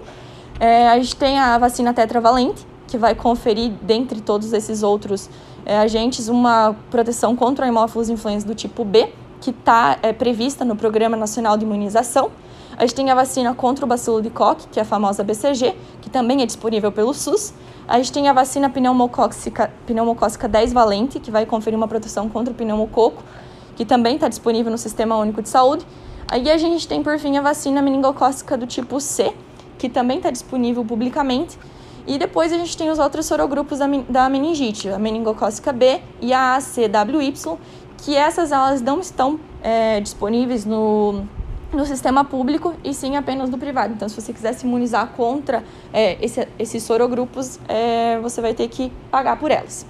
É, 0.59 0.87
a 0.87 0.97
gente 0.97 1.15
tem 1.15 1.39
a 1.39 1.57
vacina 1.57 1.93
tetravalente, 1.93 2.67
que 2.87 2.97
vai 2.97 3.15
conferir, 3.15 3.71
dentre 3.81 4.21
todos 4.21 4.53
esses 4.53 4.83
outros 4.83 5.29
é, 5.65 5.77
agentes, 5.77 6.27
uma 6.27 6.75
proteção 6.91 7.35
contra 7.35 7.65
a 7.65 7.67
hemófilos 7.67 8.09
influenza 8.09 8.45
do 8.45 8.53
tipo 8.53 8.85
B, 8.85 9.11
que 9.43 9.49
está 9.49 9.99
é, 10.01 10.13
prevista 10.13 10.63
no 10.63 10.73
Programa 10.73 11.17
Nacional 11.17 11.57
de 11.57 11.65
Imunização. 11.65 12.31
A 12.77 12.85
gente 12.85 12.95
tem 12.95 13.11
a 13.11 13.15
vacina 13.15 13.53
contra 13.53 13.83
o 13.83 13.87
bacilo 13.87 14.21
de 14.21 14.29
Koch, 14.29 14.67
que 14.71 14.79
é 14.79 14.83
a 14.83 14.85
famosa 14.85 15.21
BCG, 15.21 15.75
que 16.01 16.09
também 16.09 16.41
é 16.41 16.45
disponível 16.45 16.93
pelo 16.93 17.13
SUS. 17.13 17.53
A 17.85 17.97
gente 17.97 18.13
tem 18.13 18.29
a 18.29 18.33
vacina 18.33 18.69
pneumocócica, 18.69 19.69
pneumocócica 19.85 20.47
10 20.47 20.71
valente, 20.71 21.19
que 21.19 21.29
vai 21.29 21.45
conferir 21.45 21.77
uma 21.77 21.89
proteção 21.89 22.29
contra 22.29 22.53
o 22.53 22.55
pneumococo, 22.55 23.21
que 23.75 23.83
também 23.83 24.15
está 24.15 24.29
disponível 24.29 24.71
no 24.71 24.77
Sistema 24.77 25.17
Único 25.17 25.41
de 25.41 25.49
Saúde. 25.49 25.85
Aí 26.31 26.49
a 26.49 26.57
gente 26.57 26.87
tem, 26.87 27.03
por 27.03 27.19
fim, 27.19 27.35
a 27.35 27.41
vacina 27.41 27.81
meningocócica 27.81 28.57
do 28.57 28.65
tipo 28.65 29.01
C, 29.01 29.33
que 29.77 29.89
também 29.89 30.17
está 30.17 30.31
disponível 30.31 30.85
publicamente. 30.85 31.59
E 32.07 32.17
depois 32.17 32.51
a 32.51 32.57
gente 32.57 32.77
tem 32.77 32.89
os 32.89 32.99
outros 32.99 33.25
sorogrupos 33.25 33.79
da, 33.79 33.87
da 34.09 34.29
meningite, 34.29 34.89
a 34.89 34.99
meningocócica 34.99 35.71
B 35.71 36.01
e 36.21 36.33
a 36.33 36.55
ACWY, 36.55 37.33
que 38.03 38.15
essas 38.15 38.51
elas 38.51 38.81
não 38.81 38.99
estão 38.99 39.39
é, 39.61 40.01
disponíveis 40.01 40.65
no, 40.65 41.23
no 41.71 41.85
sistema 41.85 42.25
público 42.25 42.75
e 42.83 42.93
sim 42.93 43.15
apenas 43.15 43.49
no 43.49 43.57
privado. 43.57 43.93
Então, 43.93 44.09
se 44.09 44.19
você 44.19 44.33
quiser 44.33 44.53
se 44.53 44.65
imunizar 44.65 45.07
contra 45.15 45.63
é, 45.93 46.23
esse, 46.23 46.45
esses 46.59 46.83
sorogrupos, 46.83 47.59
é, 47.67 48.19
você 48.19 48.41
vai 48.41 48.53
ter 48.53 48.67
que 48.67 48.91
pagar 49.09 49.39
por 49.39 49.51
elas. 49.51 49.85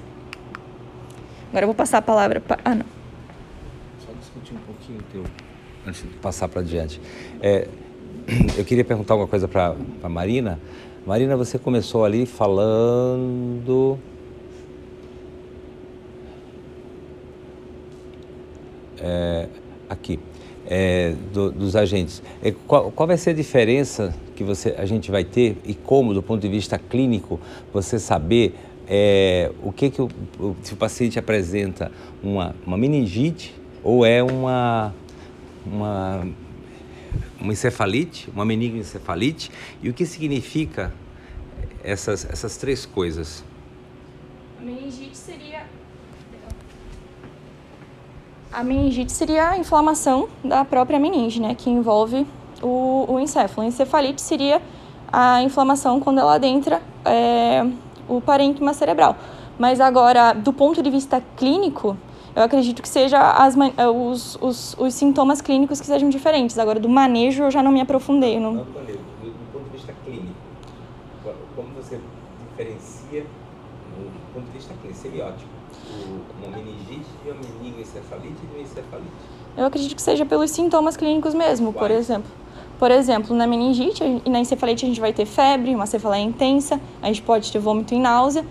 Agora 1.50 1.64
eu 1.64 1.68
vou 1.68 1.76
passar 1.76 2.00
a 2.00 2.02
palavra 2.02 2.40
para. 2.40 2.60
Ah, 2.64 2.76
não. 2.76 2.86
Só 4.06 4.12
discutir 4.20 4.54
um 4.54 4.60
pouquinho 4.60 5.00
o 5.00 5.04
teu, 5.04 5.24
antes 5.88 6.04
de 6.04 6.10
passar 6.10 6.48
para 6.48 6.62
adiante. 6.62 7.02
É, 7.42 7.68
eu 8.58 8.64
queria 8.64 8.86
perguntar 8.86 9.16
uma 9.16 9.28
coisa 9.28 9.48
para 9.48 9.76
a 10.04 10.10
Marina. 10.10 10.60
Marina, 11.06 11.36
você 11.36 11.58
começou 11.58 12.06
ali 12.06 12.28
falando. 12.28 13.98
É, 19.04 19.48
aqui, 19.90 20.20
é, 20.66 21.14
do, 21.34 21.52
dos 21.52 21.76
agentes. 21.76 22.24
É, 22.42 22.54
qual, 22.66 22.90
qual, 22.92 23.06
vai 23.06 23.18
ser 23.18 23.32
a 23.32 23.34
diferença 23.34 24.16
que 24.36 24.44
você, 24.44 24.74
a 24.78 24.86
gente 24.86 25.12
vai 25.12 25.24
ter 25.24 25.58
e 25.66 25.74
como, 25.74 26.14
do 26.14 26.24
ponto 26.24 26.42
de 26.42 26.48
vista 26.48 26.80
clínico, 26.80 27.40
você 27.74 28.00
saber 28.00 28.56
é, 28.88 29.52
o 29.62 29.72
que, 29.72 29.90
que 29.90 30.02
o, 30.02 30.10
se 30.64 30.74
o 30.74 30.78
paciente 30.78 31.20
apresenta 31.20 31.92
uma, 32.24 32.56
uma 32.66 32.78
meningite 32.78 33.54
ou 33.84 34.06
é 34.06 34.24
uma, 34.24 34.94
uma 35.66 36.26
uma 37.44 37.52
encefalite, 37.52 38.30
uma 38.30 38.46
meningoencefalite, 38.46 39.52
e 39.82 39.90
o 39.90 39.94
que 39.94 40.06
significa 40.06 40.94
essas, 41.84 42.26
essas 42.26 42.56
três 42.56 42.86
coisas? 42.86 43.44
A 44.60 44.64
meningite 44.64 45.18
seria 45.18 45.68
a 48.54 48.64
meningite 48.64 49.12
seria 49.12 49.50
a 49.50 49.58
inflamação 49.58 50.30
da 50.44 50.64
própria 50.64 51.00
meninge, 51.00 51.42
né, 51.42 51.56
que 51.56 51.70
envolve 51.70 52.26
o, 52.62 53.06
o 53.10 53.20
encéfalo. 53.20 53.66
A 53.66 53.70
encefalite 53.70 54.22
seria 54.22 54.62
a 55.12 55.42
inflamação 55.42 56.00
quando 56.00 56.20
ela 56.20 56.36
adentra 56.36 56.82
é, 57.04 57.66
o 58.08 58.22
parênquima 58.22 58.74
cerebral. 58.74 59.16
Mas 59.58 59.82
agora, 59.82 60.34
do 60.34 60.54
ponto 60.54 60.82
de 60.82 60.90
vista 60.90 61.22
clínico, 61.36 61.98
eu 62.36 62.44
acredito 62.44 62.82
que 62.82 62.90
seja 62.90 63.20
as, 63.20 63.56
os, 63.94 64.38
os, 64.42 64.76
os, 64.80 64.94
sintomas 64.94 65.42
clínicos 65.42 65.80
que 65.80 65.86
sejam 65.86 66.10
diferentes. 66.10 66.58
Agora, 66.58 66.80
do 66.80 66.90
manejo 66.90 67.44
eu 67.44 67.52
já 67.52 67.62
não 67.62 67.72
me 67.72 67.82
aprofundei. 67.82 68.40
Não... 68.40 68.54
Não, 68.54 68.64
do, 68.64 68.72
do 68.72 69.52
ponto 69.52 69.66
de 69.66 69.78
vista 69.78 69.94
clínico, 70.04 70.34
como 71.56 71.70
você 71.76 72.00
diferencia, 72.50 73.22
do 73.22 74.34
ponto 74.34 74.46
de 74.46 74.52
vista 74.52 74.74
clínico, 74.82 75.00
semiótico, 75.00 75.53
uma 78.00 78.20
meningoencefalite 78.20 78.42
e 78.58 78.62
encefalite? 78.62 79.34
Eu 79.56 79.66
acredito 79.66 79.96
que 79.96 80.02
seja 80.02 80.26
pelos 80.26 80.52
sintomas 80.52 80.98
clínicos 80.98 81.34
mesmo, 81.34 81.72
Quais? 81.72 81.88
por 81.88 81.92
exemplo. 81.92 82.32
Por 82.80 82.92
exemplo, 82.92 83.36
na 83.36 83.46
meningite 83.46 84.04
e 84.26 84.30
na 84.30 84.40
encefalite 84.40 84.86
a 84.86 84.88
gente 84.88 85.00
vai 85.00 85.14
ter 85.14 85.26
febre, 85.26 85.74
uma 85.74 85.86
cefaleia 85.86 86.24
intensa, 86.24 86.82
a 87.02 87.08
gente 87.08 87.22
pode 87.22 87.52
ter 87.52 87.60
vômito 87.60 87.94
e 87.94 88.00
náusea. 88.00 88.46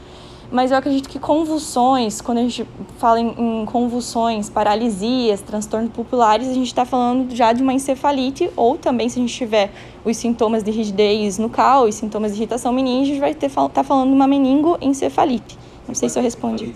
Mas 0.51 0.70
eu 0.70 0.76
acredito 0.76 1.09
que 1.09 1.18
convulsões, 1.18 2.20
quando 2.20 2.38
a 2.38 2.43
gente 2.43 2.66
fala 2.99 3.18
em, 3.18 3.64
convulsões, 3.64 4.51
paralisias, 4.51 5.40
transtornos 5.40 5.90
pupulares, 5.93 6.47
a 6.47 6.53
gente 6.53 6.66
está 6.66 6.84
falando 6.84 7.34
já 7.34 7.55
de 7.55 7.62
uma 7.62 7.72
encefalite, 7.72 8.51
ou 8.55 8.76
também 8.76 9.09
se 9.09 9.18
a 9.18 9.22
gente 9.22 9.34
tiver 9.34 9.72
os 10.05 10.14
sintomas 10.14 10.62
de 10.62 10.70
rigidez 10.70 11.38
nucal 11.38 11.88
e 11.88 11.93
sintomas 11.93 12.32
de 12.32 12.38
irritação 12.38 12.70
meninge, 12.70 13.12
a 13.12 13.14
gente 13.14 13.20
vai 13.20 13.30
estar 13.30 13.68
tá 13.70 13.82
falando 13.82 14.11
de 14.11 14.14
uma 14.14 14.26
meningoencefalite. 14.26 15.59
Não 15.88 15.95
sei 15.95 16.11
se 16.11 16.18
eu 16.18 16.22
respondi. 16.22 16.74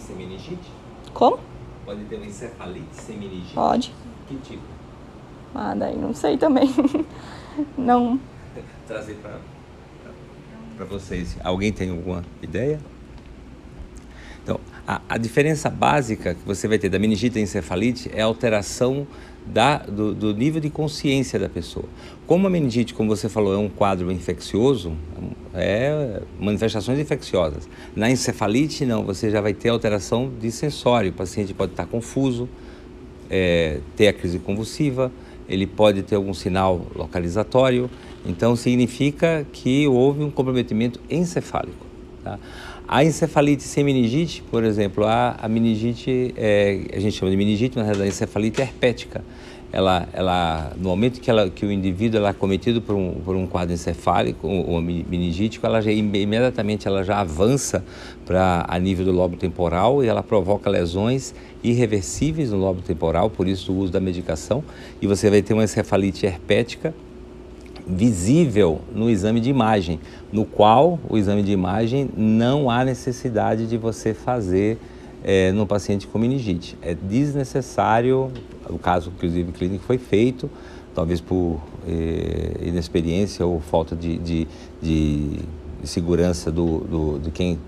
Como? 1.12 1.38
Pode 1.86 2.04
ter 2.06 2.16
uma 2.16 2.26
encefalite 2.26 2.94
sem 2.94 3.16
meningite? 3.16 3.54
Pode. 3.54 3.94
Que 4.26 4.36
tipo? 4.38 4.62
Ah, 5.54 5.72
daí 5.72 5.96
não 5.96 6.12
sei 6.12 6.36
também. 6.36 6.68
não. 7.78 8.20
Trazer 8.88 9.16
para 10.76 10.84
vocês. 10.84 11.36
Alguém 11.42 11.72
tem 11.72 11.90
alguma 11.90 12.24
ideia? 12.42 12.80
Então, 14.42 14.60
a, 14.86 15.00
a, 15.08 15.16
diferença 15.16 15.70
básica 15.70 16.34
que 16.34 16.44
você 16.44 16.68
vai 16.68 16.78
ter 16.78 16.88
da 16.88 16.98
meningite 16.98 17.38
e 17.38 17.42
encefalite 17.42 18.10
é 18.12 18.20
a 18.20 18.26
alteração 18.26 19.06
da, 19.46 19.78
do, 19.78 20.14
do, 20.14 20.34
nível 20.34 20.60
de 20.60 20.70
consciência 20.70 21.38
da 21.38 21.48
pessoa. 21.48 21.86
Como 22.26 22.46
a 22.46 22.50
meningite, 22.50 22.92
como 22.92 23.14
você 23.14 23.28
falou, 23.28 23.54
é 23.54 23.56
um 23.56 23.68
quadro 23.68 24.10
infeccioso, 24.10 24.92
é 25.54 26.20
manifestações 26.40 26.98
infecciosas. 26.98 27.68
Na 27.94 28.10
encefalite, 28.10 28.84
não, 28.84 29.04
você 29.04 29.30
já 29.30 29.40
vai 29.40 29.54
ter 29.54 29.68
alteração 29.68 30.30
de 30.40 30.50
sensório. 30.50 31.10
O 31.10 31.14
paciente 31.14 31.54
pode 31.54 31.72
estar 31.72 31.86
confuso, 31.86 32.48
é, 33.30 33.78
ter 33.96 34.08
a 34.08 34.12
crise 34.12 34.40
convulsiva, 34.40 35.12
ele 35.48 35.68
pode 35.68 36.02
ter 36.02 36.16
algum 36.16 36.34
sinal 36.34 36.86
localizatório, 36.96 37.88
então 38.24 38.56
significa 38.56 39.46
que 39.52 39.86
houve 39.86 40.24
um 40.24 40.30
comprometimento 40.30 41.00
encefálico. 41.08 41.86
Tá? 42.24 42.40
A 42.88 43.04
encefalite 43.04 43.62
sem 43.62 43.84
meningite, 43.84 44.42
por 44.50 44.64
exemplo, 44.64 45.04
a, 45.04 45.36
a 45.40 45.48
meningite, 45.48 46.34
é, 46.36 46.80
a 46.92 46.98
gente 46.98 47.16
chama 47.16 47.30
de 47.30 47.36
meningite, 47.36 47.78
mas 47.78 48.00
a 48.00 48.06
encefalite 48.06 48.60
herpética. 48.60 49.24
Ela, 49.72 50.08
ela, 50.12 50.72
no 50.76 50.88
momento 50.88 51.20
que, 51.20 51.30
ela, 51.30 51.50
que 51.50 51.66
o 51.66 51.72
indivíduo 51.72 52.24
é 52.24 52.32
cometido 52.32 52.80
por 52.80 52.94
um, 52.94 53.12
por 53.24 53.36
um 53.36 53.46
quadro 53.46 53.74
encefálico, 53.74 54.46
ou 54.46 54.80
meningítico, 54.80 55.66
ela 55.66 55.80
já 55.80 55.90
imediatamente 55.90 56.86
ela 56.86 57.02
já 57.02 57.20
avança 57.20 57.84
para 58.24 58.64
a 58.68 58.78
nível 58.78 59.04
do 59.04 59.12
lobo 59.12 59.36
temporal 59.36 60.02
e 60.02 60.06
ela 60.06 60.22
provoca 60.22 60.70
lesões 60.70 61.34
irreversíveis 61.62 62.50
no 62.50 62.58
lobo 62.58 62.80
temporal, 62.80 63.28
por 63.28 63.48
isso 63.48 63.72
o 63.72 63.78
uso 63.78 63.92
da 63.92 64.00
medicação, 64.00 64.62
e 65.02 65.06
você 65.06 65.28
vai 65.28 65.42
ter 65.42 65.52
uma 65.52 65.64
encefalite 65.64 66.24
herpética 66.24 66.94
visível 67.86 68.80
no 68.92 69.08
exame 69.08 69.40
de 69.40 69.48
imagem, 69.48 70.00
no 70.32 70.44
qual 70.44 70.98
o 71.08 71.16
exame 71.16 71.42
de 71.42 71.52
imagem 71.52 72.10
não 72.16 72.68
há 72.68 72.84
necessidade 72.84 73.66
de 73.66 73.76
você 73.76 74.12
fazer 74.12 74.78
é, 75.24 75.52
no 75.52 75.66
paciente 75.66 76.06
com 76.06 76.18
meningite. 76.18 76.76
É 76.82 76.94
desnecessário, 76.94 78.30
o 78.68 78.78
caso 78.78 79.12
inclusive 79.14 79.52
clínico 79.52 79.84
foi 79.84 79.98
feito, 79.98 80.50
talvez 80.94 81.20
por 81.20 81.60
é, 81.86 82.66
inexperiência 82.66 83.44
ou 83.44 83.60
falta 83.60 83.94
de, 83.94 84.18
de, 84.18 84.48
de, 84.80 85.40
segurança 85.84 86.50
do, 86.50 86.78
do, 86.78 87.18
de 87.18 87.30
quem 87.30 87.58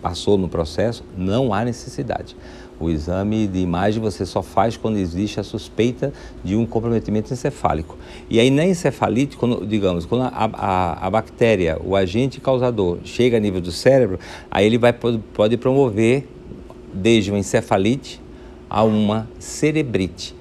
passou 0.00 0.38
no 0.38 0.48
processo, 0.48 1.04
não 1.16 1.52
há 1.52 1.64
necessidade. 1.64 2.36
O 2.80 2.88
exame 2.88 3.48
de 3.48 3.58
imagem 3.58 4.00
você 4.00 4.24
só 4.24 4.40
faz 4.40 4.76
quando 4.76 4.96
existe 4.96 5.40
a 5.40 5.42
suspeita 5.42 6.12
de 6.44 6.54
um 6.54 6.64
comprometimento 6.64 7.32
encefálico. 7.32 7.98
E 8.30 8.38
aí 8.38 8.50
na 8.50 8.64
encefalite, 8.64 9.36
quando, 9.36 9.66
digamos, 9.66 10.06
quando 10.06 10.22
a, 10.22 10.50
a, 10.52 11.06
a, 11.06 11.10
bactéria, 11.10 11.76
o 11.84 11.96
agente 11.96 12.40
causador, 12.40 12.98
chega 13.02 13.36
a 13.36 13.40
nível 13.40 13.60
do 13.60 13.72
cérebro, 13.72 14.20
aí 14.48 14.64
ele 14.64 14.78
vai, 14.78 14.92
pode 14.92 15.56
promover 15.56 16.28
desde 16.92 17.30
uma 17.30 17.38
encefalite 17.38 18.20
a 18.68 18.82
uma 18.82 19.28
cerebrite, 19.38 20.34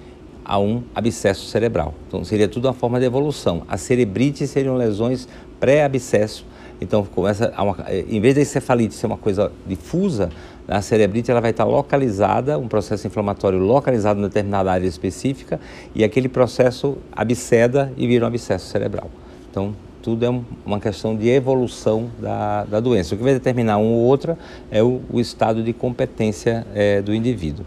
a 0.44 0.60
um 0.60 0.84
abscesso 0.94 1.46
cerebral. 1.46 1.94
Então 2.08 2.24
seria 2.24 2.48
tudo 2.48 2.68
uma 2.68 2.74
forma 2.74 3.00
de 3.00 3.06
evolução. 3.06 3.64
A 3.68 3.78
cerebrite 3.78 4.46
seriam 4.48 4.76
lesões 4.76 5.28
pré-abscesso. 5.60 6.46
Então 6.80 7.04
começa 7.06 7.54
uma, 7.58 7.76
em 7.92 8.20
vez 8.20 8.36
da 8.36 8.42
encefalite 8.42 8.94
ser 8.94 9.08
uma 9.08 9.18
coisa 9.18 9.52
difusa, 9.66 10.30
a 10.68 10.82
cerebrite 10.82 11.32
ela 11.32 11.40
vai 11.40 11.52
estar 11.52 11.64
localizada, 11.64 12.60
um 12.60 12.68
processo 12.68 13.08
inflamatório 13.08 13.58
localizado 13.58 14.20
em 14.20 14.24
determinada 14.24 14.72
área 14.72 14.86
específica, 14.86 15.60
e 15.96 16.04
aquele 16.04 16.28
processo 16.28 16.98
absceda 17.12 17.92
e 17.96 18.06
vira 18.06 18.26
um 18.26 18.28
abscesso 18.28 18.68
cerebral. 18.68 19.10
Então, 19.50 19.74
tudo 20.08 20.26
é 20.26 20.42
uma 20.66 20.80
questão 20.80 21.18
de 21.18 21.28
evolução 21.28 22.10
da, 22.18 22.64
da 22.64 22.80
doença. 22.80 23.14
O 23.14 23.18
que 23.18 23.24
vai 23.26 23.34
determinar 23.34 23.76
uma 23.76 23.90
ou 23.90 24.06
outra 24.06 24.38
é 24.72 24.82
o, 24.82 25.02
o 25.10 25.20
estado 25.20 25.62
de 25.62 25.74
competência 25.74 26.66
é, 26.74 27.02
do 27.02 27.14
indivíduo. 27.14 27.66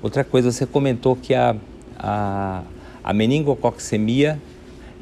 Outra 0.00 0.22
coisa, 0.22 0.52
você 0.52 0.64
comentou 0.64 1.16
que 1.16 1.34
a, 1.34 1.56
a, 1.98 2.62
a 3.02 3.12
meningococcemia 3.12 4.40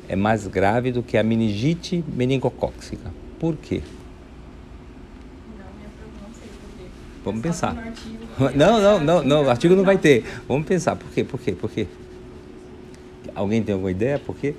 é 0.09 0.17
mais 0.17 0.47
grave 0.47 0.91
do 0.91 1.03
que 1.03 1.19
a 1.19 1.23
meningite 1.23 2.03
meningocóxica. 2.09 3.13
Por 3.39 3.57
quê? 3.57 3.83
Vamos 7.23 7.43
pensar. 7.43 7.77
Não, 8.57 8.81
não, 8.81 8.99
não, 8.99 9.23
não, 9.23 9.51
artigo 9.51 9.77
não 9.77 9.85
vai 9.85 9.99
ter. 9.99 10.25
Vamos 10.49 10.67
pensar. 10.67 10.97
Por 10.97 11.11
quê? 11.11 11.23
Por 11.23 11.39
quê? 11.39 11.53
Por 11.53 11.71
quê? 11.71 11.87
Alguém 13.35 13.63
tem 13.63 13.75
alguma 13.75 13.91
ideia? 13.91 14.19
Por 14.19 14.35
quê? 14.35 14.55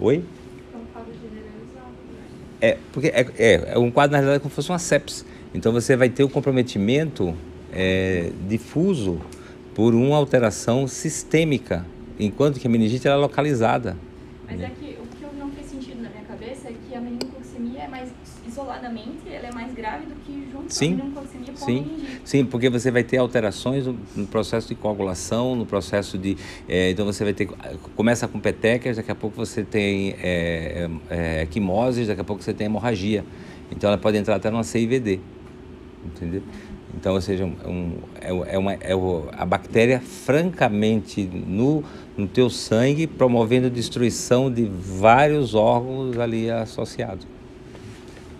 Oi? 0.00 0.24
É, 2.60 2.76
porque 2.92 3.08
é, 3.08 3.26
é, 3.36 3.72
é 3.74 3.78
um 3.78 3.90
quadro, 3.90 4.12
na 4.12 4.18
realidade, 4.18 4.40
como 4.40 4.50
se 4.50 4.56
fosse 4.56 4.70
uma 4.70 4.78
sepsis. 4.78 5.24
Então 5.54 5.72
você 5.72 5.96
vai 5.96 6.08
ter 6.08 6.24
o 6.24 6.28
comprometimento 6.28 7.34
é, 7.72 8.30
difuso 8.48 9.20
por 9.74 9.94
uma 9.94 10.16
alteração 10.16 10.86
sistêmica, 10.86 11.84
enquanto 12.18 12.58
que 12.58 12.66
a 12.66 12.70
meningite 12.70 13.06
é 13.06 13.14
localizada. 13.14 13.96
Mas 14.46 14.60
é 14.60 14.70
que 14.70 14.96
o 15.00 15.06
que 15.06 15.36
não 15.38 15.50
fez 15.50 15.66
sentido 15.66 16.02
na 16.02 16.10
minha 16.10 16.24
cabeça 16.24 16.68
é 16.68 16.74
que 16.88 16.94
a 16.94 17.00
meningococcemia 17.00 17.82
é 17.82 17.88
mais 17.88 18.10
isoladamente, 18.46 19.28
ela 19.30 19.48
é 19.48 19.52
mais 19.52 19.72
grave 19.72 20.06
do 20.06 20.14
que 20.24 20.48
Sim, 20.68 21.00
sim, 21.58 21.86
sim, 22.24 22.44
porque 22.44 22.70
você 22.70 22.90
vai 22.90 23.02
ter 23.02 23.18
alterações 23.18 23.86
no 23.86 24.26
processo 24.26 24.68
de 24.68 24.74
coagulação, 24.74 25.54
no 25.54 25.66
processo 25.66 26.16
de, 26.16 26.36
é, 26.68 26.90
então 26.90 27.04
você 27.04 27.24
vai 27.24 27.32
ter, 27.32 27.48
começa 27.96 28.26
com 28.28 28.38
petecas, 28.38 28.96
daqui 28.96 29.10
a 29.10 29.14
pouco 29.14 29.36
você 29.36 29.62
tem 29.62 30.14
é, 30.22 30.88
é, 31.10 31.42
equimoses, 31.42 32.06
daqui 32.06 32.20
a 32.20 32.24
pouco 32.24 32.42
você 32.42 32.54
tem 32.54 32.66
hemorragia, 32.66 33.24
então 33.70 33.88
ela 33.88 33.98
pode 33.98 34.16
entrar 34.16 34.36
até 34.36 34.50
numa 34.50 34.64
CIVD, 34.64 35.20
entendeu? 36.04 36.42
Então, 36.96 37.14
ou 37.14 37.20
seja, 37.20 37.44
um, 37.44 37.92
é, 38.20 38.54
é, 38.54 38.58
uma, 38.58 38.72
é 38.74 38.92
a 39.32 39.44
bactéria 39.44 40.00
francamente 40.00 41.22
no, 41.22 41.84
no 42.16 42.26
teu 42.26 42.48
sangue, 42.48 43.06
promovendo 43.06 43.68
destruição 43.70 44.50
de 44.50 44.64
vários 44.64 45.54
órgãos 45.54 46.18
ali 46.18 46.50
associados. 46.50 47.26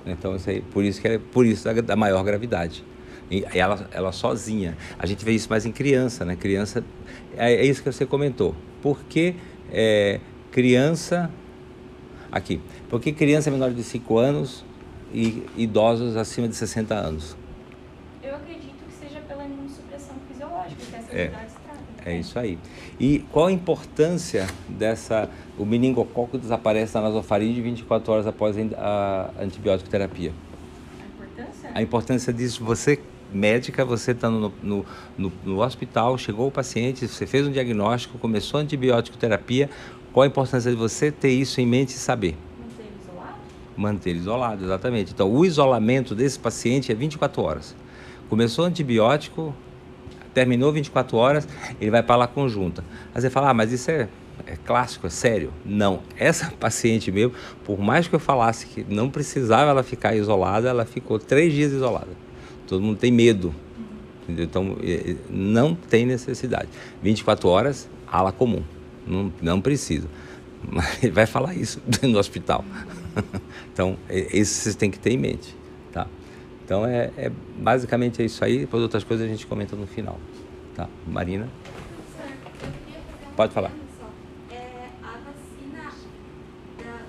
Então, 0.07 0.35
isso 0.35 0.49
aí, 0.49 0.61
por 0.61 0.85
isso 0.85 1.01
que 1.01 1.09
é 1.09 1.19
por 1.19 1.45
isso 1.45 1.65
da, 1.65 1.73
da 1.75 1.97
maior 1.97 2.25
gravidade. 2.25 2.85
Ela, 3.53 3.89
ela 3.93 4.13
sozinha. 4.13 4.77
A 4.99 5.07
gente 5.07 5.25
vê 5.25 5.33
isso 5.33 5.49
mais 5.51 5.67
em 5.67 5.73
criança, 5.73 6.25
né? 6.25 6.35
Criança, 6.35 6.83
é, 7.37 7.55
é 7.55 7.65
isso 7.65 7.83
que 7.83 7.93
você 7.93 8.07
comentou. 8.07 8.55
Por 8.81 9.03
que 9.05 9.35
é, 9.71 10.21
criança, 10.51 11.31
aqui, 12.33 12.61
por 12.89 13.01
que 13.01 13.13
criança 13.13 13.51
menor 13.51 13.73
de 13.73 13.83
5 13.83 14.19
anos 14.19 14.65
e 15.13 15.45
idosos 15.57 16.17
acima 16.17 16.49
de 16.49 16.57
60 16.57 16.95
anos? 16.95 17.37
Eu 18.23 18.35
acredito 18.35 18.77
que 18.87 19.07
seja 19.07 19.21
pela 19.21 19.45
imunossupressão 19.45 20.17
fisiológica 20.29 20.83
que 20.91 20.97
essa 20.97 21.17
é. 21.17 21.49
É 22.07 22.17
isso 22.17 22.39
aí. 22.39 22.59
E 22.99 23.19
qual 23.31 23.47
a 23.47 23.53
importância 23.53 24.47
dessa. 24.69 25.29
O 25.59 25.67
meningococo 25.67 26.39
desaparece 26.39 26.95
na 26.95 27.03
nasofaringe 27.03 27.61
24 27.61 28.13
horas 28.13 28.27
após 28.27 28.57
a 28.77 29.31
antibiótico 29.41 29.91
terapia? 29.91 30.33
A 31.01 31.07
importância? 31.07 31.71
A 31.75 31.83
importância 31.83 32.33
disso, 32.33 32.65
você 32.65 32.99
médica, 33.33 33.85
você 33.85 34.13
está 34.13 34.31
no, 34.31 34.53
no, 34.63 34.87
no, 35.17 35.33
no, 35.45 35.61
hospital, 35.63 36.17
chegou 36.19 36.49
o 36.49 36.51
paciente, 36.51 37.07
você 37.07 37.27
fez 37.27 37.47
um 37.47 37.51
diagnóstico, 37.51 38.19
começou 38.19 38.59
a 38.59 38.63
antibiótico 38.63 39.17
terapia, 39.17 39.69
qual 40.13 40.25
a 40.25 40.27
importância 40.27 40.71
de 40.71 40.77
você 40.77 41.11
ter 41.11 41.31
isso 41.31 41.61
em 41.61 41.67
mente 41.67 41.91
e 41.91 41.99
saber? 41.99 42.37
Manter 42.59 42.83
ele 42.83 42.97
isolado? 43.01 43.37
Manter 43.77 44.11
ele 44.11 44.19
isolado, 44.19 44.65
exatamente. 44.65 45.13
Então, 45.13 45.31
o 45.31 45.45
isolamento 45.45 46.15
desse 46.15 46.39
paciente 46.39 46.91
é 46.91 46.95
24 46.95 47.43
horas. 47.43 47.77
Começou 48.29 48.65
o 48.65 48.69
antibiótico, 48.69 49.55
terminou 50.35 50.73
24 50.73 51.17
horas, 51.17 51.49
ele 51.81 51.91
vai 51.91 52.03
para 52.03 52.17
lá 52.17 52.27
conjunta. 52.27 52.85
Aí 53.15 53.21
você 53.21 53.31
fala, 53.31 53.51
ah, 53.51 53.55
mas 53.55 53.73
isso 53.73 53.91
é, 53.91 54.09
é 54.47 54.57
clássico, 54.57 55.07
é 55.07 55.11
sério. 55.11 55.53
Não, 55.65 56.01
essa 56.17 56.51
paciente 56.59 57.11
mesmo, 57.13 57.33
por 57.65 57.79
mais 57.79 58.09
que 58.09 58.15
eu 58.15 58.21
falasse 58.21 58.67
que 58.67 58.85
não 58.89 59.11
precisava 59.11 59.71
ela 59.71 59.83
ficar 59.83 60.15
isolada, 60.15 60.69
ela 60.69 60.85
ficou 60.85 61.19
três 61.19 61.53
dias 61.53 61.73
isolada. 61.73 62.28
Todo 62.69 62.83
mundo 62.83 62.99
tem 62.99 63.11
medo. 63.11 63.55
Entendeu? 64.23 64.45
Então, 64.45 64.77
não 65.29 65.75
tem 65.75 66.07
necessidade. 66.07 66.69
24 67.03 67.49
horas, 67.49 67.89
ala 68.07 68.31
comum. 68.31 68.63
Não, 69.07 69.33
não 69.43 69.61
precisa. 69.61 70.07
Mas 70.71 71.03
ele 71.03 71.13
vai 71.13 71.27
falar 71.27 71.55
isso 71.55 71.81
no 72.03 72.19
hospital. 72.19 72.65
Então, 73.73 73.97
isso 74.11 74.55
vocês 74.55 74.75
têm 74.75 74.91
que 74.91 74.99
ter 74.99 75.13
em 75.13 75.17
mente. 75.17 75.55
Então 76.69 76.85
é, 76.85 77.11
é, 77.17 77.33
basicamente 77.57 78.21
é 78.21 78.27
isso 78.27 78.45
aí, 78.45 78.59
depois 78.59 78.83
outras 78.83 79.03
coisas 79.03 79.25
a 79.25 79.29
gente 79.31 79.47
comenta 79.47 79.75
no 79.75 79.87
final. 79.87 80.21
Tá, 80.77 80.87
Marina? 81.07 81.49
Pode 83.35 83.55
falar. 83.55 83.73
É, 84.51 84.91
a 85.03 85.17
vacina 85.17 85.91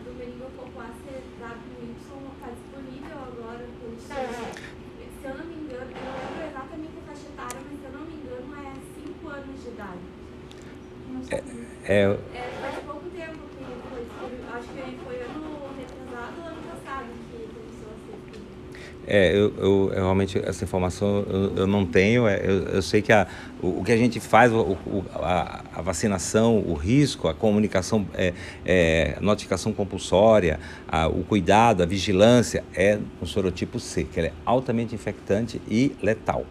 do 0.05 0.17
meningococo 0.17 0.79
ACWY 0.79 1.11
está 1.33 2.47
disponível 2.47 3.17
agora 3.19 3.65
Se 4.07 5.27
eu 5.27 5.37
não 5.37 5.45
me 5.45 5.55
engano, 5.55 5.91
eu 5.91 6.05
não 6.05 6.15
lembro 6.23 6.47
exatamente 6.49 6.93
a 6.95 7.01
faixa 7.05 7.27
etária, 7.27 7.59
mas 7.69 7.79
se 7.81 7.85
eu 7.85 7.91
não 7.91 8.05
me 8.05 8.13
engano 8.13 8.55
é 8.55 8.73
5 8.95 9.27
anos 9.27 9.61
de 9.61 9.67
idade. 9.67 9.99
É, 11.91 12.03
é, 12.03 12.17
faz 12.61 12.75
pouco 12.85 13.09
tempo 13.09 13.39
que 13.57 13.65
foi, 13.89 14.29
acho 14.53 14.67
que 14.67 14.97
foi 15.03 15.21
ano 15.21 15.71
retrasado 15.75 16.39
ou 16.39 16.45
ano 16.45 16.61
passado 16.69 17.07
que 17.31 17.47
começou 17.47 17.89
a 17.89 17.95
ser. 18.05 19.11
É, 19.11 19.31
eu, 19.35 19.51
eu, 19.57 19.91
eu, 19.95 20.03
realmente 20.03 20.37
essa 20.37 20.63
informação 20.63 21.25
eu, 21.27 21.55
eu 21.55 21.65
não 21.65 21.87
tenho. 21.87 22.27
É, 22.27 22.39
eu, 22.45 22.63
eu, 22.65 22.81
sei 22.83 23.01
que 23.01 23.11
a, 23.11 23.25
o, 23.59 23.79
o, 23.79 23.83
que 23.83 23.91
a 23.91 23.97
gente 23.97 24.19
faz, 24.19 24.53
o, 24.53 24.77
o, 24.85 25.03
a, 25.15 25.63
a, 25.73 25.81
vacinação, 25.81 26.59
o 26.59 26.75
risco, 26.75 27.27
a 27.27 27.33
comunicação, 27.33 28.05
é, 28.13 28.35
é, 28.63 29.17
notificação 29.19 29.73
compulsória, 29.73 30.59
a, 30.87 31.07
o 31.07 31.23
cuidado, 31.23 31.81
a 31.81 31.87
vigilância 31.87 32.63
é 32.75 32.99
no 33.19 33.25
sorotipo 33.25 33.79
C, 33.79 34.03
que 34.03 34.19
é 34.19 34.31
altamente 34.45 34.93
infectante 34.93 35.59
e 35.67 35.95
letal. 36.03 36.45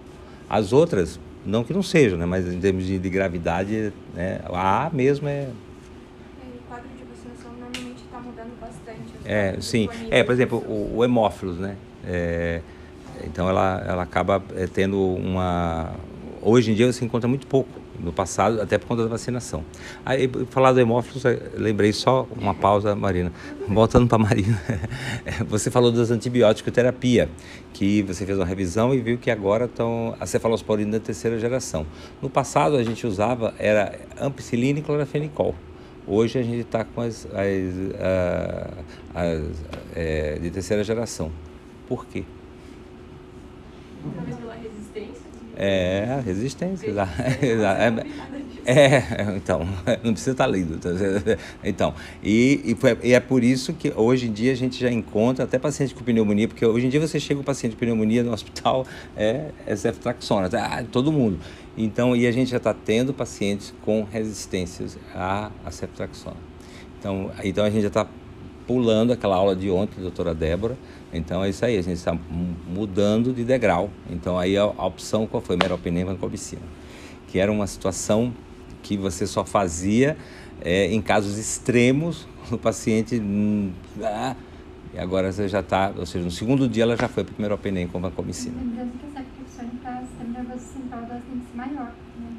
As 0.51 0.73
outras 0.73 1.21
Não 1.45 1.65
que 1.65 1.73
não 1.73 1.83
seja, 1.83 2.17
né? 2.17 2.27
Mas 2.27 2.47
em 2.47 2.61
termos 2.61 2.85
de, 2.85 2.99
de 2.99 3.11
gravidade, 3.11 3.93
né? 4.15 4.41
a 4.45 4.87
A 4.87 4.91
mesmo 4.91 5.29
é 5.29 5.49
o 5.49 6.69
quadro 6.69 6.89
de 6.97 7.05
vacinação 7.05 7.51
normalmente 7.53 8.03
está 8.05 8.19
mudando 8.19 8.61
bastante. 8.61 9.15
É, 9.25 9.57
sim. 9.61 9.89
É, 10.11 10.23
por 10.23 10.33
exemplo, 10.33 10.59
o, 10.59 10.99
o 10.99 11.05
hemófilos, 11.05 11.59
né? 11.59 11.77
É, 12.05 12.61
então 13.25 13.49
ela, 13.49 13.83
ela 13.87 14.03
acaba 14.03 14.43
é, 14.55 14.67
tendo 14.67 14.99
uma. 14.99 15.93
Hoje 16.43 16.71
em 16.71 16.75
dia 16.75 16.91
você 16.93 17.05
encontra 17.05 17.29
muito 17.29 17.47
pouco. 17.47 17.71
No 17.99 18.13
passado, 18.13 18.61
até 18.61 18.79
por 18.79 18.87
conta 18.87 19.03
da 19.03 19.09
vacinação. 19.09 19.65
Aí, 20.05 20.31
falar 20.51 20.73
do 20.73 20.81
hemófilos, 20.81 21.25
lembrei 21.55 21.93
só 21.93 22.29
uma 22.41 22.55
pausa, 22.55 22.95
Marina. 22.95 23.33
Voltando 23.67 24.07
para 24.07 24.19
Marina, 24.19 24.61
você 25.49 25.71
falou 25.71 25.91
das 25.91 26.11
antibióticos 26.11 26.73
terapia, 26.73 27.29
que 27.73 28.03
você 28.03 28.25
fez 28.25 28.39
uma 28.39 28.47
revisão 28.47 28.95
e 28.95 29.01
viu 29.01 29.19
que 29.19 29.31
agora 29.31 29.65
estão 29.65 30.15
a 30.21 30.27
cefalosporina 30.27 30.93
da 30.93 31.01
terceira 31.01 31.39
geração. 31.39 31.87
No 32.23 32.31
passado 32.31 32.77
a 32.77 32.85
gente 32.85 33.07
usava 33.07 33.53
era 33.59 33.99
ampicilina 34.21 34.79
e 34.79 34.83
clorafenicol. 34.83 35.55
Hoje 36.07 36.39
a 36.39 36.43
gente 36.43 36.61
está 36.61 36.85
com 36.85 37.03
as, 37.03 37.27
as, 37.27 37.75
as 39.15 39.43
é, 39.95 40.39
de 40.39 40.51
terceira 40.51 40.83
geração. 40.83 41.31
Por 41.87 42.07
quê? 42.07 42.25
Talvez 45.59 45.99
pela 45.99 46.21
resistência. 46.21 46.91
É, 46.91 46.95
resistência. 46.95 48.07
É, 48.71 48.97
é, 48.97 49.03
então, 49.35 49.61
não 50.05 50.13
precisa 50.13 50.33
estar. 50.33 50.47
Tá 50.47 50.53
então, 51.65 51.95
e, 52.23 52.61
e, 52.67 52.75
foi, 52.75 52.99
e, 53.03 53.15
é 53.15 53.21
por 53.21 53.43
isso 53.43 53.73
que 53.73 53.91
hoje 53.97 54.29
em 54.29 54.33
dia 54.33 54.53
a 54.53 54.55
gente 54.55 54.79
já 54.79 54.91
encontra 54.91 55.45
até 55.47 55.59
paciente 55.59 55.95
com 55.95 56.05
pneumonia, 56.05 56.47
porque 56.47 56.67
hoje 56.67 56.85
em 56.85 56.91
dia 56.91 57.01
você 57.01 57.19
chega 57.19 57.41
com 57.41 57.45
paciente 57.45 57.73
com 57.73 57.79
pneumonia 57.79 58.23
no 58.23 58.31
hospital, 58.31 58.87
é, 59.17 59.53
é 59.67 59.75
ceftraxona, 59.75 60.51
ah, 60.53 60.85
todo 60.93 61.11
mundo. 61.11 61.39
Então, 61.79 62.15
e 62.15 62.27
a 62.27 62.31
gente 62.31 62.51
já 62.51 62.59
está 62.59 62.75
tendo 62.75 63.15
pacientes 63.15 63.73
com 63.81 64.03
resistências 64.05 64.99
à, 65.15 65.51
à 65.65 65.71
ceftraxona. 65.71 66.37
Então, 66.99 67.31
então 67.43 67.65
a 67.65 67.71
gente 67.71 67.83
já 67.83 67.89
está 67.89 68.07
pulando 68.67 69.15
aquela 69.15 69.37
aula 69.37 69.57
de 69.57 69.71
ontem, 69.71 69.99
doutora 69.99 70.35
Débora, 70.35 70.77
então 71.13 71.43
é 71.43 71.49
isso 71.49 71.65
aí, 71.65 71.79
a 71.79 71.83
gente 71.83 71.97
está 71.97 72.17
mudando 72.69 73.33
de 73.33 73.45
degrau. 73.45 73.91
Então 74.11 74.39
aí 74.39 74.57
a, 74.57 74.63
a 74.63 74.87
opção 74.87 75.27
qual 75.27 75.43
foi? 75.43 75.57
Meropenem 75.57 76.05
vancomicina. 76.05 76.63
Que 77.29 77.39
era 77.39 77.51
uma 77.51 77.67
situação 77.67 78.33
que 78.83 78.97
você 78.97 79.27
só 79.27 79.45
fazia 79.45 80.17
é, 80.61 80.93
em 80.93 81.01
casos 81.01 81.39
extremos, 81.39 82.27
o 82.51 82.59
paciente. 82.59 83.19
Hum, 83.19 83.73
ah, 84.03 84.37
e 84.95 84.99
agora 84.99 85.31
você 85.31 85.49
já 85.49 85.61
está, 85.61 85.93
ou 85.97 86.07
seja, 86.07 86.25
no 86.25 86.31
segundo 86.31 86.69
dia 86.69 86.83
ela 86.83 86.97
já 86.97 87.09
foi 87.09 87.25
para 87.25 87.35
o 87.37 87.41
meropenem 87.43 87.87
com 87.87 88.01
vancomicina. 88.01 88.57
Lembrando 88.59 88.93
que 88.99 89.07
essa 89.07 89.25
sistema 89.59 90.39
nervoso 90.39 90.65
central 90.73 91.07
maior. 91.55 91.93
Né? 92.19 92.31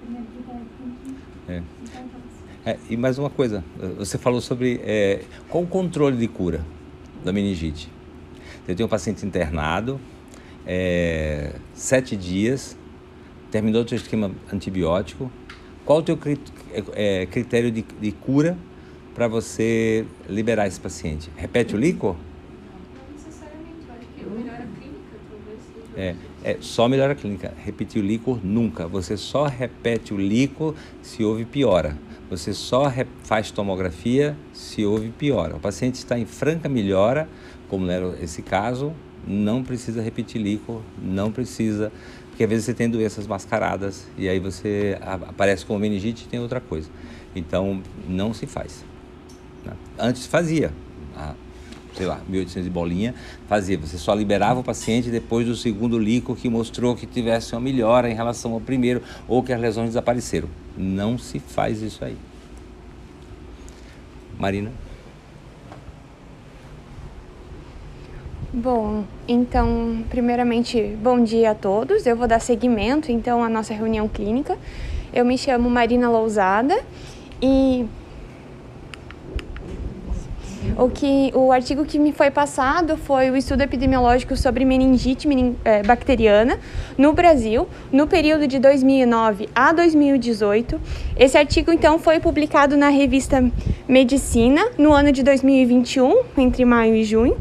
Primeiro 0.00 0.26
que 0.26 0.42
tem 0.42 1.14
que. 1.46 1.52
É. 1.52 1.62
É, 2.64 2.78
e 2.90 2.96
mais 2.96 3.16
uma 3.16 3.30
coisa, 3.30 3.62
você 3.96 4.18
falou 4.18 4.40
sobre 4.40 4.80
é, 4.82 5.22
qual 5.48 5.62
o 5.62 5.66
controle 5.68 6.16
de 6.16 6.26
cura 6.26 6.64
da 7.24 7.32
meningite. 7.32 7.88
Eu 8.66 8.74
tenho 8.74 8.86
um 8.86 8.90
paciente 8.90 9.24
internado, 9.24 10.00
é, 10.66 11.52
sete 11.74 12.16
dias, 12.16 12.76
terminou 13.50 13.84
o 13.84 13.88
seu 13.88 13.96
esquema 13.96 14.32
antibiótico. 14.52 15.30
Qual 15.84 16.00
o 16.00 16.02
teu 16.02 16.18
é, 16.72 17.22
é, 17.22 17.26
critério 17.26 17.70
de, 17.70 17.82
de 17.82 18.12
cura 18.12 18.58
para 19.14 19.28
você 19.28 20.04
liberar 20.28 20.66
esse 20.66 20.80
paciente? 20.80 21.30
Repete 21.36 21.76
o 21.76 21.78
líquor? 21.78 22.16
Não 22.16 23.14
necessariamente, 23.14 23.86
eu 23.86 23.94
acho 23.94 24.06
que 24.08 24.24
melhora 24.24 24.64
a 24.64 24.80
clínica, 24.80 25.16
talvez. 25.30 25.60
É, 25.96 26.16
é, 26.42 26.56
só 26.60 26.88
melhora 26.88 27.12
a 27.12 27.16
clínica. 27.16 27.54
Repetir 27.64 28.02
o 28.02 28.04
líquor 28.04 28.44
nunca. 28.44 28.88
Você 28.88 29.16
só 29.16 29.46
repete 29.46 30.12
o 30.12 30.16
líquor 30.16 30.74
se 31.02 31.22
houve 31.22 31.44
piora. 31.44 31.96
Você 32.28 32.52
só 32.52 32.92
faz 33.22 33.52
tomografia 33.52 34.36
se 34.52 34.84
houve 34.84 35.10
piora. 35.10 35.54
O 35.54 35.60
paciente 35.60 35.94
está 35.94 36.18
em 36.18 36.26
franca 36.26 36.68
melhora, 36.68 37.28
como 37.68 37.90
era 37.90 38.16
esse 38.22 38.42
caso, 38.42 38.92
não 39.26 39.62
precisa 39.62 40.00
repetir 40.00 40.40
líquor, 40.40 40.82
não 41.02 41.32
precisa, 41.32 41.92
porque 42.28 42.44
às 42.44 42.50
vezes 42.50 42.64
você 42.66 42.74
tem 42.74 42.88
doenças 42.88 43.26
mascaradas 43.26 44.06
e 44.16 44.28
aí 44.28 44.38
você 44.38 44.98
aparece 45.00 45.66
com 45.66 45.78
meningite 45.78 46.24
e 46.24 46.28
tem 46.28 46.38
outra 46.38 46.60
coisa. 46.60 46.88
Então, 47.34 47.82
não 48.08 48.32
se 48.32 48.46
faz. 48.46 48.84
Né? 49.64 49.72
Antes 49.98 50.26
fazia, 50.26 50.72
sei 51.96 52.06
lá, 52.06 52.20
1800 52.28 52.66
e 52.66 52.70
bolinha, 52.70 53.14
fazia. 53.48 53.76
Você 53.78 53.98
só 53.98 54.14
liberava 54.14 54.60
o 54.60 54.64
paciente 54.64 55.10
depois 55.10 55.46
do 55.46 55.56
segundo 55.56 55.98
líquor 55.98 56.36
que 56.36 56.48
mostrou 56.48 56.94
que 56.94 57.06
tivesse 57.06 57.54
uma 57.54 57.60
melhora 57.60 58.08
em 58.10 58.14
relação 58.14 58.52
ao 58.52 58.60
primeiro 58.60 59.02
ou 59.26 59.42
que 59.42 59.52
as 59.52 59.60
lesões 59.60 59.88
desapareceram. 59.88 60.48
Não 60.76 61.18
se 61.18 61.38
faz 61.40 61.82
isso 61.82 62.04
aí. 62.04 62.16
Marina? 64.38 64.70
Bom, 68.52 69.02
então, 69.26 70.04
primeiramente, 70.08 70.96
bom 71.02 71.22
dia 71.22 71.50
a 71.50 71.54
todos. 71.54 72.06
Eu 72.06 72.14
vou 72.14 72.28
dar 72.28 72.38
seguimento, 72.38 73.10
então, 73.10 73.42
à 73.42 73.48
nossa 73.48 73.74
reunião 73.74 74.06
clínica. 74.06 74.56
Eu 75.12 75.24
me 75.24 75.36
chamo 75.36 75.68
Marina 75.68 76.08
Lousada 76.08 76.78
e 77.42 77.84
o, 80.78 80.88
que, 80.88 81.32
o 81.34 81.50
artigo 81.50 81.84
que 81.84 81.98
me 81.98 82.12
foi 82.12 82.30
passado 82.30 82.96
foi 82.96 83.30
o 83.30 83.36
estudo 83.36 83.62
epidemiológico 83.62 84.36
sobre 84.36 84.64
meningite 84.64 85.26
mening, 85.26 85.56
é, 85.64 85.82
bacteriana 85.82 86.58
no 86.96 87.12
Brasil, 87.12 87.66
no 87.90 88.06
período 88.06 88.46
de 88.46 88.60
2009 88.60 89.48
a 89.56 89.72
2018. 89.72 90.80
Esse 91.16 91.36
artigo, 91.36 91.72
então, 91.72 91.98
foi 91.98 92.20
publicado 92.20 92.76
na 92.76 92.90
revista 92.90 93.44
Medicina 93.88 94.68
no 94.78 94.92
ano 94.92 95.10
de 95.10 95.24
2021, 95.24 96.22
entre 96.38 96.64
maio 96.64 96.94
e 96.94 97.02
junho. 97.02 97.36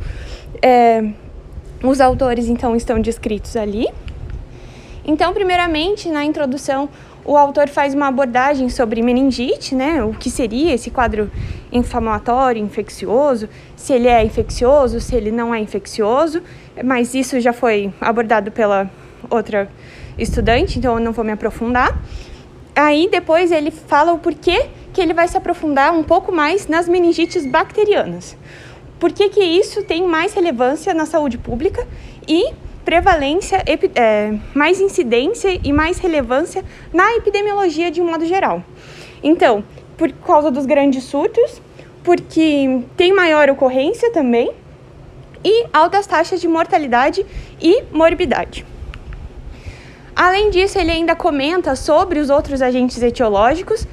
É, 0.62 1.04
os 1.84 2.02
autores, 2.02 2.48
então, 2.48 2.76
estão 2.76 3.00
descritos 3.00 3.56
ali. 3.56 3.88
Então, 5.06 5.34
primeiramente, 5.34 6.10
na 6.10 6.26
introdução, 6.26 6.90
o 7.24 7.36
autor 7.36 7.68
faz 7.68 7.94
uma 7.94 8.08
abordagem 8.08 8.70
sobre 8.70 9.02
meningite, 9.02 9.74
né? 9.74 10.04
O 10.04 10.14
que 10.14 10.30
seria 10.30 10.74
esse 10.74 10.92
quadro 10.92 11.30
inflamatório, 11.72 12.64
infeccioso, 12.64 13.50
se 13.76 13.94
ele 13.94 14.08
é 14.08 14.24
infeccioso, 14.24 15.00
se 15.00 15.16
ele 15.16 15.32
não 15.32 15.54
é 15.54 15.60
infeccioso, 15.60 16.42
mas 16.84 17.14
isso 17.14 17.40
já 17.40 17.52
foi 17.52 17.92
abordado 18.00 18.52
pela 18.52 18.90
outra 19.30 19.70
estudante, 20.18 20.78
então 20.78 20.96
eu 20.96 21.04
não 21.04 21.12
vou 21.12 21.26
me 21.26 21.32
aprofundar. 21.32 22.00
Aí 22.76 23.08
depois 23.12 23.52
ele 23.52 23.72
fala 23.72 24.14
o 24.14 24.20
porquê 24.20 24.68
que 24.94 25.02
ele 25.02 25.14
vai 25.14 25.28
se 25.28 25.36
aprofundar 25.36 25.94
um 25.94 26.04
pouco 26.04 26.32
mais 26.32 26.68
nas 26.68 26.88
meningites 26.88 27.46
bacterianas. 27.46 28.38
Por 29.00 29.12
que, 29.12 29.30
que 29.30 29.44
isso 29.44 29.84
tem 29.84 30.04
mais 30.08 30.34
relevância 30.34 30.94
na 30.94 31.06
saúde 31.06 31.38
pública 31.38 31.86
e 32.28 32.54
prevalência, 32.86 33.64
é, 33.96 34.34
mais 34.54 34.80
incidência 34.80 35.60
e 35.64 35.74
mais 35.74 35.98
relevância 35.98 36.64
na 36.94 37.16
epidemiologia 37.16 37.90
de 37.90 38.00
um 38.00 38.06
modo 38.06 38.26
geral. 38.26 38.64
Então, 39.24 39.64
por 39.98 40.12
causa 40.12 40.52
dos 40.52 40.68
grandes 40.68 41.04
surtos, 41.04 41.62
porque 42.04 42.84
tem 42.96 43.12
maior 43.12 43.50
ocorrência 43.50 44.12
também 44.12 44.52
e 45.44 45.66
altas 45.74 46.06
taxas 46.06 46.40
de 46.40 46.48
mortalidade 46.48 47.26
e 47.60 47.84
morbidade. 47.92 48.64
Além 50.16 50.52
disso, 50.52 50.78
ele 50.78 50.92
ainda 50.92 51.16
comenta 51.16 51.76
sobre 51.76 52.20
os 52.20 52.30
outros 52.30 52.62
agentes 52.62 53.02
etiológicos, 53.02 53.86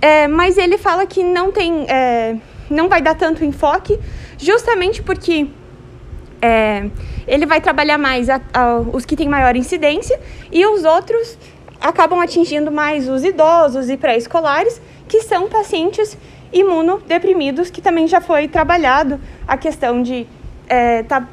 é, 0.00 0.28
mas 0.28 0.56
ele 0.56 0.78
fala 0.78 1.04
que 1.06 1.22
não 1.22 1.50
tem, 1.50 1.86
é, 1.88 2.36
não 2.70 2.88
vai 2.88 3.02
dar 3.02 3.16
tanto 3.16 3.44
enfoque, 3.44 3.98
justamente 4.42 5.02
porque 5.02 5.46
é, 6.40 6.90
ele 7.26 7.46
vai 7.46 7.60
trabalhar 7.60 7.96
mais 7.96 8.28
a, 8.28 8.40
a, 8.52 8.78
os 8.92 9.04
que 9.04 9.14
têm 9.14 9.28
maior 9.28 9.54
incidência 9.54 10.18
e 10.50 10.66
os 10.66 10.82
outros 10.82 11.38
acabam 11.80 12.20
atingindo 12.20 12.70
mais 12.70 13.08
os 13.08 13.24
idosos 13.24 13.88
e 13.88 13.96
pré-escolares, 13.96 14.80
que 15.08 15.22
são 15.22 15.48
pacientes 15.48 16.18
imunodeprimidos, 16.52 17.70
que 17.70 17.80
também 17.80 18.06
já 18.06 18.20
foi 18.20 18.48
trabalhado 18.48 19.20
a 19.46 19.56
questão 19.56 20.02
de 20.02 20.26
é, 20.68 21.02
tá, 21.04 21.26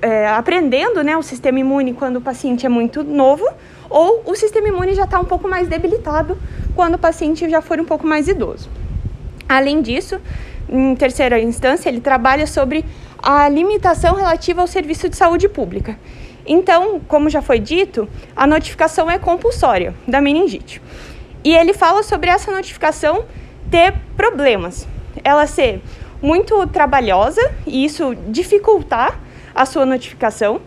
é, 0.00 0.28
aprendendo 0.28 1.02
né, 1.02 1.16
o 1.16 1.22
sistema 1.22 1.60
imune 1.60 1.92
quando 1.92 2.16
o 2.16 2.20
paciente 2.20 2.64
é 2.64 2.68
muito 2.68 3.04
novo, 3.04 3.46
ou 3.90 4.22
o 4.24 4.34
sistema 4.34 4.68
imune 4.68 4.94
já 4.94 5.04
está 5.04 5.20
um 5.20 5.24
pouco 5.24 5.48
mais 5.48 5.68
debilitado 5.68 6.38
quando 6.74 6.94
o 6.94 6.98
paciente 6.98 7.48
já 7.48 7.60
for 7.60 7.78
um 7.78 7.84
pouco 7.84 8.06
mais 8.06 8.28
idoso. 8.28 8.68
Além 9.48 9.82
disso, 9.82 10.20
em 10.68 10.94
terceira 10.94 11.40
instância, 11.40 11.88
ele 11.88 12.00
trabalha 12.00 12.46
sobre 12.46 12.84
a 13.22 13.48
limitação 13.48 14.14
relativa 14.14 14.60
ao 14.60 14.66
serviço 14.66 15.08
de 15.08 15.16
saúde 15.16 15.48
pública. 15.48 15.98
Então, 16.46 17.00
como 17.08 17.30
já 17.30 17.40
foi 17.40 17.58
dito, 17.58 18.08
a 18.36 18.46
notificação 18.46 19.10
é 19.10 19.18
compulsória 19.18 19.94
da 20.06 20.20
meningite. 20.20 20.80
E 21.42 21.54
ele 21.54 21.72
fala 21.72 22.02
sobre 22.02 22.30
essa 22.30 22.52
notificação 22.52 23.24
ter 23.70 23.94
problemas. 24.16 24.86
Ela 25.22 25.46
ser 25.46 25.80
muito 26.20 26.66
trabalhosa 26.68 27.40
e 27.66 27.84
isso 27.84 28.14
dificultar 28.28 29.20
a 29.54 29.66
sua 29.66 29.86
notificação. 29.86 30.60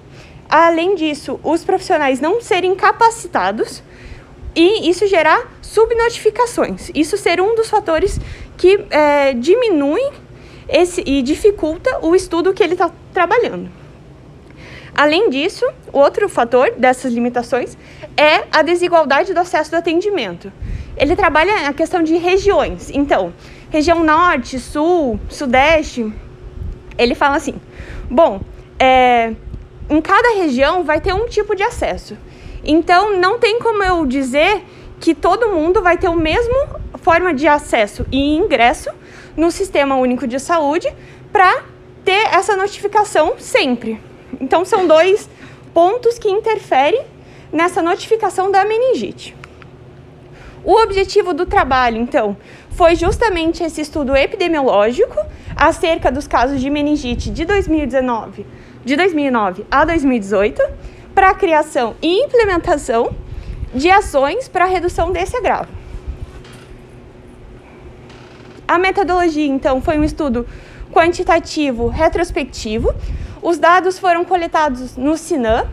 além 0.49 0.95
disso, 0.95 1.39
os 1.43 1.65
profissionais 1.65 2.21
não 2.21 2.39
serem 2.39 2.73
capacitados 2.73 3.83
e 4.55 4.89
isso 4.89 5.05
gerar 5.05 5.51
subnotificações. 5.61 6.89
Isso 6.95 7.17
ser 7.17 7.41
um 7.41 7.53
dos 7.53 7.69
fatores 7.69 8.17
que 8.57 8.85
é, 8.89 9.33
diminui 9.33 10.01
esse, 10.67 11.01
e 11.05 11.21
dificulta 11.21 11.99
o 12.05 12.15
estudo 12.15 12.53
que 12.53 12.63
ele 12.63 12.73
está 12.73 12.91
trabalhando. 13.13 13.69
Além 14.95 15.29
disso, 15.29 15.63
outro 15.93 16.27
fator 16.27 16.71
dessas 16.75 17.13
limitações 17.13 17.77
é 18.17 18.45
a 18.51 18.63
desigualdade 18.63 19.31
do 19.31 19.39
acesso 19.39 19.69
do 19.69 19.77
atendimento. 19.77 20.51
Ele 20.97 21.15
trabalha 21.15 21.69
a 21.69 21.73
questão 21.73 22.01
de 22.01 22.17
regiões. 22.17 22.89
Então, 22.91 23.31
região 23.69 24.03
norte, 24.03 24.59
sul, 24.59 25.19
sudeste, 25.29 26.11
ele 26.97 27.13
fala 27.13 27.35
assim: 27.35 27.53
bom, 28.09 28.41
é, 28.79 29.33
em 29.87 30.01
cada 30.01 30.35
região 30.35 30.83
vai 30.83 30.99
ter 30.99 31.13
um 31.13 31.27
tipo 31.27 31.55
de 31.55 31.61
acesso. 31.61 32.17
Então, 32.63 33.17
não 33.19 33.37
tem 33.37 33.59
como 33.59 33.83
eu 33.83 34.03
dizer 34.05 34.63
que 34.99 35.13
todo 35.13 35.49
mundo 35.49 35.81
vai 35.81 35.97
ter 35.97 36.07
o 36.07 36.15
mesmo 36.15 36.55
forma 36.95 37.33
de 37.33 37.47
acesso 37.47 38.05
e 38.11 38.35
ingresso 38.35 38.89
no 39.35 39.51
Sistema 39.51 39.95
Único 39.95 40.27
de 40.27 40.39
Saúde 40.39 40.91
para 41.31 41.63
ter 42.03 42.33
essa 42.33 42.55
notificação 42.55 43.35
sempre. 43.37 44.01
Então, 44.39 44.65
são 44.65 44.87
dois 44.87 45.29
pontos 45.73 46.17
que 46.17 46.29
interferem 46.29 47.03
nessa 47.51 47.81
notificação 47.81 48.51
da 48.51 48.65
meningite. 48.65 49.35
O 50.63 50.73
objetivo 50.81 51.33
do 51.33 51.45
trabalho, 51.45 51.97
então, 51.97 52.35
foi 52.71 52.95
justamente 52.95 53.63
esse 53.63 53.81
estudo 53.81 54.15
epidemiológico 54.15 55.15
acerca 55.55 56.11
dos 56.11 56.27
casos 56.27 56.59
de 56.59 56.69
meningite 56.69 57.29
de 57.29 57.45
2019, 57.45 58.45
de 58.83 58.95
2009 58.95 59.65
a 59.71 59.85
2018, 59.85 60.61
para 61.15 61.29
a 61.29 61.33
criação 61.33 61.95
e 62.01 62.23
implementação 62.23 63.15
de 63.77 63.89
ações 63.91 64.47
para 64.47 64.65
redução 64.65 65.11
desse 65.11 65.37
agravo. 65.37 65.69
A 68.67 68.77
metodologia, 68.77 69.45
então, 69.45 69.81
foi 69.81 69.97
um 69.97 70.03
estudo 70.03 70.45
quantitativo 70.91 71.87
retrospectivo. 71.87 72.93
Os 73.41 73.57
dados 73.57 73.99
foram 73.99 74.25
coletados 74.25 74.97
no 74.97 75.15
Sinam 75.15 75.69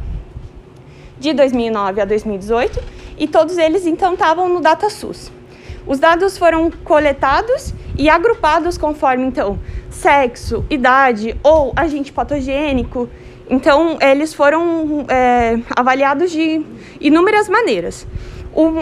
de 1.18 1.32
2009 1.32 2.02
a 2.02 2.04
2018 2.04 2.80
e 3.18 3.26
todos 3.26 3.56
eles, 3.58 3.86
então, 3.86 4.12
estavam 4.12 4.48
no 4.48 4.60
DataSUS. 4.60 5.32
Os 5.86 5.98
dados 5.98 6.38
foram 6.38 6.70
coletados 6.70 7.74
e 7.96 8.08
agrupados 8.08 8.78
conforme, 8.78 9.26
então, 9.26 9.58
sexo, 9.90 10.64
idade 10.68 11.36
ou 11.42 11.72
agente 11.74 12.12
patogênico. 12.12 13.08
Então, 13.48 13.98
eles 14.00 14.32
foram 14.32 15.04
é, 15.08 15.58
avaliados 15.76 16.30
de 16.30 16.64
inúmeras 17.00 17.48
maneiras. 17.48 18.06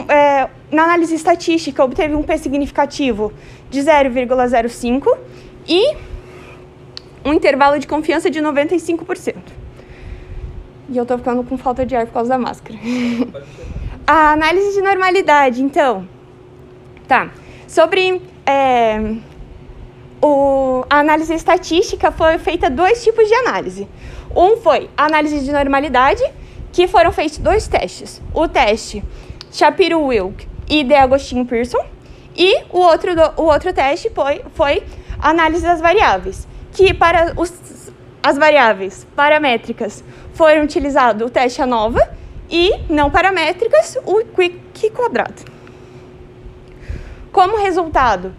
É, 0.09 0.49
na 0.71 0.85
análise 0.85 1.15
estatística, 1.15 1.83
obteve 1.83 2.15
um 2.15 2.23
P 2.23 2.39
significativo 2.39 3.33
de 3.71 3.81
0,05 3.81 5.19
e 5.67 5.97
um 7.25 7.33
intervalo 7.33 7.79
de 7.79 7.87
confiança 7.87 8.31
de 8.31 8.41
95%. 8.41 9.37
E 10.91 10.97
eu 10.97 11.07
tô 11.07 11.17
ficando 11.17 11.43
com 11.43 11.57
falta 11.57 11.87
de 11.87 11.97
ar 11.97 12.07
por 12.07 12.13
causa 12.13 12.31
da 12.31 12.39
máscara. 12.39 12.79
A 14.07 14.33
análise 14.33 14.75
de 14.75 14.83
normalidade, 14.83 15.63
então. 15.63 16.07
Tá. 17.07 17.31
Sobre 17.67 18.21
é, 18.45 19.17
o, 20.23 20.85
a 20.89 21.01
análise 21.01 21.35
estatística, 21.35 22.13
foi 22.13 22.39
feita 22.39 22.71
dois 22.71 23.03
tipos 23.03 23.27
de 23.27 23.35
análise. 23.35 23.89
Um 24.35 24.57
foi 24.57 24.89
a 24.97 25.07
análise 25.07 25.41
de 25.41 25.53
normalidade, 25.53 26.23
que 26.73 26.87
foram 26.87 27.11
feitos 27.11 27.39
dois 27.39 27.67
testes. 27.67 28.23
O 28.33 28.47
teste 28.47 29.05
Shapiro-Wilk 29.51 30.47
e 30.69 30.85
de 30.85 30.95
Agostinho 30.95 31.45
Pearson. 31.45 31.85
E 32.35 32.63
o 32.71 32.79
outro, 32.79 33.15
do, 33.15 33.43
o 33.43 33.47
outro 33.47 33.73
teste 33.75 34.11
foi, 34.11 34.43
foi 34.55 34.83
a 35.19 35.31
análise 35.31 35.63
das 35.63 35.81
variáveis, 35.81 36.49
que 36.73 36.95
para 36.95 37.35
os, 37.37 37.53
as 38.23 38.39
variáveis 38.39 39.07
paramétricas 39.15 40.03
foram 40.33 40.63
utilizado 40.63 41.27
o 41.27 41.31
teste 41.31 41.61
ANOVA 41.61 42.09
e 42.49 42.73
não 42.89 43.11
paramétricas, 43.11 43.99
o 44.07 44.25
Quick 44.25 44.91
quadrado. 44.91 45.45
Como 47.31 47.57
resultado, 47.59 48.35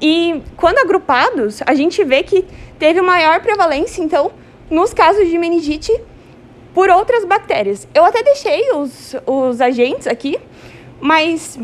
E 0.00 0.42
quando 0.56 0.78
agrupados, 0.78 1.60
a 1.66 1.74
gente 1.74 2.02
vê 2.02 2.22
que 2.22 2.46
teve 2.78 3.00
maior 3.00 3.40
prevalência, 3.40 4.02
então, 4.02 4.32
nos 4.70 4.94
casos 4.94 5.28
de 5.28 5.38
meningite 5.38 5.92
por 6.74 6.88
outras 6.88 7.24
bactérias. 7.24 7.86
Eu 7.94 8.04
até 8.04 8.22
deixei 8.22 8.70
os, 8.72 9.14
os 9.26 9.60
agentes 9.60 10.06
aqui, 10.06 10.38
mas 11.00 11.58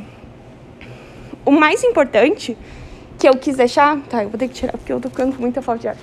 o 1.45 1.51
mais 1.51 1.83
importante 1.85 2.57
que 3.19 3.29
eu 3.29 3.37
quis 3.37 3.57
deixar. 3.57 3.99
Tá, 4.09 4.23
eu 4.23 4.29
vou 4.29 4.39
ter 4.39 4.49
que 4.49 4.55
tirar 4.55 4.73
porque 4.73 4.93
eu 4.93 5.01
tô 5.01 5.09
ficando 5.09 5.35
com 5.35 5.41
muita 5.43 5.61
falta 5.61 5.81
de 5.81 5.89
ar. 5.89 5.97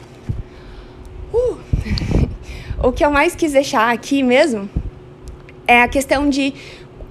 Uh. 1.33 1.57
O 2.83 2.91
que 2.91 3.03
eu 3.03 3.09
mais 3.09 3.33
quis 3.33 3.53
deixar 3.53 3.91
aqui 3.91 4.21
mesmo 4.21 4.69
é 5.65 5.81
a 5.81 5.87
questão 5.87 6.29
de 6.29 6.53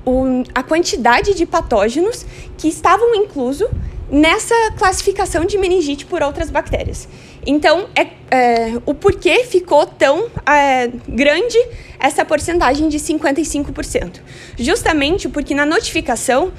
o, 0.05 0.45
a 0.55 0.63
quantidade 0.63 1.35
de 1.35 1.47
patógenos 1.47 2.25
que 2.57 2.69
estavam 2.69 3.15
inclusos 3.15 3.69
nessa 4.11 4.55
classificação 4.77 5.45
de 5.45 5.57
meningite 5.59 6.07
por 6.07 6.23
outras 6.23 6.51
bactérias. 6.51 7.09
Então, 7.47 7.89
é, 7.97 8.07
é 8.31 8.81
o 8.87 8.95
porquê 8.95 9.45
ficou 9.45 9.87
tão 9.87 10.29
é, 10.47 10.91
grande 11.09 11.59
essa 11.99 12.25
porcentagem 12.25 12.89
de 12.89 12.99
55%? 12.99 14.21
Justamente 14.59 15.29
porque 15.29 15.55
na 15.55 15.67
notificação 15.67 16.53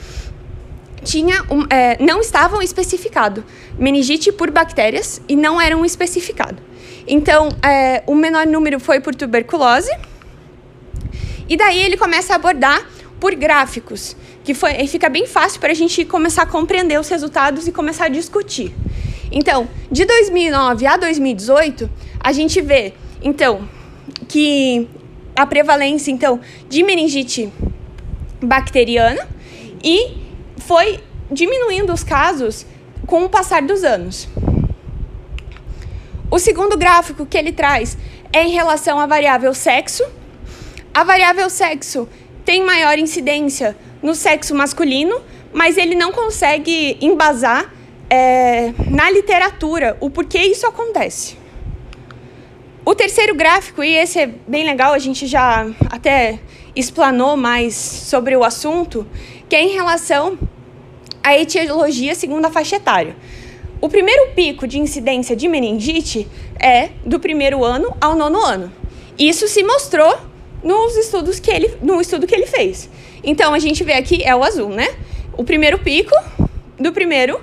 tinha 1.06 1.44
um, 1.50 1.66
é, 1.70 2.04
não 2.04 2.20
estavam 2.20 2.62
especificado 2.62 3.46
meningite 3.78 4.32
por 4.32 4.50
bactérias 4.52 5.22
e 5.30 5.36
não 5.36 5.62
eram 5.62 5.86
especificado. 5.86 6.62
Então, 7.08 7.50
é, 7.64 8.04
o 8.08 8.16
menor 8.16 8.48
número 8.48 8.80
foi 8.80 9.00
por 9.00 9.14
tuberculose. 9.14 9.92
E 11.48 11.56
daí 11.56 11.80
ele 11.80 11.96
começa 11.96 12.34
a 12.34 12.36
abordar 12.38 12.84
por 13.20 13.36
gráficos, 13.36 14.16
que 14.44 14.54
foi, 14.54 14.86
fica 14.88 15.08
bem 15.08 15.28
fácil 15.28 15.60
para 15.60 15.72
a 15.72 15.76
gente 15.76 16.04
começar 16.04 16.42
a 16.42 16.46
compreender 16.48 17.00
os 17.00 17.08
resultados 17.08 17.68
e 17.68 17.72
começar 17.72 18.06
a 18.06 18.10
discutir. 18.10 18.74
Então, 19.32 19.68
de 19.92 20.06
2009 20.06 20.88
a 20.88 20.98
2018, 20.98 21.90
a 22.20 22.32
gente 22.32 22.60
vê, 22.62 22.94
então, 23.22 23.68
que 24.28 24.88
a 25.36 25.46
prevalência, 25.46 26.12
então, 26.12 26.40
de 26.68 26.82
meningite 26.82 27.52
bacteriana 28.42 29.28
e 29.84 30.25
foi 30.66 31.00
diminuindo 31.32 31.94
os 31.94 32.04
casos 32.04 32.66
com 33.06 33.24
o 33.24 33.30
passar 33.30 33.62
dos 33.62 33.84
anos. 33.84 34.28
O 36.30 36.40
segundo 36.40 36.78
gráfico 36.78 37.26
que 37.26 37.38
ele 37.38 37.52
traz 37.52 37.98
é 38.34 38.44
em 38.44 38.52
relação 38.52 39.00
à 39.00 39.06
variável 39.06 39.54
sexo. 39.54 40.04
A 40.94 41.04
variável 41.04 41.50
sexo 41.50 42.10
tem 42.44 42.64
maior 42.64 42.98
incidência 42.98 43.78
no 44.02 44.16
sexo 44.16 44.56
masculino, 44.56 45.22
mas 45.54 45.78
ele 45.78 45.96
não 45.96 46.12
consegue 46.12 46.98
embasar 47.00 47.74
é, 48.10 48.74
na 48.90 49.10
literatura 49.10 49.98
o 50.00 50.10
porquê 50.10 50.40
isso 50.40 50.66
acontece. 50.66 51.38
O 52.84 52.94
terceiro 52.94 53.34
gráfico, 53.34 53.84
e 53.84 53.96
esse 53.96 54.20
é 54.20 54.28
bem 54.28 54.64
legal, 54.64 54.94
a 54.94 55.00
gente 55.00 55.26
já 55.26 55.66
até 55.90 56.40
explanou 56.76 57.38
mais 57.38 57.76
sobre 57.76 58.36
o 58.36 58.44
assunto, 58.44 59.08
que 59.50 59.56
é 59.56 59.62
em 59.64 59.70
relação 59.70 60.38
à 61.26 61.36
etiologia 61.36 62.14
segundo 62.14 62.46
a 62.46 62.52
faixa 62.52 62.76
etária. 62.76 63.16
O 63.82 63.90
primeiro 63.90 64.30
pico 64.36 64.68
de 64.68 64.78
incidência 64.78 65.36
de 65.36 65.48
meningite 65.48 66.28
é 66.60 66.90
do 67.04 67.20
primeiro 67.20 67.64
ano 67.64 67.98
ao 68.00 68.16
nono 68.16 68.46
ano. 68.46 68.72
Isso 69.18 69.48
se 69.48 69.64
mostrou 69.64 70.16
nos 70.64 70.96
estudos 70.96 71.40
que 71.40 71.50
ele, 71.50 71.76
no 71.82 72.00
estudo 72.00 72.28
que 72.28 72.36
ele 72.36 72.46
fez. 72.46 72.88
Então 73.24 73.56
a 73.56 73.60
gente 73.60 73.84
vê 73.84 73.94
aqui 73.94 74.24
é 74.24 74.36
o 74.36 74.44
azul, 74.44 74.70
né? 74.70 74.88
O 75.34 75.44
primeiro 75.44 75.80
pico 75.80 76.16
do 76.80 76.94
primeiro 76.94 77.42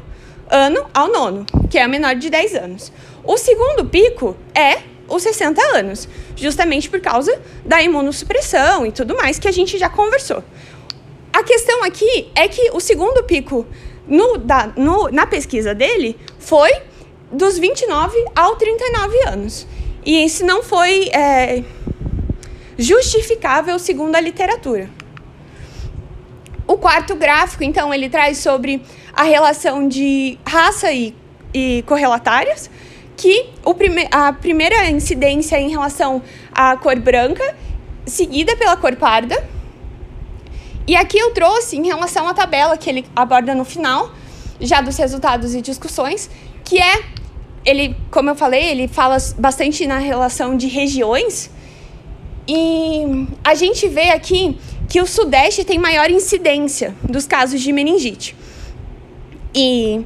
ano 0.48 0.86
ao 0.94 1.10
nono, 1.10 1.44
que 1.68 1.76
é 1.76 1.82
a 1.82 1.88
menor 1.88 2.14
de 2.14 2.30
10 2.30 2.54
anos. 2.54 2.92
O 3.24 3.36
segundo 3.36 3.84
pico 3.86 4.36
é 4.54 4.78
os 5.08 5.24
60 5.24 5.60
anos, 5.76 6.08
justamente 6.36 6.88
por 6.88 7.00
causa 7.00 7.36
da 7.64 7.82
imunossupressão 7.82 8.86
e 8.86 8.92
tudo 8.92 9.16
mais 9.16 9.40
que 9.40 9.48
a 9.48 9.52
gente 9.52 9.76
já 9.76 9.88
conversou. 9.88 10.42
A 11.32 11.42
questão 11.42 11.82
aqui 11.82 12.30
é 12.34 12.46
que 12.46 12.70
o 12.72 12.80
segundo 12.80 13.24
pico 13.24 13.66
no, 14.06 14.38
da, 14.38 14.72
no, 14.76 15.08
na 15.08 15.26
pesquisa 15.26 15.74
dele 15.74 16.16
foi 16.38 16.70
dos 17.30 17.58
29 17.58 18.16
ao 18.36 18.56
39 18.56 19.28
anos. 19.28 19.66
E 20.04 20.24
isso 20.24 20.44
não 20.44 20.62
foi 20.62 21.08
é, 21.08 21.62
justificável 22.76 23.78
segundo 23.78 24.16
a 24.16 24.20
literatura. 24.20 24.90
O 26.66 26.76
quarto 26.76 27.14
gráfico, 27.14 27.64
então, 27.64 27.92
ele 27.92 28.08
traz 28.08 28.38
sobre 28.38 28.82
a 29.12 29.22
relação 29.22 29.88
de 29.88 30.38
raça 30.46 30.92
e, 30.92 31.14
e 31.52 31.84
correlatárias, 31.86 32.70
que 33.16 33.50
o 33.64 33.74
prime 33.74 34.08
a 34.10 34.32
primeira 34.32 34.88
incidência 34.90 35.60
em 35.60 35.70
relação 35.70 36.22
à 36.52 36.76
cor 36.76 36.98
branca, 36.98 37.56
seguida 38.06 38.56
pela 38.56 38.76
cor 38.76 38.96
parda. 38.96 39.42
E 40.86 40.96
aqui 40.96 41.18
eu 41.18 41.32
trouxe 41.32 41.76
em 41.76 41.86
relação 41.86 42.26
à 42.26 42.34
tabela 42.34 42.76
que 42.76 42.90
ele 42.90 43.06
aborda 43.14 43.54
no 43.54 43.64
final, 43.64 44.10
já 44.60 44.80
dos 44.80 44.96
resultados 44.96 45.54
e 45.54 45.60
discussões, 45.60 46.28
que 46.64 46.78
é 46.78 47.02
ele, 47.64 47.96
como 48.10 48.30
eu 48.30 48.34
falei, 48.34 48.64
ele 48.64 48.88
fala 48.88 49.16
bastante 49.38 49.86
na 49.86 49.98
relação 49.98 50.56
de 50.56 50.66
regiões. 50.66 51.50
E 52.46 53.26
a 53.44 53.54
gente 53.54 53.86
vê 53.88 54.10
aqui 54.10 54.58
que 54.88 55.00
o 55.00 55.06
Sudeste 55.06 55.64
tem 55.64 55.78
maior 55.78 56.10
incidência 56.10 56.94
dos 57.02 57.26
casos 57.26 57.60
de 57.60 57.72
meningite. 57.72 58.36
E 59.54 60.04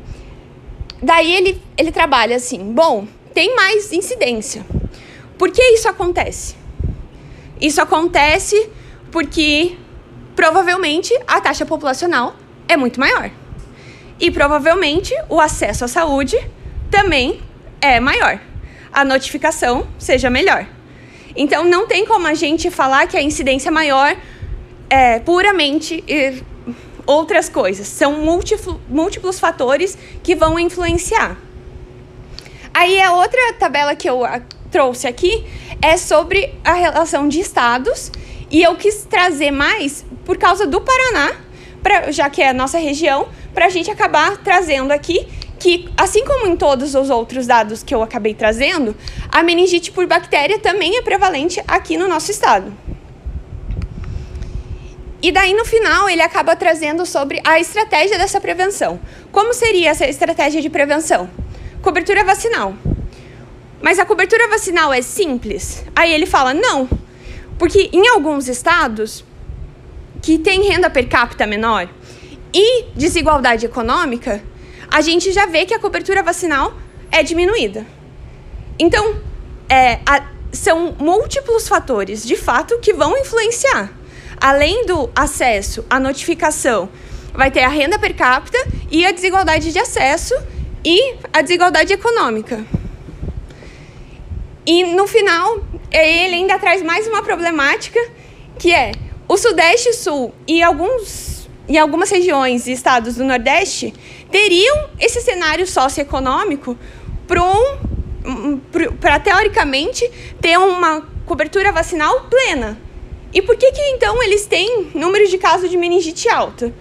daí 1.02 1.34
ele, 1.34 1.62
ele 1.76 1.90
trabalha 1.90 2.36
assim: 2.36 2.72
bom, 2.72 3.06
tem 3.32 3.56
mais 3.56 3.92
incidência. 3.92 4.64
Por 5.38 5.50
que 5.50 5.62
isso 5.62 5.88
acontece? 5.88 6.54
Isso 7.60 7.80
acontece 7.80 8.68
porque 9.10 9.76
provavelmente 10.36 11.18
a 11.26 11.40
taxa 11.40 11.64
populacional 11.64 12.36
é 12.68 12.76
muito 12.76 13.00
maior. 13.00 13.30
E 14.20 14.30
provavelmente 14.30 15.14
o 15.28 15.40
acesso 15.40 15.84
à 15.84 15.88
saúde 15.88 16.36
também 16.90 17.40
é 17.80 17.98
maior. 17.98 18.38
A 18.92 19.04
notificação 19.04 19.86
seja 19.98 20.30
melhor. 20.30 20.66
Então 21.34 21.64
não 21.64 21.86
tem 21.86 22.06
como 22.06 22.26
a 22.26 22.34
gente 22.34 22.70
falar 22.70 23.06
que 23.08 23.16
a 23.16 23.22
incidência 23.22 23.70
maior 23.72 24.16
é 24.88 25.18
puramente 25.20 26.04
outras 27.06 27.48
coisas. 27.48 27.86
São 27.86 28.12
múltiplo, 28.20 28.80
múltiplos 28.88 29.40
fatores 29.40 29.96
que 30.22 30.34
vão 30.34 30.58
influenciar. 30.58 31.36
Aí 32.72 33.00
a 33.00 33.12
outra 33.12 33.54
tabela 33.58 33.94
que 33.94 34.08
eu 34.08 34.20
trouxe 34.70 35.06
aqui 35.06 35.46
é 35.80 35.96
sobre 35.96 36.54
a 36.64 36.74
relação 36.74 37.28
de 37.28 37.40
estados 37.40 38.10
e 38.50 38.62
eu 38.62 38.76
quis 38.76 39.04
trazer 39.04 39.50
mais 39.50 40.04
por 40.24 40.36
causa 40.36 40.66
do 40.66 40.80
Paraná, 40.80 41.32
pra, 41.82 42.10
já 42.10 42.28
que 42.30 42.42
é 42.42 42.50
a 42.50 42.54
nossa 42.54 42.78
região, 42.78 43.28
para 43.54 43.66
a 43.66 43.68
gente 43.70 43.90
acabar 43.90 44.36
trazendo 44.38 44.92
aqui 44.92 45.26
que, 45.58 45.88
assim 45.96 46.24
como 46.24 46.46
em 46.46 46.56
todos 46.56 46.94
os 46.94 47.10
outros 47.10 47.46
dados 47.46 47.82
que 47.82 47.94
eu 47.94 48.02
acabei 48.02 48.34
trazendo, 48.34 48.94
a 49.30 49.42
meningite 49.42 49.90
por 49.90 50.06
bactéria 50.06 50.58
também 50.58 50.96
é 50.96 51.02
prevalente 51.02 51.62
aqui 51.66 51.96
no 51.96 52.06
nosso 52.06 52.30
estado. 52.30 52.72
E 55.22 55.32
daí, 55.32 55.54
no 55.54 55.64
final, 55.64 56.08
ele 56.08 56.22
acaba 56.22 56.54
trazendo 56.54 57.06
sobre 57.06 57.40
a 57.44 57.58
estratégia 57.58 58.18
dessa 58.18 58.40
prevenção. 58.40 59.00
Como 59.32 59.52
seria 59.54 59.90
essa 59.90 60.06
estratégia 60.06 60.60
de 60.60 60.68
prevenção? 60.68 61.28
Cobertura 61.82 62.22
vacinal. 62.22 62.74
Mas 63.80 63.98
a 63.98 64.04
cobertura 64.04 64.46
vacinal 64.48 64.92
é 64.92 65.02
simples? 65.02 65.84
Aí 65.96 66.12
ele 66.12 66.26
fala, 66.26 66.52
não. 66.52 66.88
Porque 67.58 67.90
em 67.92 68.08
alguns 68.08 68.48
estados 68.48 69.24
que 70.22 70.38
tem 70.38 70.68
renda 70.68 70.90
per 70.90 71.08
capita 71.08 71.46
menor 71.46 71.88
e 72.52 72.84
desigualdade 72.94 73.66
econômica, 73.66 74.42
a 74.90 75.00
gente 75.00 75.32
já 75.32 75.46
vê 75.46 75.64
que 75.64 75.74
a 75.74 75.78
cobertura 75.78 76.22
vacinal 76.22 76.74
é 77.10 77.22
diminuída. 77.22 77.86
Então, 78.78 79.20
é, 79.68 80.00
a, 80.06 80.22
são 80.52 80.94
múltiplos 80.98 81.68
fatores, 81.68 82.24
de 82.24 82.36
fato, 82.36 82.78
que 82.78 82.92
vão 82.92 83.16
influenciar. 83.18 83.90
Além 84.40 84.84
do 84.86 85.10
acesso, 85.14 85.84
a 85.88 85.98
notificação, 85.98 86.88
vai 87.32 87.50
ter 87.50 87.62
a 87.62 87.68
renda 87.68 87.98
per 87.98 88.14
capita 88.14 88.58
e 88.90 89.04
a 89.04 89.12
desigualdade 89.12 89.72
de 89.72 89.78
acesso 89.78 90.34
e 90.84 91.16
a 91.32 91.42
desigualdade 91.42 91.92
econômica. 91.92 92.64
E 94.66 94.84
no 94.84 95.06
final, 95.06 95.60
ele 95.90 96.34
ainda 96.34 96.58
traz 96.58 96.82
mais 96.82 97.06
uma 97.06 97.22
problemática, 97.22 98.00
que 98.58 98.72
é 98.72 98.92
o 99.28 99.36
Sudeste 99.36 99.90
e 99.90 99.94
Sul 99.94 100.34
e 100.46 100.62
alguns, 100.62 101.48
em 101.68 101.78
algumas 101.78 102.10
regiões 102.10 102.66
e 102.66 102.72
estados 102.72 103.16
do 103.16 103.24
Nordeste 103.24 103.94
teriam 104.30 104.88
esse 104.98 105.20
cenário 105.20 105.66
socioeconômico 105.66 106.76
para 107.26 107.42
um, 107.42 108.60
teoricamente 109.22 110.08
ter 110.40 110.58
uma 110.58 111.02
cobertura 111.24 111.72
vacinal 111.72 112.22
plena. 112.22 112.78
E 113.32 113.42
por 113.42 113.56
que 113.56 113.70
que 113.70 113.82
então 113.90 114.22
eles 114.22 114.46
têm 114.46 114.90
números 114.94 115.30
de 115.30 115.38
casos 115.38 115.70
de 115.70 115.76
meningite 115.76 116.28
alta? 116.28 116.72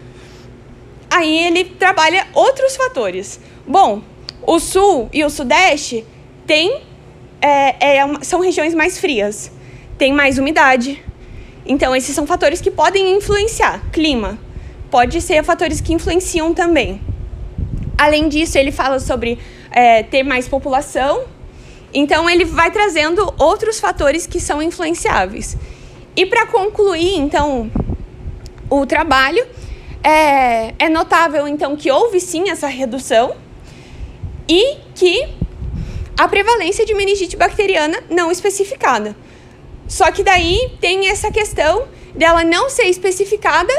Aí 1.10 1.46
ele 1.48 1.66
trabalha 1.66 2.28
outros 2.34 2.76
fatores. 2.76 3.40
Bom, 3.66 4.02
o 4.42 4.60
sul 4.60 5.10
e 5.12 5.24
o 5.24 5.30
sudeste 5.30 6.06
têm, 6.46 6.82
é, 7.46 7.98
é, 8.00 8.24
são 8.24 8.40
regiões 8.40 8.74
mais 8.74 8.98
frias, 8.98 9.52
tem 10.00 10.12
mais 10.12 10.40
umidade. 10.40 11.04
Então, 11.64 11.96
esses 11.96 12.16
são 12.16 12.26
fatores 12.26 12.60
que 12.60 12.72
podem 12.72 13.16
influenciar. 13.16 13.84
Clima 13.92 14.40
pode 14.90 15.22
ser 15.22 15.44
fatores 15.44 15.80
que 15.80 15.94
influenciam 15.94 16.56
também. 16.56 17.00
Além 17.98 18.28
disso, 18.30 18.58
ele 18.58 18.72
fala 18.72 19.00
sobre 19.00 19.38
é, 19.70 20.02
ter 20.02 20.24
mais 20.24 20.48
população. 20.48 21.26
Então, 21.94 22.28
ele 22.28 22.46
vai 22.46 22.72
trazendo 22.72 23.32
outros 23.38 23.80
fatores 23.80 24.26
que 24.26 24.40
são 24.40 24.60
influenciáveis. 24.60 25.56
E 26.16 26.26
para 26.26 26.48
concluir, 26.48 27.16
então, 27.16 27.70
o 28.70 28.88
trabalho, 28.88 29.46
é, 30.04 30.74
é 30.80 30.90
notável, 30.90 31.48
então, 31.48 31.76
que 31.76 31.92
houve 31.92 32.20
sim 32.20 32.50
essa 32.50 32.68
redução 32.68 33.36
e 34.48 34.78
que 34.96 35.45
a 36.18 36.28
prevalência 36.28 36.86
de 36.86 36.94
meningite 36.94 37.36
bacteriana 37.36 38.04
não 38.10 38.32
especificada. 38.32 39.16
Só 39.88 40.12
que 40.12 40.24
daí 40.24 40.72
tem 40.80 41.10
essa 41.10 41.32
questão 41.32 41.88
dela 42.16 42.44
não 42.44 42.70
ser 42.70 42.86
especificada 42.86 43.74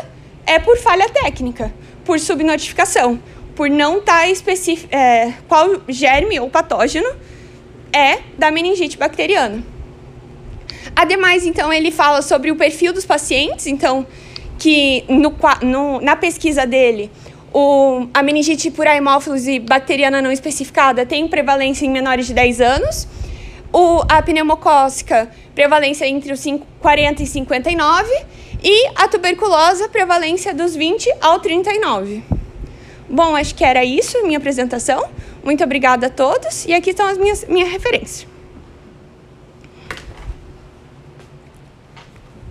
é 0.45 0.59
por 0.59 0.79
falha 0.79 1.09
técnica, 1.09 1.75
por 2.05 2.21
subnotificação 2.21 3.21
por 3.57 3.71
não 3.71 3.99
estar 3.99 4.21
tá 4.21 4.29
específico 4.29 4.95
é, 4.95 5.33
qual 5.49 5.81
germe 5.89 6.39
ou 6.39 6.49
patógeno 6.49 7.09
é 7.93 8.19
da 8.37 8.51
meningite 8.51 8.99
bacteriana. 8.99 9.65
Ademais, 10.95 11.47
então, 11.47 11.73
ele 11.73 11.91
fala 11.91 12.21
sobre 12.21 12.51
o 12.51 12.57
perfil 12.57 12.93
dos 12.93 13.07
pacientes, 13.07 13.67
então, 13.67 14.07
que 14.59 15.05
no, 15.09 15.35
no, 15.63 16.01
na 16.01 16.15
pesquisa 16.15 16.67
dele, 16.67 17.11
o, 17.59 18.07
a 18.13 18.23
meningite 18.23 18.71
por 18.71 18.87
e 18.87 19.59
bacteriana 19.59 20.21
não 20.21 20.31
especificada 20.31 21.07
tem 21.07 21.27
prevalência 21.27 21.87
em 21.87 21.91
menores 21.91 22.27
de 22.27 22.35
10 22.35 22.61
anos, 22.61 23.09
o, 23.73 24.03
a 24.11 24.21
pneumocócica, 24.21 25.31
prevalência 25.55 26.07
entre 26.07 26.35
os 26.35 26.41
5, 26.41 26.67
40 26.81 27.23
e 27.23 27.27
59, 27.27 28.13
e 28.63 28.89
a 28.95 29.09
tuberculose, 29.09 29.89
prevalência 29.89 30.53
dos 30.53 30.77
20 30.77 31.11
ao 31.19 31.41
39. 31.41 32.23
Bom, 33.09 33.35
acho 33.35 33.55
que 33.55 33.65
era 33.65 33.83
isso, 33.83 34.23
minha 34.27 34.37
apresentação. 34.37 35.09
Muito 35.43 35.65
obrigada 35.65 36.09
a 36.09 36.11
todos. 36.11 36.67
E 36.67 36.75
aqui 36.75 36.91
estão 36.91 37.07
as 37.07 37.17
minhas 37.17 37.47
minha 37.49 37.65
referências. 37.65 38.27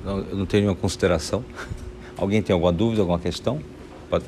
Não, 0.03 0.17
eu 0.17 0.35
não 0.35 0.45
tenho 0.47 0.63
nenhuma 0.63 0.79
consideração. 0.79 1.45
Alguém 2.17 2.41
tem 2.41 2.53
alguma 2.55 2.71
dúvida, 2.71 3.03
alguma 3.03 3.19
questão? 3.19 3.61
Pode. 4.09 4.25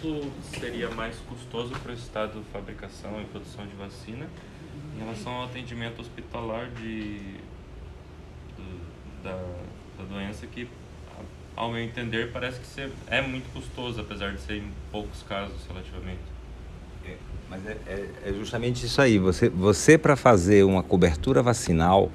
Ponto 0.00 0.32
seria 0.58 0.90
mais 0.90 1.16
custoso 1.28 1.74
para 1.82 1.92
o 1.92 1.94
Estado 1.94 2.42
fabricação 2.52 3.20
e 3.20 3.24
produção 3.24 3.66
de 3.66 3.74
vacina 3.74 4.26
em 4.96 5.00
relação 5.00 5.32
ao 5.32 5.44
atendimento 5.44 6.00
hospitalar 6.00 6.70
de, 6.70 7.18
do, 8.56 9.22
da, 9.22 9.36
da 9.98 10.04
doença 10.08 10.46
que 10.46 10.68
ao 11.58 11.72
meu 11.72 11.82
entender, 11.82 12.30
parece 12.32 12.60
que 12.60 12.92
é 13.08 13.20
muito 13.20 13.52
custoso, 13.52 14.00
apesar 14.00 14.32
de 14.32 14.40
ser 14.40 14.58
em 14.58 14.70
poucos 14.92 15.24
casos 15.24 15.56
relativamente. 15.66 16.20
É, 17.04 17.16
mas 17.50 17.66
é, 17.66 17.76
é, 17.88 18.10
é, 18.26 18.32
justamente 18.32 18.86
isso 18.86 19.02
aí. 19.02 19.18
Você, 19.18 19.48
você 19.48 19.98
para 19.98 20.14
fazer 20.14 20.62
uma 20.62 20.84
cobertura 20.84 21.42
vacinal, 21.42 22.12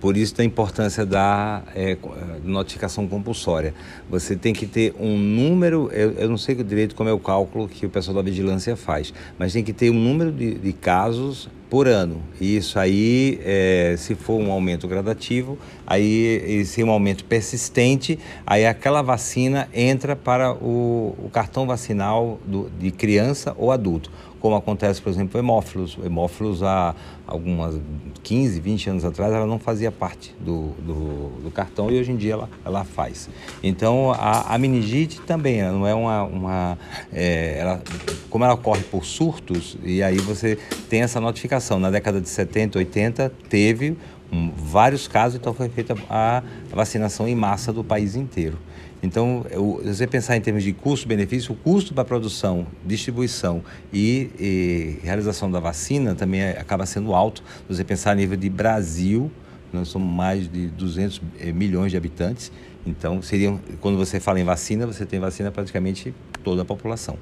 por 0.00 0.16
isso 0.16 0.34
da 0.34 0.44
importância 0.44 1.04
da 1.04 1.62
é, 1.74 1.96
notificação 2.44 3.06
compulsória. 3.06 3.74
Você 4.08 4.36
tem 4.36 4.52
que 4.52 4.66
ter 4.66 4.94
um 4.98 5.16
número, 5.16 5.90
eu, 5.92 6.12
eu, 6.12 6.28
não 6.28 6.38
sei 6.38 6.54
direito 6.54 6.94
como 6.94 7.08
é 7.08 7.12
o 7.12 7.18
cálculo 7.18 7.68
que 7.68 7.86
o 7.86 7.90
pessoal 7.90 8.16
da 8.16 8.22
vigilância 8.22 8.76
faz, 8.76 9.12
mas 9.38 9.52
tem 9.52 9.62
que 9.62 9.72
ter 9.72 9.90
um 9.90 9.98
número 9.98 10.32
de, 10.32 10.54
de 10.54 10.72
casos 10.72 11.48
por 11.68 11.86
ano. 11.86 12.22
E 12.40 12.56
isso 12.56 12.78
aí, 12.78 13.38
é, 13.44 13.94
se 13.98 14.14
for 14.14 14.40
um 14.40 14.50
aumento 14.50 14.88
gradativo, 14.88 15.58
aí 15.86 16.64
se 16.64 16.80
é 16.80 16.84
um 16.84 16.90
aumento 16.90 17.24
persistente, 17.24 18.18
aí 18.46 18.66
aquela 18.66 19.02
vacina 19.02 19.68
entra 19.74 20.16
para 20.16 20.52
o, 20.52 21.14
o 21.18 21.30
cartão 21.30 21.66
vacinal 21.66 22.40
do, 22.46 22.70
de 22.78 22.90
criança 22.90 23.54
ou 23.58 23.70
adulto, 23.70 24.10
como 24.40 24.56
acontece, 24.56 25.02
por 25.02 25.10
exemplo, 25.10 25.38
hemófilos. 25.38 25.98
Hemófilos 26.02 26.62
há 26.62 26.94
algumas 27.26 27.78
15, 28.22 28.60
20 28.60 28.90
anos 28.90 29.04
atrás, 29.04 29.32
ela 29.32 29.46
não 29.46 29.58
não 29.58 29.64
fazia 29.64 29.90
parte 29.90 30.34
do, 30.40 30.70
do, 30.78 31.42
do 31.42 31.50
cartão 31.50 31.90
e 31.90 31.98
hoje 31.98 32.12
em 32.12 32.16
dia 32.16 32.34
ela, 32.34 32.48
ela 32.64 32.84
faz. 32.84 33.28
Então 33.62 34.12
a, 34.12 34.54
a 34.54 34.58
meningite 34.58 35.20
também 35.22 35.60
ela 35.60 35.72
não 35.72 35.86
é 35.86 35.94
uma, 35.94 36.22
uma 36.22 36.78
é, 37.12 37.58
ela, 37.58 37.82
como 38.30 38.44
ela 38.44 38.54
ocorre 38.54 38.82
por 38.84 39.04
surtos 39.04 39.76
e 39.82 40.02
aí 40.02 40.18
você 40.18 40.56
tem 40.88 41.02
essa 41.02 41.20
notificação. 41.20 41.80
Na 41.80 41.90
década 41.90 42.20
de 42.20 42.28
70, 42.28 42.78
80 42.78 43.32
teve 43.48 43.96
um, 44.32 44.50
vários 44.50 45.08
casos, 45.08 45.38
então 45.38 45.52
foi 45.52 45.68
feita 45.68 45.96
a 46.08 46.42
vacinação 46.70 47.26
em 47.26 47.34
massa 47.34 47.72
do 47.72 47.82
país 47.82 48.14
inteiro. 48.14 48.58
Então, 49.02 49.44
se 49.82 49.94
você 49.94 50.06
pensar 50.06 50.36
em 50.36 50.40
termos 50.40 50.64
de 50.64 50.72
custo-benefício, 50.72 51.52
o 51.52 51.56
custo 51.56 51.94
para 51.94 52.04
produção, 52.04 52.66
distribuição 52.84 53.62
e, 53.92 54.30
e, 54.38 54.98
realização 55.04 55.50
da 55.50 55.60
vacina 55.60 56.14
também 56.14 56.40
é, 56.40 56.58
acaba 56.58 56.84
sendo 56.84 57.14
alto. 57.14 57.42
Se 57.68 57.76
você 57.76 57.84
pensar 57.84 58.12
a 58.12 58.14
nível 58.16 58.36
de 58.36 58.50
Brasil, 58.50 59.30
nós 59.72 59.88
somos 59.88 60.12
mais 60.12 60.50
de 60.50 60.66
200 60.68 61.20
eh, 61.38 61.52
milhões 61.52 61.92
de 61.92 61.96
habitantes. 61.96 62.50
Então, 62.86 63.20
seriam, 63.20 63.60
quando 63.80 63.98
você 63.98 64.18
fala 64.18 64.40
em 64.40 64.44
vacina, 64.44 64.86
você 64.86 65.04
tem 65.04 65.20
vacina 65.20 65.50
praticamente 65.50 66.14
toda 66.42 66.62
a 66.62 66.64
população. 66.64 67.18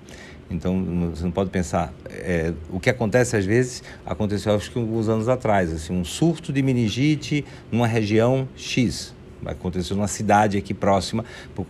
Então, 0.49 1.11
você 1.11 1.25
não 1.25 1.33
pode 1.33 1.51
pensar. 1.51 1.93
É, 2.09 2.55
o 2.71 2.79
que 2.79 2.89
acontece 2.89 3.37
às 3.37 3.45
vezes 3.45 3.83
aconteceu 4.05 4.55
acho 4.55 4.71
que 4.71 4.79
alguns 4.79 5.09
anos 5.09 5.29
atrás, 5.29 5.73
assim, 5.73 5.93
um 5.93 6.05
surto 6.05 6.53
de 6.53 6.63
meningite 6.63 7.45
numa 7.71 7.87
região 7.87 8.49
X 8.55 9.16
aconteceu 9.45 9.97
numa 9.97 10.09
cidade 10.09 10.57
aqui 10.57 10.73
próxima 10.73 11.25
por 11.55 11.67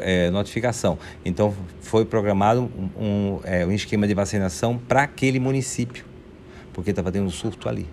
é, 0.00 0.30
notificação. 0.30 0.98
Então 1.24 1.54
foi 1.80 2.04
programado 2.04 2.62
um, 2.62 3.04
um, 3.04 3.40
é, 3.44 3.66
um 3.66 3.72
esquema 3.72 4.06
de 4.06 4.14
vacinação 4.14 4.78
para 4.78 5.02
aquele 5.02 5.38
município, 5.38 6.04
porque 6.72 6.90
estava 6.90 7.12
tendo 7.12 7.26
um 7.26 7.30
surto 7.30 7.68
ali. 7.68 7.86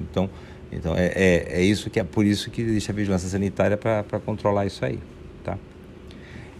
Então, 0.00 0.28
então 0.70 0.94
é, 0.96 1.06
é, 1.06 1.46
é, 1.60 1.62
isso 1.62 1.90
que 1.90 1.98
é 1.98 2.04
por 2.04 2.24
isso 2.24 2.50
que 2.50 2.62
existe 2.62 2.90
a 2.90 2.94
vigilância 2.94 3.28
sanitária 3.28 3.76
para 3.76 4.20
controlar 4.20 4.66
isso 4.66 4.84
aí, 4.84 4.98
tá? 5.42 5.58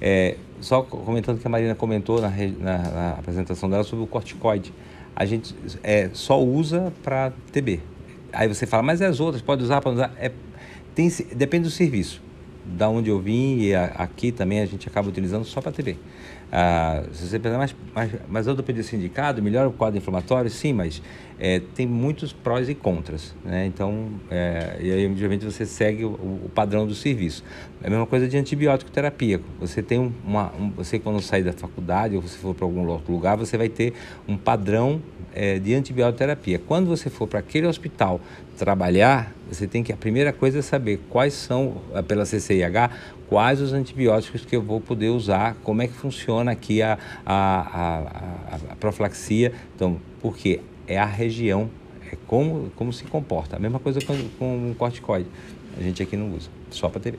É, 0.00 0.36
só 0.60 0.82
comentando 0.82 1.38
que 1.38 1.46
a 1.46 1.50
Marina 1.50 1.74
comentou 1.74 2.20
na, 2.20 2.30
na, 2.30 2.78
na, 2.78 3.10
apresentação 3.12 3.68
dela 3.68 3.84
sobre 3.84 4.04
o 4.04 4.06
corticoide, 4.06 4.72
a 5.14 5.24
gente 5.24 5.54
é, 5.82 6.10
só 6.12 6.42
usa 6.42 6.92
para 7.02 7.32
TB. 7.52 7.80
Aí 8.32 8.48
você 8.48 8.66
fala, 8.66 8.82
mas 8.82 9.00
é 9.00 9.06
as 9.06 9.20
outras, 9.20 9.42
pode 9.42 9.62
usar, 9.62 9.80
pode 9.80 9.96
usar. 9.96 10.12
É 10.16 10.30
tem, 11.08 11.26
depende 11.34 11.64
do 11.64 11.70
serviço. 11.70 12.20
Da 12.64 12.88
onde 12.88 13.08
eu 13.08 13.18
vim 13.18 13.58
e 13.58 13.74
a, 13.74 13.86
aqui 13.86 14.30
também 14.30 14.60
a 14.60 14.66
gente 14.66 14.86
acaba 14.86 15.08
utilizando 15.08 15.44
só 15.44 15.60
para 15.60 15.72
TV. 15.72 15.96
Ah, 16.52 17.04
se 17.12 17.28
você 17.28 17.38
pensar, 17.38 17.58
mas, 17.58 17.76
mas, 17.94 18.10
mas 18.28 18.46
eu 18.46 18.54
dou 18.54 18.82
ser 18.82 18.96
indicado, 18.96 19.40
melhora 19.40 19.68
o 19.68 19.72
quadro 19.72 19.96
inflamatório? 19.96 20.50
Sim, 20.50 20.72
mas 20.72 21.00
é, 21.38 21.60
tem 21.74 21.86
muitos 21.86 22.32
prós 22.32 22.68
e 22.68 22.74
contras. 22.74 23.34
Né? 23.44 23.66
Então, 23.66 24.08
é, 24.30 24.76
e 24.80 24.90
aí, 24.90 25.06
obviamente, 25.06 25.44
você 25.44 25.64
segue 25.64 26.04
o, 26.04 26.10
o, 26.10 26.50
padrão 26.52 26.86
do 26.86 26.94
serviço. 26.94 27.44
É 27.82 27.86
a 27.86 27.90
mesma 27.90 28.06
coisa 28.06 28.28
de 28.28 28.36
antibiótico 28.36 28.90
terapia. 28.90 29.40
Você 29.60 29.80
tem 29.80 30.12
uma. 30.24 30.52
Um, 30.60 30.70
você, 30.70 30.98
quando 30.98 31.20
sair 31.22 31.44
da 31.44 31.52
faculdade 31.52 32.16
ou 32.16 32.22
você 32.22 32.36
for 32.36 32.54
para 32.54 32.64
algum 32.64 32.86
outro 32.88 33.12
lugar, 33.12 33.36
você 33.36 33.56
vai 33.56 33.68
ter 33.68 33.94
um 34.26 34.36
padrão 34.36 35.00
é, 35.32 35.58
de 35.58 35.72
antibioterapia. 35.74 36.58
Quando 36.58 36.88
você 36.88 37.08
for 37.08 37.28
para 37.28 37.38
aquele 37.38 37.66
hospital 37.66 38.20
trabalhar, 38.60 39.32
você 39.50 39.66
tem 39.66 39.82
que 39.82 39.90
a 39.90 39.96
primeira 39.96 40.32
coisa 40.32 40.58
é 40.58 40.62
saber 40.62 41.00
quais 41.08 41.32
são 41.32 41.80
é, 41.94 42.02
pela 42.02 42.26
CCIH 42.26 42.90
quais 43.30 43.60
os 43.60 43.72
antibióticos 43.72 44.44
que 44.44 44.56
eu 44.56 44.60
vou 44.60 44.80
poder 44.80 45.08
usar, 45.08 45.54
como 45.62 45.80
é 45.80 45.86
que 45.86 45.94
funciona 45.94 46.50
aqui 46.50 46.82
a, 46.82 46.98
a, 47.24 47.36
a, 47.36 48.56
a 48.72 48.76
profilaxia. 48.76 49.52
Então, 49.76 50.00
porque 50.20 50.60
é 50.88 50.98
a 50.98 51.06
região, 51.06 51.70
é 52.10 52.16
como, 52.26 52.72
como 52.74 52.92
se 52.92 53.04
comporta. 53.04 53.54
A 53.54 53.60
mesma 53.60 53.78
coisa 53.78 54.00
com, 54.00 54.16
com 54.36 54.72
o 54.72 54.74
corticoide. 54.74 55.28
A 55.78 55.80
gente 55.80 56.02
aqui 56.02 56.16
não 56.16 56.34
usa, 56.34 56.50
só 56.70 56.88
para 56.88 57.00
TV. 57.00 57.18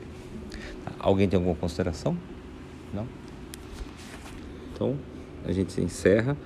Alguém 0.98 1.26
tem 1.26 1.38
alguma 1.38 1.56
consideração? 1.56 2.14
Não? 2.92 3.06
Então, 4.74 4.94
a 5.46 5.50
gente 5.50 5.80
encerra. 5.80 6.36